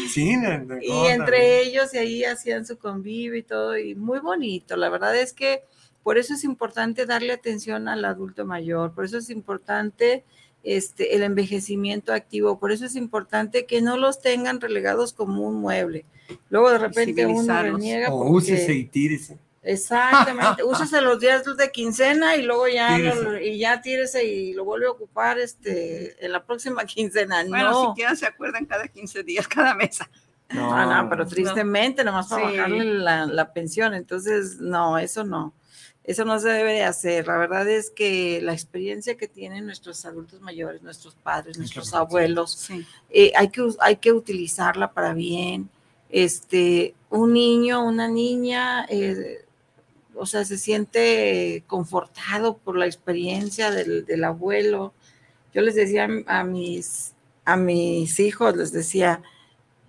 sí. 0.08 0.34
Y 0.82 1.06
entre 1.06 1.62
ellos 1.62 1.92
y 1.94 1.98
ahí 1.98 2.24
hacían 2.24 2.66
su 2.66 2.78
convivio 2.78 3.36
y 3.36 3.42
todo, 3.42 3.78
y 3.78 3.94
muy 3.94 4.18
bonito. 4.20 4.76
La 4.76 4.88
verdad 4.88 5.16
es 5.16 5.32
que 5.32 5.62
por 6.02 6.18
eso 6.18 6.34
es 6.34 6.44
importante 6.44 7.06
darle 7.06 7.32
atención 7.32 7.88
al 7.88 8.04
adulto 8.04 8.44
mayor, 8.46 8.94
por 8.94 9.04
eso 9.04 9.18
es 9.18 9.30
importante 9.30 10.24
este, 10.62 11.14
el 11.16 11.22
envejecimiento 11.22 12.12
activo, 12.12 12.58
por 12.58 12.72
eso 12.72 12.84
es 12.86 12.94
importante 12.96 13.66
que 13.66 13.80
no 13.82 13.96
los 13.96 14.20
tengan 14.20 14.60
relegados 14.60 15.12
como 15.12 15.42
un 15.48 15.56
mueble. 15.60 16.04
Luego 16.48 16.70
de 16.70 16.78
repente 16.78 17.26
uno 17.26 17.62
reniega. 17.62 18.08
O 18.12 18.18
porque- 18.18 18.32
úsese 18.32 18.74
y 18.74 18.84
tírese. 18.84 19.38
Exactamente, 19.62 20.62
úsese 20.64 21.00
los 21.00 21.20
días 21.20 21.44
de 21.56 21.70
quincena 21.70 22.36
y 22.36 22.42
luego 22.42 22.66
ya 22.68 22.96
lo- 22.98 23.38
y 23.40 23.58
ya 23.58 23.80
tírese 23.82 24.24
y 24.24 24.52
lo 24.54 24.64
vuelve 24.64 24.86
a 24.86 24.90
ocupar 24.90 25.38
este 25.38 26.24
en 26.24 26.32
la 26.32 26.44
próxima 26.44 26.84
quincena. 26.86 27.44
Bueno, 27.46 27.70
no. 27.70 27.88
siquiera 27.90 28.14
se 28.16 28.26
acuerdan 28.26 28.66
cada 28.66 28.88
15 28.88 29.22
días, 29.22 29.46
cada 29.48 29.74
mesa. 29.74 30.08
No, 30.50 30.72
Ah, 30.74 31.02
no, 31.02 31.08
pero 31.08 31.26
tristemente, 31.26 32.02
nomás 32.02 32.26
para 32.28 32.50
Sí. 32.50 32.56
bajarle 32.56 32.84
la, 32.84 33.26
la 33.26 33.52
pensión. 33.52 33.94
Entonces, 33.94 34.58
no, 34.58 34.98
eso 34.98 35.22
no. 35.24 35.54
Eso 36.04 36.24
no 36.24 36.38
se 36.40 36.48
debe 36.48 36.72
de 36.72 36.82
hacer. 36.82 37.26
La 37.26 37.36
verdad 37.36 37.68
es 37.68 37.90
que 37.90 38.40
la 38.42 38.52
experiencia 38.52 39.16
que 39.16 39.28
tienen 39.28 39.66
nuestros 39.66 40.04
adultos 40.06 40.40
mayores, 40.40 40.82
nuestros 40.82 41.14
padres, 41.14 41.58
nuestros 41.58 41.92
abuelos, 41.94 42.52
Sí. 42.52 42.84
eh, 43.10 43.32
hay, 43.36 43.48
que, 43.50 43.68
hay 43.80 43.96
que 43.96 44.12
utilizarla 44.12 44.92
para 44.92 45.12
bien. 45.14 45.68
Este, 46.08 46.94
un 47.10 47.32
niño, 47.34 47.84
una 47.84 48.08
niña, 48.08 48.86
eh, 48.88 49.44
o 50.14 50.26
sea, 50.26 50.44
se 50.44 50.58
siente 50.58 51.62
confortado 51.66 52.56
por 52.56 52.76
la 52.76 52.86
experiencia 52.86 53.70
del, 53.70 54.04
del 54.06 54.24
abuelo. 54.24 54.92
Yo 55.54 55.60
les 55.62 55.74
decía 55.74 56.08
a 56.26 56.44
mis, 56.44 57.12
a 57.44 57.56
mis 57.56 58.18
hijos, 58.20 58.56
les 58.56 58.72
decía, 58.72 59.22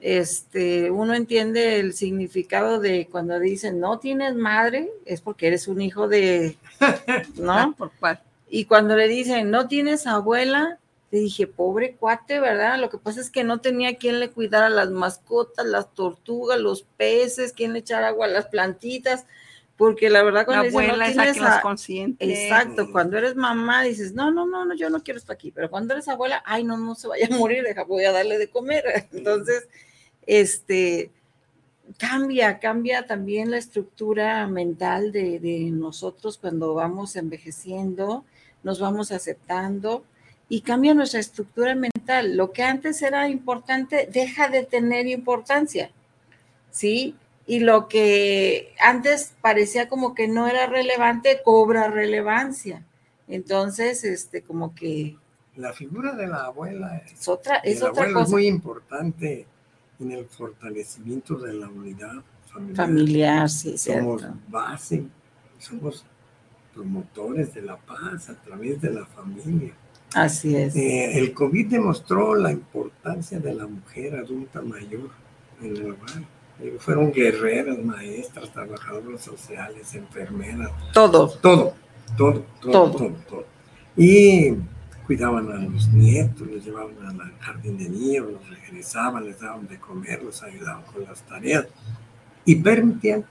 este, 0.02 0.89
uno 0.89 1.14
entiende 1.14 1.80
el 1.80 1.93
significado 1.93 2.80
de 2.80 3.08
cuando 3.12 3.39
dicen 3.39 3.80
no 3.80 3.99
tienes 3.99 4.36
madre, 4.36 4.89
es 5.06 5.22
porque 5.22 5.47
eres 5.47 5.68
un 5.68 5.80
hijo 5.80 6.08
de, 6.08 6.58
¿no? 7.36 7.76
¿Por 7.78 7.91
cuál? 7.99 8.20
Y 8.49 8.66
cuando 8.66 8.97
le 8.97 9.08
dicen, 9.08 9.52
no 9.52 9.68
tienes 9.68 10.08
abuela, 10.08 10.80
le 11.12 11.20
dije, 11.20 11.45
pobre 11.45 11.95
cuate, 11.95 12.39
¿verdad? 12.39 12.80
Lo 12.80 12.89
que 12.89 12.97
pasa 12.97 13.22
es 13.22 13.30
que 13.30 13.43
no 13.43 13.60
tenía 13.60 13.97
quien 13.97 14.20
le 14.20 14.32
cuidara 14.32 14.70
las 14.70 14.89
mascotas, 14.89 15.66
las 15.66 15.93
tortugas, 15.93 16.60
los 16.60 16.84
peces, 16.97 17.54
quien 17.54 17.74
le 17.74 17.80
echara 17.80 18.08
agua 18.08 18.26
a 18.26 18.30
las 18.30 18.47
plantitas, 18.47 19.26
porque 19.78 20.10
la 20.10 20.24
verdad 20.24 20.41
La 20.41 20.45
cuando 20.45 20.64
dicen, 20.64 20.80
abuela 20.80 21.14
no 21.14 21.24
es 21.24 21.38
la 21.38 21.58
que 21.58 21.62
consiente. 21.62 22.26
Exacto, 22.26 22.91
cuando 22.91 23.18
eres 23.18 23.36
mamá 23.36 23.84
dices, 23.84 24.14
no, 24.14 24.32
no, 24.32 24.47
no, 24.47 24.66
no, 24.66 24.74
yo 24.74 24.89
no 24.89 25.04
quiero 25.04 25.20
estar 25.20 25.36
aquí, 25.36 25.52
pero 25.52 25.70
cuando 25.70 25.93
eres 25.93 26.08
abuela, 26.08 26.41
ay, 26.45 26.64
no, 26.64 26.78
no 26.78 26.95
se 26.95 27.08
vaya 27.08 27.28
a 27.28 27.38
morir, 27.38 27.64
deja, 27.64 27.84
voy 27.84 28.06
a 28.06 28.12
darle 28.12 28.38
de 28.38 28.49
comer. 28.49 29.08
Entonces, 29.12 29.68
este, 30.28 31.11
cambia, 31.97 32.59
cambia 32.59 33.05
también 33.07 33.51
la 33.51 33.57
estructura 33.57 34.47
mental 34.47 35.11
de, 35.11 35.39
de 35.39 35.59
nosotros 35.72 36.38
cuando 36.38 36.74
vamos 36.74 37.15
envejeciendo, 37.15 38.24
nos 38.63 38.80
vamos 38.80 39.11
aceptando 39.11 40.03
y 40.49 40.61
cambia 40.61 40.93
nuestra 40.93 41.19
estructura 41.19 41.76
mental. 41.76 42.36
Lo 42.36 42.51
que 42.51 42.63
antes 42.63 43.01
era 43.01 43.30
importante 43.30 44.07
deja 44.11 44.49
de 44.49 44.63
tener 44.63 45.07
importancia, 45.07 45.91
¿sí? 46.72 47.15
Y 47.47 47.59
lo 47.61 47.88
que 47.88 48.74
antes 48.80 49.34
parecía 49.41 49.89
como 49.89 50.13
que 50.13 50.28
no 50.28 50.47
era 50.47 50.67
relevante, 50.67 51.41
cobra 51.43 51.89
relevancia. 51.89 52.84
Entonces, 53.28 54.03
este, 54.03 54.41
como 54.41 54.76
que 54.76 55.17
La 55.55 55.74
figura 55.74 56.15
de 56.15 56.28
la 56.28 56.45
abuela 56.45 57.01
es 57.05 57.28
otra, 57.28 57.55
es 57.57 57.82
otra 57.82 58.03
abuelo 58.03 58.19
es 58.19 58.26
cosa. 58.26 58.32
muy 58.36 58.47
importante 58.47 59.47
en 60.02 60.12
el 60.12 60.26
fortalecimiento 60.26 61.36
de 61.36 61.54
la 61.54 61.70
unidad 61.70 62.24
familiar. 62.47 62.76
Familiar, 62.88 63.49
sí, 63.49 63.78
Somos 63.78 64.22
cierto. 64.22 64.38
base, 64.49 65.04
somos 65.60 66.06
promotores 66.74 67.54
de 67.54 67.62
la 67.62 67.78
paz 67.78 68.30
a 68.30 68.36
través 68.41 68.82
de 68.82 68.91
la 68.91 69.06
familia. 69.06 69.74
Así 70.14 70.56
es. 70.56 70.76
Eh, 70.76 71.18
el 71.18 71.34
COVID 71.34 71.68
demostró 71.68 72.36
la 72.36 72.52
importancia 72.52 73.39
de 73.39 73.54
la 73.54 73.68
mujer 73.68 74.16
adulta 74.16 74.62
mayor 74.62 75.10
en 75.62 75.78
el 75.78 75.91
hogar. 75.91 76.24
Eh, 76.60 76.76
fueron 76.80 77.12
guerreras, 77.12 77.78
maestras, 77.80 78.52
trabajadoras 78.52 79.22
sociales, 79.22 79.93
enfermeras, 79.95 80.70
Todo. 80.93 81.30
todo, 81.30 81.74
todo, 82.18 82.43
todo, 82.62 82.72
Todo. 82.72 82.91
todo, 82.91 83.10
todo. 83.30 83.45
Y 83.95 84.56
cuidaban 85.16 85.51
a 85.51 85.55
los 85.55 85.89
nietos, 85.89 86.47
los 86.47 86.64
llevaban 86.64 86.95
a 87.05 87.12
la 87.12 87.30
jardinería, 87.41 88.22
los 88.22 88.49
regresaban, 88.49 89.26
les 89.26 89.41
daban 89.41 89.68
de 89.68 89.78
comer, 89.78 90.24
los 90.24 90.41
ayudaban 90.41 90.84
con 90.84 91.03
las 91.03 91.22
tareas 91.24 91.66
y 92.45 92.55
permitían 92.55 93.26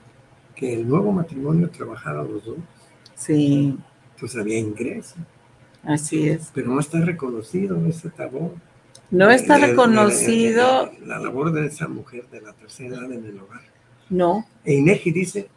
que 0.55 0.75
el 0.75 0.87
nuevo 0.87 1.11
matrimonio 1.11 1.71
trabajara 1.71 2.21
los 2.21 2.45
dos. 2.45 2.57
Sí, 3.15 3.75
Entonces 4.13 4.39
había 4.39 4.59
ingresos, 4.59 5.17
así 5.83 6.29
es. 6.29 6.51
pero 6.53 6.69
no 6.69 6.79
está 6.79 6.99
reconocido 7.01 7.83
ese 7.87 8.11
labor. 8.15 8.51
No 9.09 9.31
está 9.31 9.57
La- 9.57 9.61
la- 9.61 9.67
reconocido, 9.71 10.91
La, 11.01 11.17
la 11.17 11.19
labor 11.19 11.51
de 11.51 11.65
esa 11.65 11.87
mujer 11.87 12.27
de 12.31 12.41
la 12.41 12.53
tercera 12.53 12.97
edad 12.97 13.11
en 13.11 13.25
el 13.25 13.39
hogar. 13.39 13.61
no. 14.11 14.45
E 14.63 14.75
INEGI 14.75 15.11
dice 15.11 15.49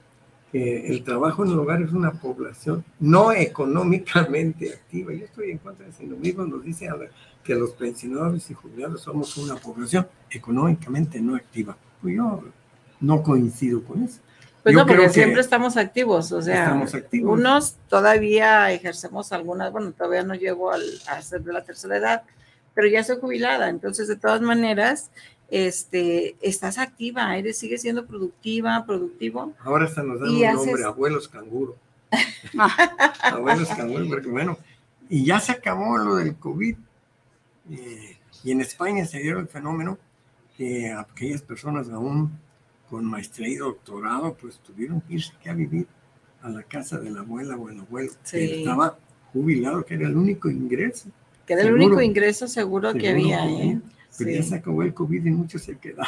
que 0.55 0.87
el 0.87 1.03
trabajo 1.03 1.45
en 1.45 1.51
el 1.51 1.59
hogar 1.59 1.83
es 1.83 1.91
una 1.93 2.13
población 2.13 2.85
no 3.01 3.33
económicamente 3.33 4.73
activa. 4.73 5.13
Yo 5.13 5.25
estoy 5.25 5.51
en 5.51 5.59
contra 5.59 5.85
de 5.85 5.91
eso. 5.91 6.05
Lo 6.05 6.17
mismo 6.17 6.45
nos 6.45 6.63
dice 6.63 6.89
a 6.89 6.95
la- 6.97 7.07
que 7.43 7.57
los 7.57 7.71
pensionados 7.73 8.49
y 8.51 8.55
jubilados 8.55 9.01
somos 9.03 9.37
una 9.37 9.57
población 9.57 10.07
económicamente 10.31 11.21
no 11.21 11.35
activa. 11.35 11.77
Pues 12.01 12.15
yo 12.15 12.45
no 13.01 13.23
coincido 13.25 13.83
con 13.83 14.05
eso. 14.05 14.21
Pues 14.63 14.75
Yo 14.75 14.79
no, 14.83 14.87
porque 14.87 15.09
siempre 15.11 15.41
estamos 15.41 15.77
activos, 15.77 16.31
o 16.33 16.41
sea, 16.41 16.63
estamos 16.63 16.95
activos. 16.95 17.39
unos 17.39 17.77
todavía 17.89 18.71
ejercemos 18.73 19.33
algunas, 19.33 19.73
bueno, 19.73 19.91
todavía 19.93 20.23
no 20.23 20.35
llego 20.37 20.71
al, 20.73 20.83
a 21.09 21.21
ser 21.21 21.43
de 21.43 21.53
la 21.53 21.65
tercera 21.65 21.97
edad, 21.99 22.23
pero 22.75 22.87
ya 22.89 23.03
soy 23.05 23.19
jubilada, 23.21 23.69
entonces 23.69 24.09
de 24.09 24.17
todas 24.17 24.41
maneras, 24.41 25.11
este, 25.55 26.37
estás 26.41 26.79
activa, 26.79 27.37
eres, 27.37 27.59
sigues 27.59 27.83
siendo 27.83 28.07
productiva, 28.07 28.85
productivo. 28.85 29.53
Ahora 29.61 29.85
hasta 29.85 30.03
nos 30.03 30.19
dan 30.21 30.31
un 30.31 30.37
haces- 30.45 30.55
nombre, 30.67 30.85
abuelos 30.85 31.29
canguro. 31.29 31.77
Ah, 32.59 33.13
abuelos 33.23 33.69
canguro, 33.69 34.07
porque 34.09 34.29
bueno, 34.29 34.59
y 35.09 35.25
ya 35.25 35.41
se 35.41 35.53
acabó 35.53 35.97
lo 35.99 36.17
del 36.17 36.37
COVID. 36.37 36.77
eh, 37.71 38.17
y 38.43 38.51
en 38.51 38.61
España 38.61 39.05
se 39.07 39.21
dio 39.21 39.39
el 39.39 39.49
fenómeno 39.49 39.97
que 40.57 40.93
aquellas 40.93 41.41
personas 41.43 41.89
aún 41.89 42.31
con 42.91 43.05
maestría 43.07 43.49
y 43.49 43.57
doctorado, 43.57 44.35
pues 44.35 44.59
tuvieron 44.59 45.01
que 45.01 45.15
irse 45.15 45.33
aquí 45.39 45.49
a 45.49 45.55
vivir 45.55 45.87
a 46.43 46.51
la 46.51 46.63
casa 46.63 46.99
de 46.99 47.11
la 47.11 47.21
abuela 47.21 47.57
o 47.57 47.71
el 47.71 47.81
abuelo, 47.81 48.11
Sí. 48.23 48.37
que 48.39 48.59
estaba 48.61 48.99
jubilado, 49.33 49.85
que 49.85 49.95
era 49.95 50.07
el 50.09 50.17
único 50.17 50.51
ingreso. 50.51 51.09
Que 51.47 51.55
era 51.55 51.63
el 51.63 51.73
único 51.73 52.01
ingreso 52.03 52.47
seguro, 52.49 52.93
que 52.93 53.09
había, 53.09 53.47
¿eh? 53.51 53.81
Pero 54.17 54.31
Sí. 54.31 54.37
ya 54.37 54.43
se 54.43 54.55
acabó 54.57 54.83
el 54.83 54.95
COVID 54.95 55.25
y 55.27 55.31
muchos 55.31 55.63
se 55.63 55.77
quedaron. 55.79 56.07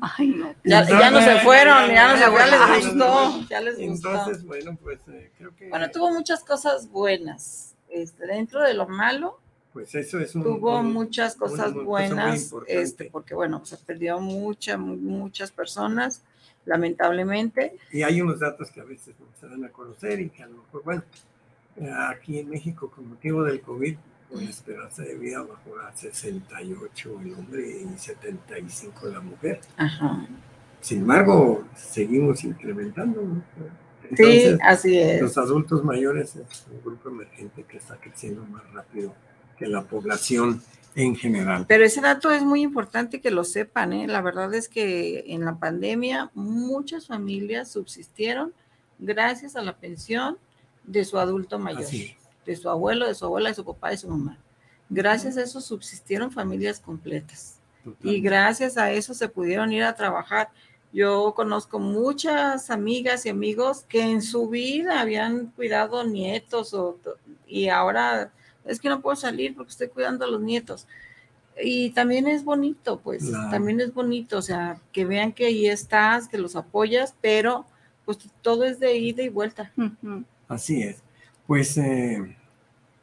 Ay, 0.00 0.28
no. 0.28 0.54
Ya, 0.64 0.86
ya 0.88 1.10
no 1.10 1.20
se 1.20 1.38
fueron, 1.40 1.88
ya 1.88 2.08
no 2.08 2.14
se 2.14 2.20
ya 2.20 2.46
les 2.76 2.86
gustó, 2.86 3.46
ya 3.48 3.60
les 3.60 3.78
gustó. 3.78 4.10
Entonces, 4.10 4.44
bueno, 4.44 4.76
pues 4.82 4.98
eh, 5.08 5.30
creo 5.38 5.54
que 5.56 5.68
Bueno, 5.68 5.90
tuvo 5.90 6.10
muchas 6.12 6.42
cosas 6.44 6.90
buenas. 6.90 7.74
Este, 7.88 8.26
dentro 8.26 8.60
de 8.62 8.74
lo 8.74 8.88
malo, 8.88 9.38
pues 9.72 9.94
eso 9.94 10.18
es 10.18 10.34
un, 10.34 10.42
tuvo 10.42 10.78
un- 10.80 10.92
muchas 10.92 11.36
cosas 11.36 11.58
cosa 11.66 11.74
muy 11.74 11.84
buenas, 11.84 12.52
este, 12.66 13.04
porque 13.10 13.34
bueno, 13.34 13.64
se 13.64 13.76
perdió 13.76 14.18
mucha, 14.20 14.76
mu- 14.76 14.96
muchas 14.96 15.50
personas, 15.52 16.22
lamentablemente. 16.64 17.76
Y 17.92 18.02
hay 18.02 18.20
unos 18.20 18.40
datos 18.40 18.70
que 18.70 18.80
a 18.80 18.84
veces 18.84 19.14
no 19.20 19.26
se 19.38 19.48
dan 19.48 19.64
a 19.64 19.68
conocer 19.68 20.20
y 20.20 20.30
que 20.30 20.42
a 20.42 20.46
lo 20.46 20.56
mejor, 20.56 20.82
bueno, 20.84 21.02
aquí 22.08 22.38
en 22.38 22.50
México 22.50 22.90
con 22.90 23.08
motivo 23.08 23.42
del 23.44 23.60
COVID, 23.60 23.96
con 24.30 24.44
la 24.44 24.50
esperanza 24.50 25.02
de 25.02 25.14
vida 25.16 25.40
bajó 25.40 25.78
a 25.78 25.94
68 25.94 27.20
el 27.22 27.34
hombre 27.34 27.82
y 27.82 27.98
75 27.98 29.08
la 29.08 29.20
mujer. 29.20 29.60
Ajá. 29.76 30.26
Sin 30.80 31.00
embargo, 31.00 31.64
seguimos 31.74 32.44
incrementando. 32.44 33.22
Sí, 34.14 34.56
así 34.62 34.98
es. 34.98 35.22
los 35.22 35.38
adultos 35.38 35.82
mayores 35.82 36.36
es 36.36 36.66
un 36.70 36.82
grupo 36.84 37.08
emergente 37.08 37.64
que 37.64 37.78
está 37.78 37.96
creciendo 37.96 38.44
más 38.44 38.62
rápido 38.72 39.14
que 39.56 39.66
la 39.66 39.82
población 39.82 40.62
en 40.94 41.16
general. 41.16 41.64
Pero 41.66 41.84
ese 41.84 42.00
dato 42.00 42.30
es 42.30 42.42
muy 42.42 42.62
importante 42.62 43.20
que 43.20 43.30
lo 43.30 43.44
sepan, 43.44 43.92
¿eh? 43.94 44.06
La 44.06 44.20
verdad 44.20 44.52
es 44.54 44.68
que 44.68 45.24
en 45.28 45.44
la 45.44 45.58
pandemia 45.58 46.30
muchas 46.34 47.06
familias 47.06 47.70
subsistieron 47.70 48.52
gracias 48.98 49.56
a 49.56 49.62
la 49.62 49.76
pensión 49.76 50.38
de 50.84 51.04
su 51.04 51.18
adulto 51.18 51.58
mayor, 51.58 51.82
Así 51.82 52.14
de 52.44 52.56
su 52.56 52.68
abuelo, 52.68 53.06
de 53.06 53.14
su 53.14 53.24
abuela, 53.24 53.48
de 53.48 53.54
su 53.54 53.64
papá, 53.64 53.90
de 53.90 53.96
su 53.98 54.08
mamá. 54.08 54.38
Gracias 54.88 55.36
a 55.36 55.42
eso 55.42 55.60
subsistieron 55.60 56.30
familias 56.30 56.78
completas. 56.80 57.58
Y 58.02 58.20
gracias 58.20 58.78
a 58.78 58.90
eso 58.92 59.12
se 59.12 59.28
pudieron 59.28 59.72
ir 59.72 59.82
a 59.84 59.94
trabajar. 59.94 60.48
Yo 60.92 61.34
conozco 61.34 61.78
muchas 61.78 62.70
amigas 62.70 63.26
y 63.26 63.28
amigos 63.28 63.84
que 63.88 64.00
en 64.02 64.22
su 64.22 64.48
vida 64.48 65.00
habían 65.00 65.48
cuidado 65.48 66.04
nietos 66.04 66.72
o, 66.72 66.98
y 67.46 67.68
ahora 67.68 68.32
es 68.64 68.80
que 68.80 68.88
no 68.88 69.00
puedo 69.02 69.16
salir 69.16 69.54
porque 69.54 69.70
estoy 69.72 69.88
cuidando 69.88 70.24
a 70.24 70.28
los 70.28 70.40
nietos. 70.40 70.86
Y 71.62 71.90
también 71.90 72.26
es 72.26 72.42
bonito, 72.44 73.00
pues, 73.00 73.26
Claro. 73.26 73.50
también 73.50 73.80
es 73.80 73.92
bonito, 73.92 74.38
o 74.38 74.42
sea, 74.42 74.80
que 74.92 75.04
vean 75.04 75.32
que 75.32 75.46
ahí 75.46 75.66
estás, 75.66 76.26
que 76.26 76.38
los 76.38 76.56
apoyas, 76.56 77.14
pero 77.20 77.66
pues 78.04 78.18
todo 78.42 78.64
es 78.64 78.80
de 78.80 78.96
ida 78.96 79.22
y 79.22 79.28
vuelta. 79.28 79.72
Así 80.48 80.82
es. 80.82 81.02
Pues 81.46 81.76
eh, 81.76 82.36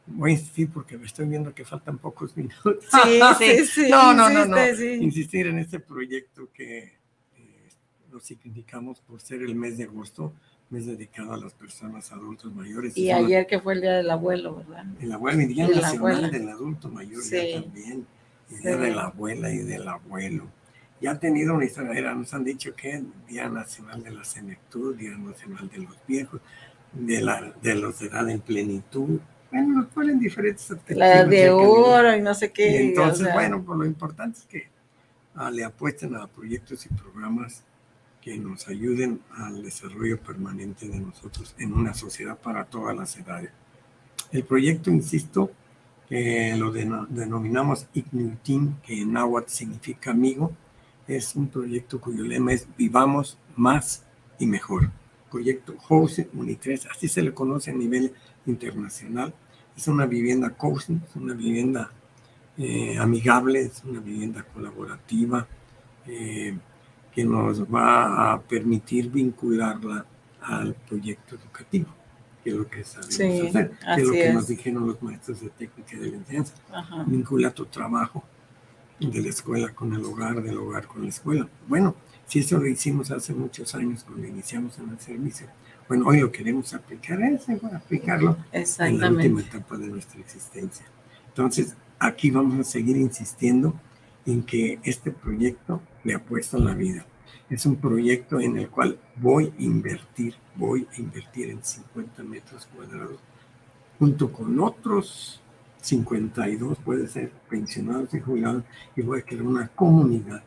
voy 0.08 0.32
a 0.32 0.34
insistir 0.34 0.70
porque 0.72 0.98
me 0.98 1.06
estoy 1.06 1.28
viendo 1.28 1.54
que 1.54 1.64
faltan 1.66 1.98
pocos 1.98 2.36
minutos. 2.38 2.86
Sí, 3.04 3.20
sí, 3.38 3.66
sí. 3.86 3.89
No, 3.89 4.14
no, 4.14 4.30
no, 4.30 4.46
no. 4.46 4.58
insiste, 4.58 4.98
sí. 4.98 5.04
Insistir 5.04 5.48
en 5.48 5.60
este 5.60 5.80
proyecto 5.80 6.50
que 6.54 6.80
eh, 7.38 7.70
lo 8.12 8.20
significamos 8.20 9.00
por 9.02 9.22
ser 9.22 9.42
el 9.44 9.56
mes 9.56 9.78
de 9.78 9.84
agosto, 9.86 10.34
mes 10.70 10.86
dedicado 10.86 11.34
a 11.34 11.38
las 11.38 11.54
personas 11.54 12.12
adultos 12.12 12.54
mayores. 12.54 12.98
Y 12.98 13.10
una- 13.10 13.18
ayer 13.18 13.46
que 13.48 13.60
fue 13.60 13.74
el 13.74 13.82
día 13.82 13.94
del 13.98 14.10
abuelo, 14.10 14.56
¿verdad? 14.56 14.86
El 15.00 15.12
abuelo, 15.12 15.42
y 15.42 15.46
Día 15.48 15.68
De 15.68 15.76
Nacional 15.76 16.32
del 16.32 16.50
Adulto 16.50 16.89
Mayor 16.89 17.22
Sí. 17.22 17.36
ya 17.54 17.62
también, 17.62 18.08
y 18.50 18.56
Día 18.56 18.74
Sí. 18.74 18.80
de 18.80 18.92
la 18.92 19.04
Abuela 19.06 19.52
y 19.52 19.58
del 19.60 19.88
Abuelo. 19.88 20.48
Ya 21.02 21.12
ha 21.12 21.20
tenido 21.20 21.56
una 21.56 21.66
historia, 21.66 22.14
nos 22.14 22.34
han 22.34 22.44
dicho 22.44 22.76
que 22.76 23.04
Día 23.28 23.50
Nacional 23.50 24.04
de 24.04 24.12
la 24.12 24.24
Senectud, 24.24 24.96
Día 24.96 25.18
Nacional 25.18 25.68
de 25.70 25.80
los 25.80 25.98
Viejos, 26.08 26.39
de, 26.94 27.22
la, 27.22 27.54
de 27.62 27.76
los 27.76 28.00
de 28.00 28.08
edad 28.08 28.30
en 28.30 28.39
plenitud. 28.42 29.20
Bueno, 29.52 29.76
nos 29.82 29.86
ponen 29.88 30.20
diferentes 30.20 30.70
La 30.89 31.26
de 31.26 31.30
que- 31.38 31.50
oro 31.50 32.16
y 32.16 32.22
no 32.22 32.34
sé 32.34 32.46
y 32.48 32.50
qué. 32.50 32.82
entonces, 32.89 33.22
o 33.22 33.26
sea, 33.26 33.34
bueno, 33.34 33.64
pues 33.64 33.78
lo 33.80 33.86
importante 33.86 34.39
es 34.39 34.46
que 34.46 34.68
ah, 35.36 35.52
le 35.52 35.64
apuesten 35.64 36.16
a 36.16 36.28
proyectos 36.28 36.86
y 36.86 36.89
programas 36.89 37.64
que 38.22 38.38
nos 38.38 38.68
ayuden 38.68 39.20
al 39.36 39.64
desarrollo 39.64 40.20
permanente 40.22 40.88
de 40.88 41.00
nosotros 41.00 41.56
en 41.58 41.74
una 41.74 41.94
sociedad 41.94 42.38
para 42.38 42.66
todas 42.66 42.96
las 42.96 43.18
edades. 43.18 43.50
El 44.32 44.44
proyecto, 44.44 44.89
insisto, 44.92 45.52
que 46.08 46.56
lo 46.58 46.72
deno- 46.72 47.08
denominamos 47.10 47.88
Ignitin, 47.94 48.76
que 48.84 49.02
en 49.02 49.14
náhuatl 49.14 49.50
significa 49.52 50.12
amigo, 50.12 50.52
es 51.08 51.36
un 51.36 51.48
proyecto 51.48 52.00
cuyo 52.00 52.24
lema 52.24 52.54
es 52.54 52.68
Vivamos 52.78 53.38
más 53.56 54.04
y 54.39 54.46
mejor. 54.46 54.92
Proyecto 55.32 55.75
Housing 55.88 56.27
Unitres, 56.34 56.86
así 56.88 57.07
se 57.07 57.21
le 57.21 57.34
conoce 57.34 57.71
a 57.71 57.73
nivel 57.73 58.13
internacional. 58.45 59.34
Es 59.77 59.88
una 59.88 60.05
vivienda 60.05 60.49
coaching, 60.51 60.99
es 61.07 61.15
una 61.15 61.34
vivienda 61.34 61.91
eh, 62.57 62.97
amigable, 62.99 63.61
es 63.61 63.82
una 63.86 64.01
vivienda 64.01 64.43
colaborativa 64.53 65.47
eh, 66.05 66.57
que 67.13 67.23
nos 67.23 67.63
va 67.63 68.34
a 68.34 68.41
permitir 68.41 69.09
vincularla 69.09 70.05
al 70.41 70.73
proyecto 70.73 71.36
educativo, 71.36 71.88
que 72.43 72.49
es 72.49 72.55
lo 72.55 72.67
que 72.67 72.84
sabemos 72.84 73.13
Sí, 73.15 73.47
hacer, 73.47 73.71
que 73.71 74.01
es 74.01 74.07
lo 74.07 74.13
que 74.13 74.27
es. 74.27 74.34
nos 74.34 74.47
dijeron 74.47 74.88
los 74.88 75.01
maestros 75.01 75.41
de 75.41 75.49
técnica 75.49 75.97
de 75.97 76.11
la 76.11 76.17
enseñanza. 76.17 76.53
Ajá. 76.71 77.03
Vincula 77.07 77.51
tu 77.51 77.65
trabajo 77.65 78.23
de 78.99 79.21
la 79.21 79.29
escuela 79.29 79.73
con 79.73 79.93
el 79.93 80.03
hogar, 80.03 80.41
del 80.43 80.57
hogar 80.57 80.86
con 80.88 81.03
la 81.03 81.09
escuela. 81.09 81.47
Bueno, 81.67 81.95
si 82.32 82.39
eso 82.39 82.57
lo 82.59 82.65
hicimos 82.65 83.11
hace 83.11 83.34
muchos 83.34 83.75
años 83.75 84.05
cuando 84.05 84.25
iniciamos 84.25 84.79
en 84.79 84.89
el 84.91 84.99
servicio, 85.01 85.47
bueno, 85.89 86.07
hoy 86.07 86.21
lo 86.21 86.32
queremos 86.32 86.73
aplicar, 86.73 87.21
es 87.23 87.49
igual 87.49 87.75
aplicarlo 87.75 88.38
en 88.53 88.99
la 89.01 89.11
última 89.11 89.41
etapa 89.41 89.77
de 89.77 89.88
nuestra 89.88 90.21
existencia. 90.21 90.86
Entonces, 91.27 91.75
aquí 91.99 92.32
vamos 92.32 92.57
a 92.57 92.63
seguir 92.63 92.95
insistiendo 92.95 93.77
en 94.25 94.43
que 94.43 94.79
este 94.84 95.11
proyecto 95.11 95.82
le 96.05 96.13
apuesta 96.13 96.55
a 96.55 96.61
la 96.61 96.73
vida. 96.73 97.05
Es 97.49 97.65
un 97.65 97.75
proyecto 97.75 98.39
en 98.39 98.59
el 98.59 98.69
cual 98.69 98.97
voy 99.17 99.51
a 99.59 99.61
invertir, 99.61 100.36
voy 100.55 100.88
a 100.97 101.01
invertir 101.01 101.49
en 101.49 101.61
50 101.61 102.23
metros 102.23 102.65
cuadrados, 102.73 103.19
junto 103.99 104.32
con 104.32 104.57
otros 104.61 105.41
52, 105.82 106.77
puede 106.77 107.09
ser 107.09 107.29
pensionados 107.49 108.13
y 108.13 108.21
jubilados, 108.21 108.63
y 108.95 109.01
voy 109.01 109.19
a 109.19 109.23
crear 109.23 109.43
una 109.43 109.67
comunidad, 109.67 110.41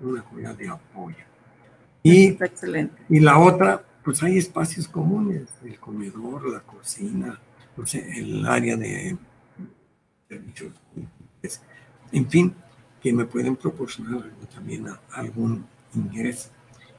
una 0.00 0.22
comunidad 0.22 0.56
de 0.56 0.68
apoyo. 0.68 1.16
Y 2.02 2.28
Está 2.28 2.46
excelente. 2.46 3.02
y 3.08 3.20
la 3.20 3.38
otra, 3.38 3.84
pues 4.04 4.22
hay 4.22 4.38
espacios 4.38 4.88
comunes, 4.88 5.48
el 5.62 5.78
comedor, 5.78 6.50
la 6.50 6.60
cocina, 6.60 7.38
sea, 7.84 8.02
el 8.16 8.46
área 8.46 8.76
de 8.76 9.16
servicios, 10.28 10.72
pues, 11.40 11.60
en 12.12 12.28
fin, 12.28 12.54
que 13.02 13.12
me 13.12 13.24
pueden 13.24 13.56
proporcionar 13.56 14.30
también 14.54 14.86
algún 15.12 15.66
ingreso. 15.94 16.50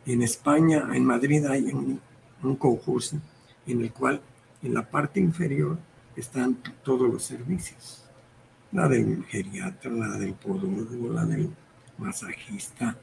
En 0.06 0.22
España, 0.24 0.88
en 0.94 1.06
Madrid, 1.06 1.46
hay 1.46 1.66
un, 1.72 2.00
un 2.42 2.56
concurso 2.56 3.18
en 3.68 3.82
el 3.82 3.92
cual 3.92 4.22
en 4.64 4.74
la 4.74 4.90
parte 4.90 5.20
inferior 5.20 5.78
están 6.16 6.58
todos 6.84 7.12
los 7.12 7.24
servicios. 7.24 8.04
La 8.72 8.88
del 8.88 9.24
geriatra, 9.26 9.92
la 9.92 10.18
del 10.18 10.34
podólogo, 10.34 11.14
la 11.14 11.26
del 11.26 11.50
masajista, 12.02 12.98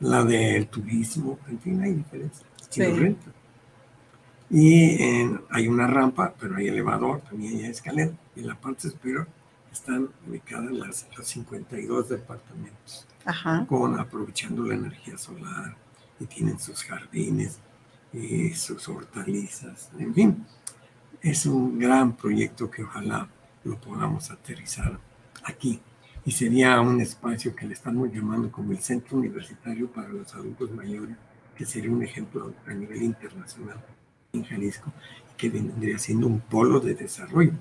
la 0.00 0.22
del 0.24 0.66
turismo, 0.68 1.38
en 1.48 1.58
fin, 1.60 1.82
hay 1.82 1.92
diferencias. 1.94 2.44
Sí. 2.68 2.82
rentan. 2.84 3.32
Y 4.50 5.02
en- 5.02 5.40
hay 5.50 5.68
una 5.68 5.86
rampa, 5.86 6.34
pero 6.38 6.56
hay 6.56 6.68
elevador, 6.68 7.20
también 7.22 7.56
hay 7.56 7.66
escalera. 7.66 8.12
Y 8.36 8.40
en 8.40 8.48
la 8.48 8.54
parte 8.60 8.90
superior 8.90 9.26
están 9.72 10.08
ubicadas 10.28 10.70
las, 10.72 11.06
los 11.16 11.26
52 11.26 12.08
departamentos, 12.10 13.06
Ajá. 13.24 13.64
con 13.68 13.98
aprovechando 13.98 14.62
la 14.64 14.74
energía 14.74 15.16
solar, 15.18 15.76
y 16.20 16.26
tienen 16.26 16.58
sus 16.60 16.82
jardines, 16.84 17.58
y 18.12 18.50
sus 18.54 18.88
hortalizas, 18.88 19.90
en 19.98 20.14
fin. 20.14 20.46
Es 21.22 21.46
un 21.46 21.78
gran 21.78 22.12
proyecto 22.16 22.70
que 22.70 22.84
ojalá 22.84 23.28
lo 23.64 23.80
podamos 23.80 24.30
aterrizar 24.30 24.98
aquí. 25.44 25.80
Y 26.24 26.32
sería 26.32 26.80
un 26.80 27.00
espacio 27.00 27.54
que 27.54 27.66
le 27.66 27.74
estamos 27.74 28.10
llamando 28.12 28.50
como 28.50 28.72
el 28.72 28.78
Centro 28.78 29.18
Universitario 29.18 29.88
para 29.88 30.08
los 30.08 30.34
Adultos 30.34 30.70
Mayores, 30.70 31.16
que 31.54 31.66
sería 31.66 31.90
un 31.90 32.02
ejemplo 32.02 32.52
a 32.66 32.72
nivel 32.72 33.02
internacional 33.02 33.76
en 34.32 34.44
Jalisco, 34.44 34.92
que 35.36 35.50
vendría 35.50 35.98
siendo 35.98 36.26
un 36.26 36.40
polo 36.40 36.80
de 36.80 36.94
desarrollo. 36.94 37.52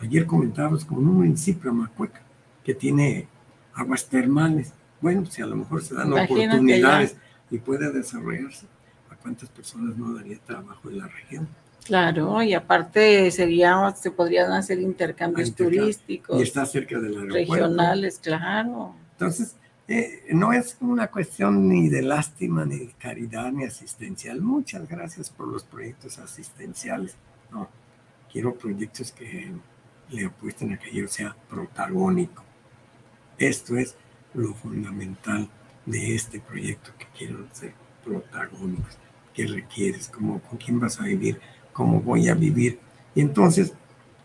Ayer 0.00 0.26
comentábamos 0.26 0.84
con 0.84 0.98
un 0.98 1.14
municipio, 1.14 1.70
Amacueca, 1.70 2.20
que 2.64 2.74
tiene 2.74 3.28
aguas 3.74 4.08
termales. 4.08 4.72
Bueno, 5.00 5.24
si 5.26 5.42
a 5.42 5.46
lo 5.46 5.56
mejor 5.56 5.82
se 5.82 5.94
dan 5.94 6.08
Imagínate 6.08 6.46
oportunidades 6.46 7.16
y 7.50 7.58
puede 7.58 7.92
desarrollarse, 7.92 8.66
¿a 9.10 9.16
cuántas 9.16 9.48
personas 9.50 9.96
no 9.96 10.14
daría 10.14 10.38
trabajo 10.38 10.90
en 10.90 10.98
la 10.98 11.06
región? 11.06 11.48
Claro, 11.84 12.42
y 12.42 12.54
aparte 12.54 13.30
sería, 13.30 13.90
se 13.94 14.10
podrían 14.10 14.50
hacer 14.52 14.78
intercambios 14.80 15.48
intercambio. 15.48 15.80
turísticos, 15.82 16.40
Y 16.40 16.42
está 16.42 16.64
cerca 16.64 16.98
del 16.98 17.14
aeropuerto. 17.14 17.34
regionales, 17.52 18.18
claro. 18.22 18.94
Entonces, 19.12 19.56
eh, 19.86 20.22
no 20.30 20.52
es 20.54 20.78
una 20.80 21.08
cuestión 21.08 21.68
ni 21.68 21.90
de 21.90 22.00
lástima, 22.00 22.64
ni 22.64 22.78
de 22.78 22.92
caridad, 22.98 23.52
ni 23.52 23.64
asistencial. 23.64 24.40
Muchas 24.40 24.88
gracias 24.88 25.28
por 25.28 25.46
los 25.46 25.62
proyectos 25.64 26.18
asistenciales. 26.18 27.16
No, 27.52 27.68
quiero 28.32 28.54
proyectos 28.54 29.12
que 29.12 29.52
le 30.08 30.24
apuesten 30.24 30.72
a 30.72 30.78
que 30.78 30.90
yo 30.90 31.06
sea 31.06 31.36
protagónico. 31.50 32.42
Esto 33.36 33.76
es 33.76 33.94
lo 34.32 34.54
fundamental 34.54 35.50
de 35.84 36.14
este 36.14 36.40
proyecto 36.40 36.92
que 36.98 37.06
quiero 37.16 37.46
ser 37.52 37.74
protagónicos. 38.04 38.96
¿Qué 39.34 39.46
requieres? 39.46 40.08
¿Cómo, 40.08 40.40
¿Con 40.40 40.56
quién 40.58 40.80
vas 40.80 40.98
a 41.00 41.04
vivir? 41.04 41.40
¿Cómo 41.74 42.00
voy 42.00 42.28
a 42.30 42.34
vivir? 42.34 42.78
Y 43.14 43.20
entonces, 43.20 43.74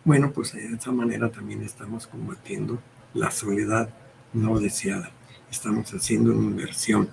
bueno, 0.06 0.32
pues 0.32 0.54
de 0.54 0.74
esa 0.74 0.92
manera 0.94 1.30
también 1.30 1.62
estamos 1.64 2.08
combatiendo 2.08 2.80
la 3.14 3.30
soledad 3.32 3.90
no 4.34 4.58
deseada. 4.60 5.12
Estamos 5.52 5.94
haciendo 5.94 6.32
una 6.32 6.44
inversión. 6.46 7.10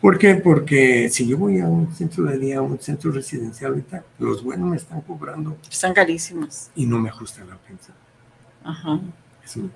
¿Por 0.00 0.18
qué? 0.18 0.36
Porque 0.36 1.08
si 1.08 1.26
yo 1.26 1.36
voy 1.36 1.58
a 1.60 1.66
un 1.66 1.92
centro 1.94 2.24
de 2.24 2.38
día, 2.38 2.58
a 2.58 2.62
un 2.62 2.78
centro 2.78 3.10
residencial 3.10 3.72
ahorita, 3.72 4.04
los 4.18 4.42
buenos 4.42 4.68
me 4.70 4.76
están 4.76 5.00
cobrando 5.00 5.56
Están 5.70 5.92
carísimos. 5.94 6.70
y 6.76 6.86
no 6.86 6.98
me 6.98 7.08
ajusta 7.08 7.44
la 7.44 7.56
pensión. 7.56 7.96
Ajá, 8.62 9.00
Es 9.44 9.56
una 9.56 9.70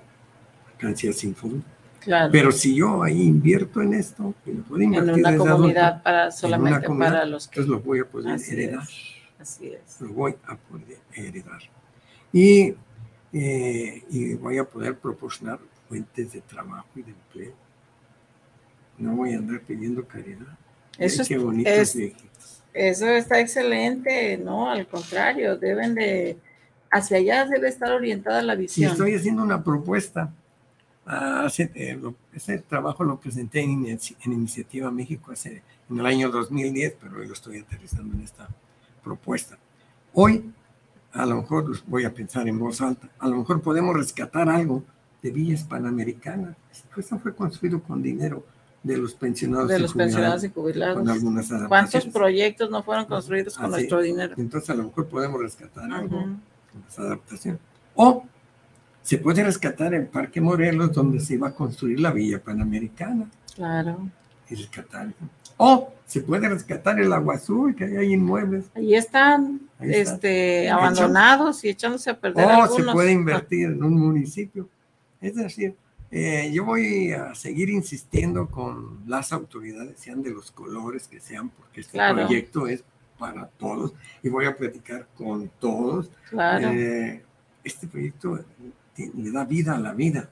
mercancía 0.67 1.11
sin 1.13 1.35
fondo. 1.35 1.63
claro. 1.99 2.31
Pero 2.31 2.51
si 2.51 2.75
yo 2.75 3.03
ahí 3.03 3.21
invierto 3.23 3.81
en 3.81 3.93
esto, 3.93 4.33
y 4.45 4.51
lo 4.53 4.63
puedo 4.63 4.81
en 4.81 4.93
invertir 4.93 5.13
una 5.19 5.31
desde 5.31 5.37
comunidad 5.37 5.85
adulto, 5.87 6.03
para 6.03 6.31
solamente 6.31 6.85
comunidad, 6.85 7.11
para 7.11 7.25
los 7.25 7.47
que 7.47 7.59
entonces 7.59 7.69
lo 7.71 7.79
voy 7.85 7.99
a 7.99 8.05
poder 8.05 8.31
Así 8.33 8.51
heredar. 8.53 8.83
es. 8.83 8.89
Así 9.41 9.67
es. 9.73 9.99
Lo 10.01 10.13
voy 10.13 10.35
a 10.45 10.55
poder 10.55 10.99
heredar. 11.13 11.61
Y, 12.33 12.73
eh, 13.33 14.03
y 14.09 14.33
voy 14.35 14.57
a 14.57 14.63
poder 14.63 14.97
proporcionar 14.97 15.59
fuentes 15.89 16.31
de 16.33 16.41
trabajo 16.41 16.87
y 16.95 17.01
de 17.03 17.11
empleo. 17.11 17.53
No 18.97 19.15
voy 19.15 19.33
a 19.33 19.37
andar 19.37 19.61
pidiendo 19.61 20.05
caridad. 20.07 20.57
Eso 20.97 21.21
es- 21.23 21.27
qué 21.27 21.37
bonitos 21.37 21.71
es- 21.73 21.95
viejitos. 21.95 22.63
Eso 22.73 23.09
está 23.09 23.39
excelente, 23.41 24.37
no, 24.37 24.69
al 24.69 24.87
contrario, 24.87 25.57
deben 25.57 25.93
de, 25.93 26.37
hacia 26.89 27.17
allá 27.17 27.45
debe 27.45 27.67
estar 27.67 27.91
orientada 27.91 28.41
la 28.41 28.53
Y 28.53 28.59
visión. 28.59 28.91
estoy 28.91 29.13
haciendo 29.15 29.43
una 29.43 29.61
propuesta. 29.61 30.33
Ah, 31.05 31.43
hace- 31.47 31.69
eh, 31.75 31.97
lo- 32.01 32.15
ese 32.33 32.59
trabajo 32.59 33.03
lo 33.03 33.19
presenté 33.19 33.59
en, 33.61 33.85
en 33.87 34.31
Iniciativa 34.31 34.89
México 34.91 35.31
hace, 35.31 35.61
en 35.89 35.99
el 35.99 36.05
año 36.05 36.29
2010, 36.29 36.95
pero 37.01 37.17
hoy 37.19 37.27
lo 37.27 37.33
estoy 37.33 37.57
aterrizando 37.59 38.15
en 38.15 38.21
esta 38.21 38.47
propuesta. 39.03 39.57
Hoy 40.13 40.51
a 41.13 41.25
lo 41.25 41.37
mejor 41.37 41.65
voy 41.87 42.05
a 42.05 42.13
pensar 42.13 42.47
en 42.47 42.57
voz 42.57 42.81
alta, 42.81 43.09
a 43.19 43.27
lo 43.27 43.37
mejor 43.37 43.61
podemos 43.61 43.95
rescatar 43.95 44.49
algo 44.49 44.83
de 45.21 45.31
Villas 45.31 45.63
Panamericanas. 45.63 46.55
Eso 46.97 47.19
fue 47.19 47.35
construido 47.35 47.81
con 47.81 48.01
dinero 48.01 48.43
de 48.83 48.97
los 48.97 49.13
pensionados. 49.13 49.67
De 49.67 49.79
los 49.79 49.93
pensionados 49.93 50.43
y 50.43 50.49
jubilados. 50.49 50.97
Con 50.97 51.09
algunas 51.09 51.49
¿Cuántos 51.67 52.05
proyectos 52.07 52.69
no 52.69 52.81
fueron 52.83 53.05
construidos 53.05 53.57
con 53.57 53.69
nuestro 53.69 54.01
dinero? 54.01 54.33
Entonces 54.37 54.69
a 54.69 54.75
lo 54.75 54.85
mejor 54.85 55.07
podemos 55.07 55.39
rescatar 55.39 55.91
algo 55.91 56.19
con 56.19 56.83
esa 56.87 57.03
adaptación. 57.03 57.59
O 57.95 58.25
se 59.03 59.17
puede 59.17 59.43
rescatar 59.43 59.93
el 59.93 60.07
Parque 60.07 60.41
Morelos, 60.41 60.93
donde 60.93 61.19
se 61.19 61.35
iba 61.35 61.49
a 61.49 61.55
construir 61.55 61.99
la 61.99 62.11
Villa 62.11 62.41
Panamericana. 62.41 63.29
Claro. 63.55 64.09
Y 64.49 64.55
rescatar. 64.55 65.13
O 65.63 65.93
se 66.07 66.21
puede 66.21 66.49
rescatar 66.49 66.99
el 66.99 67.13
agua 67.13 67.35
azul, 67.35 67.75
que 67.75 67.85
hay 67.85 67.95
ahí 67.95 68.13
inmuebles. 68.13 68.65
Ahí 68.73 68.95
están, 68.95 69.61
este, 69.79 70.69
abandonados 70.69 71.63
y 71.63 71.69
echándose 71.69 72.09
a 72.09 72.19
perder. 72.19 72.47
O 72.47 72.67
se 72.67 72.83
puede 72.83 73.11
invertir 73.11 73.67
en 73.67 73.83
un 73.83 73.95
municipio. 73.95 74.67
Es 75.21 75.35
decir, 75.35 75.75
eh, 76.09 76.51
yo 76.51 76.65
voy 76.65 77.11
a 77.11 77.35
seguir 77.35 77.69
insistiendo 77.69 78.47
con 78.47 79.01
las 79.05 79.31
autoridades, 79.31 79.99
sean 79.99 80.23
de 80.23 80.31
los 80.31 80.51
colores 80.51 81.07
que 81.07 81.19
sean, 81.19 81.49
porque 81.49 81.81
este 81.81 81.99
proyecto 82.11 82.67
es 82.67 82.83
para 83.19 83.45
todos 83.47 83.93
y 84.23 84.29
voy 84.29 84.45
a 84.45 84.57
platicar 84.57 85.07
con 85.15 85.49
todos. 85.59 86.09
Claro. 86.29 86.69
Eh, 86.71 87.23
este 87.63 87.85
proyecto 87.85 88.43
le 88.97 89.31
da 89.31 89.45
vida 89.45 89.75
a 89.75 89.79
la 89.79 89.93
vida. 89.93 90.27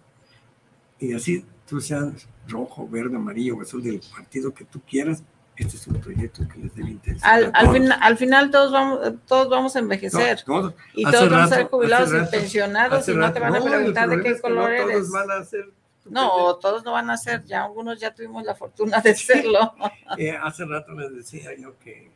Y 0.99 1.13
así 1.13 1.45
tú 1.67 1.79
seas 1.79 2.27
rojo, 2.49 2.87
verde, 2.87 3.15
amarillo 3.15 3.57
o 3.57 3.61
azul 3.61 3.83
del 3.83 4.01
partido 4.15 4.53
que 4.53 4.65
tú 4.65 4.81
quieras, 4.81 5.23
este 5.55 5.75
es 5.75 5.87
un 5.87 5.99
proyecto 5.99 6.47
que 6.47 6.59
les 6.59 6.73
debe 6.73 6.91
interesar. 6.91 7.51
Al, 7.53 7.91
al, 8.01 8.17
final 8.17 8.49
todos 8.49 8.71
vamos, 8.71 8.99
todos 9.27 9.49
vamos 9.49 9.75
a 9.75 9.79
envejecer. 9.79 10.41
todos. 10.45 10.73
Y 10.93 11.03
todos 11.03 11.29
vamos 11.29 11.51
a 11.51 11.55
ser 11.55 11.67
jubilados 11.67 12.09
y 12.13 12.31
pensionados 12.31 13.07
y 13.09 13.13
no 13.13 13.31
te 13.33 13.39
van 13.39 13.55
a 13.55 13.61
preguntar 13.61 14.09
de 14.09 14.23
qué 14.23 14.39
color 14.39 14.71
eres. 14.71 14.93
Todos 14.93 15.11
van 15.11 15.31
a 15.31 15.43
ser 15.43 15.69
no, 16.09 16.55
todos 16.57 16.83
no 16.83 16.93
van 16.93 17.09
a 17.09 17.17
ser, 17.17 17.43
ya 17.45 17.65
algunos 17.65 17.99
ya 17.99 18.13
tuvimos 18.13 18.43
la 18.43 18.55
fortuna 18.55 18.99
de 19.01 19.15
serlo. 19.15 19.73
Eh, 20.17 20.35
hace 20.41 20.65
rato 20.65 20.93
les 20.93 21.15
decía 21.15 21.51
yo 21.55 21.77
que, 21.77 22.11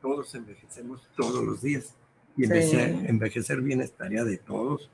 todos 0.00 0.34
envejecemos 0.34 1.08
todos 1.16 1.42
los 1.42 1.62
días 1.62 1.94
y 2.36 2.44
envejecer, 2.44 3.60
bien 3.60 3.80
estaría 3.80 4.22
de 4.22 4.36
todos, 4.36 4.90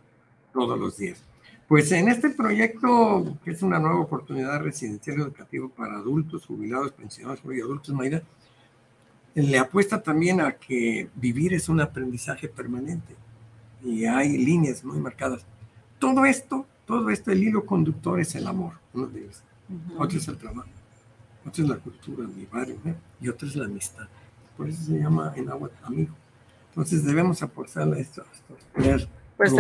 todos 0.53 0.79
los 0.79 0.97
días. 0.97 1.23
Pues 1.71 1.91
en 1.93 2.09
este 2.09 2.31
proyecto, 2.31 3.39
que 3.45 3.53
es 3.53 3.63
una 3.63 3.79
nueva 3.79 4.01
oportunidad 4.01 4.61
residencial 4.61 5.21
educativo 5.21 5.71
para 5.71 5.95
adultos, 5.95 6.45
jubilados, 6.45 6.93
pensionados 6.93 7.41
y 7.45 7.61
adultos 7.61 7.95
mayores, 7.95 8.23
le 9.35 9.59
apuesta 9.59 10.03
también 10.03 10.43
a 10.43 10.53
que 10.53 11.09
vivir 11.15 11.55
es 11.55 11.69
un 11.69 11.81
aprendizaje 11.81 12.49
permanente 12.49 13.15
y 13.83 14.05
hay 14.05 14.37
líneas 14.37 14.85
muy 14.85 14.99
marcadas. 14.99 15.47
Todo 15.99 16.27
esto 16.27 16.67
todo 16.91 17.09
esto, 17.11 17.31
el 17.31 17.45
hilo 17.45 17.65
conductor 17.65 18.19
es 18.19 18.35
el 18.35 18.49
amor, 18.49 18.73
uno 18.95 19.07
de 19.07 19.21
ellos. 19.21 19.45
Otro 19.97 20.19
es 20.19 20.27
el 20.27 20.37
trabajo, 20.37 20.69
otro 21.47 21.63
es 21.63 21.71
la 21.71 21.77
cultura, 21.77 22.27
mi 22.27 22.45
barrio, 22.47 22.75
¿eh? 22.85 22.97
y 23.21 23.29
otro 23.29 23.47
es 23.47 23.55
la 23.55 23.67
amistad. 23.67 24.09
Por 24.57 24.69
eso 24.69 24.83
se 24.83 24.99
llama 24.99 25.33
en 25.37 25.49
agua 25.49 25.71
amigo. 25.85 26.13
Entonces 26.71 27.05
debemos 27.05 27.45
aportarle 27.45 28.01
esto, 28.01 28.25
esto 28.33 28.57
pues, 29.37 29.57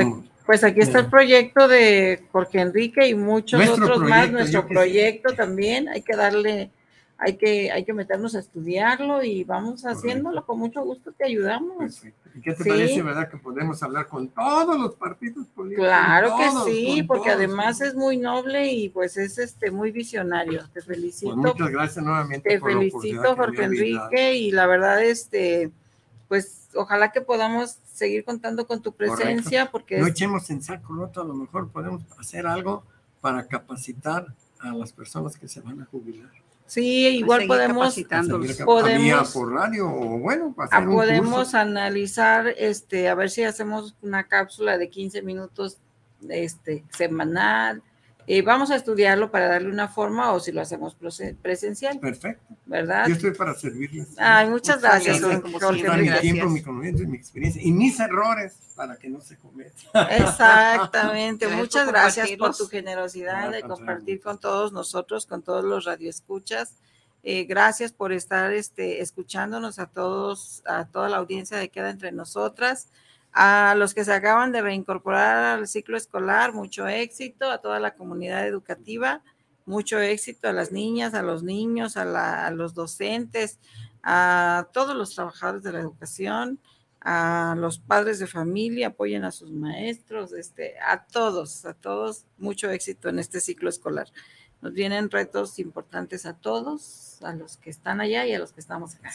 pues 0.50 0.64
aquí 0.64 0.80
está 0.80 0.98
el 0.98 1.06
proyecto 1.06 1.68
de 1.68 2.24
Jorge 2.32 2.60
Enrique 2.60 3.06
y 3.06 3.14
muchos 3.14 3.68
otros 3.68 4.00
más, 4.00 4.32
nuestro 4.32 4.66
proyecto 4.66 5.32
también. 5.32 5.88
Hay 5.88 6.02
que 6.02 6.16
darle 6.16 6.72
hay 7.18 7.36
que, 7.36 7.70
hay 7.70 7.84
que 7.84 7.92
meternos 7.92 8.34
a 8.34 8.40
estudiarlo 8.40 9.22
y 9.22 9.44
vamos 9.44 9.86
haciéndolo 9.86 10.44
con 10.44 10.58
mucho 10.58 10.82
gusto, 10.82 11.12
te 11.12 11.26
ayudamos. 11.26 12.02
¿Y 12.34 12.40
qué 12.40 12.52
te 12.52 12.64
parece, 12.64 13.00
verdad, 13.00 13.30
que 13.30 13.36
podemos 13.36 13.80
hablar 13.84 14.08
con 14.08 14.26
todos 14.26 14.76
los 14.76 14.96
partidos 14.96 15.46
políticos? 15.54 15.86
Claro 15.86 16.34
que 16.36 16.72
sí, 16.72 17.04
porque 17.04 17.30
además 17.30 17.80
es 17.80 17.94
muy 17.94 18.16
noble 18.16 18.72
y 18.72 18.88
pues 18.88 19.18
es 19.18 19.38
este 19.38 19.70
muy 19.70 19.92
visionario. 19.92 20.68
Te 20.72 20.82
felicito. 20.82 21.32
Pues 21.36 21.54
muchas 21.54 21.70
gracias 21.70 22.04
nuevamente. 22.04 22.50
Te 22.50 22.58
felicito, 22.58 23.36
Jorge 23.36 23.62
Enrique, 23.62 24.34
y 24.34 24.50
la 24.50 24.66
verdad, 24.66 25.00
este, 25.00 25.70
pues 26.30 26.68
ojalá 26.76 27.10
que 27.10 27.20
podamos 27.20 27.78
seguir 27.92 28.24
contando 28.24 28.64
con 28.64 28.80
tu 28.80 28.92
presencia, 28.92 29.68
porque... 29.68 29.98
No 29.98 30.06
echemos 30.06 30.48
en 30.50 30.62
saco 30.62 30.94
roto, 30.94 31.22
a 31.22 31.24
lo 31.24 31.34
mejor 31.34 31.68
podemos 31.70 32.02
hacer 32.20 32.46
algo 32.46 32.84
para 33.20 33.48
capacitar 33.48 34.28
a 34.60 34.72
las 34.72 34.92
personas 34.92 35.36
que 35.36 35.48
se 35.48 35.60
van 35.60 35.82
a 35.82 35.86
jubilar. 35.86 36.30
Sí, 36.66 37.08
igual 37.08 37.48
podemos, 37.48 37.96
podemos 38.64 39.32
por 39.32 39.52
radio 39.52 39.90
bueno, 39.90 40.54
ah, 40.70 40.84
podemos 40.84 41.54
analizar, 41.56 42.46
este, 42.56 43.08
a 43.08 43.16
ver 43.16 43.28
si 43.28 43.42
hacemos 43.42 43.96
una 44.00 44.28
cápsula 44.28 44.78
de 44.78 44.88
15 44.88 45.22
minutos, 45.22 45.78
este, 46.28 46.84
semanal. 46.90 47.82
Eh, 48.26 48.42
vamos 48.42 48.70
a 48.70 48.76
estudiarlo 48.76 49.30
para 49.30 49.48
darle 49.48 49.70
una 49.70 49.88
forma 49.88 50.32
o 50.32 50.40
si 50.40 50.52
lo 50.52 50.60
hacemos 50.60 50.96
presencial. 51.42 51.98
Perfecto. 51.98 52.54
¿Verdad? 52.66 53.06
Yo 53.08 53.14
estoy 53.14 53.32
para 53.32 53.54
servirles. 53.54 54.08
Ay, 54.16 54.48
muchas, 54.48 54.80
gracias. 54.80 55.20
mi 55.20 55.28
tiempo, 56.20 56.48
mi 56.48 56.62
conocimiento, 56.62 57.02
mi 57.06 57.16
experiencia 57.16 57.62
y 57.62 57.72
mis 57.72 57.98
errores 57.98 58.56
para 58.76 58.96
que 58.96 59.08
no 59.08 59.20
se 59.20 59.36
cometan. 59.36 59.72
Exactamente. 60.10 61.48
muchas 61.48 61.86
gracias 61.88 62.30
por 62.38 62.56
tu 62.56 62.66
generosidad 62.68 63.50
de 63.50 63.62
compartir 63.62 64.20
con 64.20 64.38
todos 64.38 64.72
nosotros, 64.72 65.26
con 65.26 65.42
todos 65.42 65.64
los 65.64 65.84
radioescuchas. 65.84 66.76
Eh, 67.22 67.44
gracias 67.44 67.92
por 67.92 68.12
estar 68.12 68.52
este, 68.52 69.02
escuchándonos 69.02 69.78
a 69.78 69.86
todos, 69.86 70.62
a 70.64 70.86
toda 70.86 71.08
la 71.08 71.18
audiencia 71.18 71.58
de 71.58 71.68
Queda 71.68 71.90
Entre 71.90 72.12
Nosotras. 72.12 72.88
A 73.32 73.74
los 73.76 73.94
que 73.94 74.04
se 74.04 74.12
acaban 74.12 74.52
de 74.52 74.62
reincorporar 74.62 75.58
al 75.58 75.68
ciclo 75.68 75.96
escolar, 75.96 76.52
mucho 76.52 76.88
éxito, 76.88 77.50
a 77.50 77.58
toda 77.58 77.78
la 77.78 77.94
comunidad 77.94 78.46
educativa, 78.46 79.22
mucho 79.66 80.00
éxito 80.00 80.48
a 80.48 80.52
las 80.52 80.72
niñas, 80.72 81.14
a 81.14 81.22
los 81.22 81.42
niños, 81.42 81.96
a, 81.96 82.50
los 82.50 82.74
docentes, 82.74 83.58
a 84.02 84.68
todos 84.72 84.96
los 84.96 85.14
trabajadores 85.14 85.62
de 85.62 85.72
la 85.72 85.80
educación, 85.80 86.58
a 87.00 87.54
los 87.56 87.78
padres 87.78 88.18
de 88.18 88.26
familia, 88.26 88.88
apoyen 88.88 89.24
a 89.24 89.30
sus 89.30 89.50
maestros, 89.50 90.32
este, 90.32 90.74
a 90.80 91.04
todos, 91.06 91.64
a 91.64 91.74
todos, 91.74 92.24
mucho 92.36 92.68
éxito 92.70 93.08
en 93.08 93.18
este 93.20 93.40
ciclo 93.40 93.70
escolar. 93.70 94.08
Nos 94.60 94.74
vienen 94.74 95.10
retos 95.10 95.58
importantes 95.58 96.26
a 96.26 96.34
todos, 96.34 97.22
a 97.22 97.32
los 97.32 97.56
que 97.56 97.70
están 97.70 98.00
allá 98.00 98.26
y 98.26 98.34
a 98.34 98.38
los 98.38 98.52
que 98.52 98.60
estamos 98.60 98.96
acá. 98.96 99.10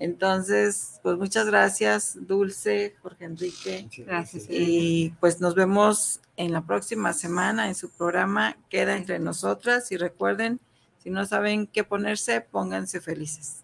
Entonces, 0.00 0.98
pues 1.02 1.18
muchas 1.18 1.44
gracias, 1.44 2.16
Dulce, 2.22 2.96
Jorge 3.02 3.26
Enrique. 3.26 3.86
Gracias. 3.98 4.46
Y 4.48 5.10
pues 5.20 5.42
nos 5.42 5.54
vemos 5.54 6.22
en 6.38 6.54
la 6.54 6.62
próxima 6.62 7.12
semana 7.12 7.68
en 7.68 7.74
su 7.74 7.90
programa 7.90 8.56
Queda 8.70 8.96
entre 8.96 9.18
nosotras. 9.18 9.92
Y 9.92 9.98
recuerden, 9.98 10.58
si 11.02 11.10
no 11.10 11.26
saben 11.26 11.66
qué 11.66 11.84
ponerse, 11.84 12.40
pónganse 12.40 13.02
felices. 13.02 13.62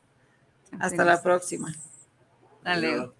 Hasta 0.78 1.06
la 1.06 1.22
próxima. 1.22 1.74
Dale. 2.62 3.10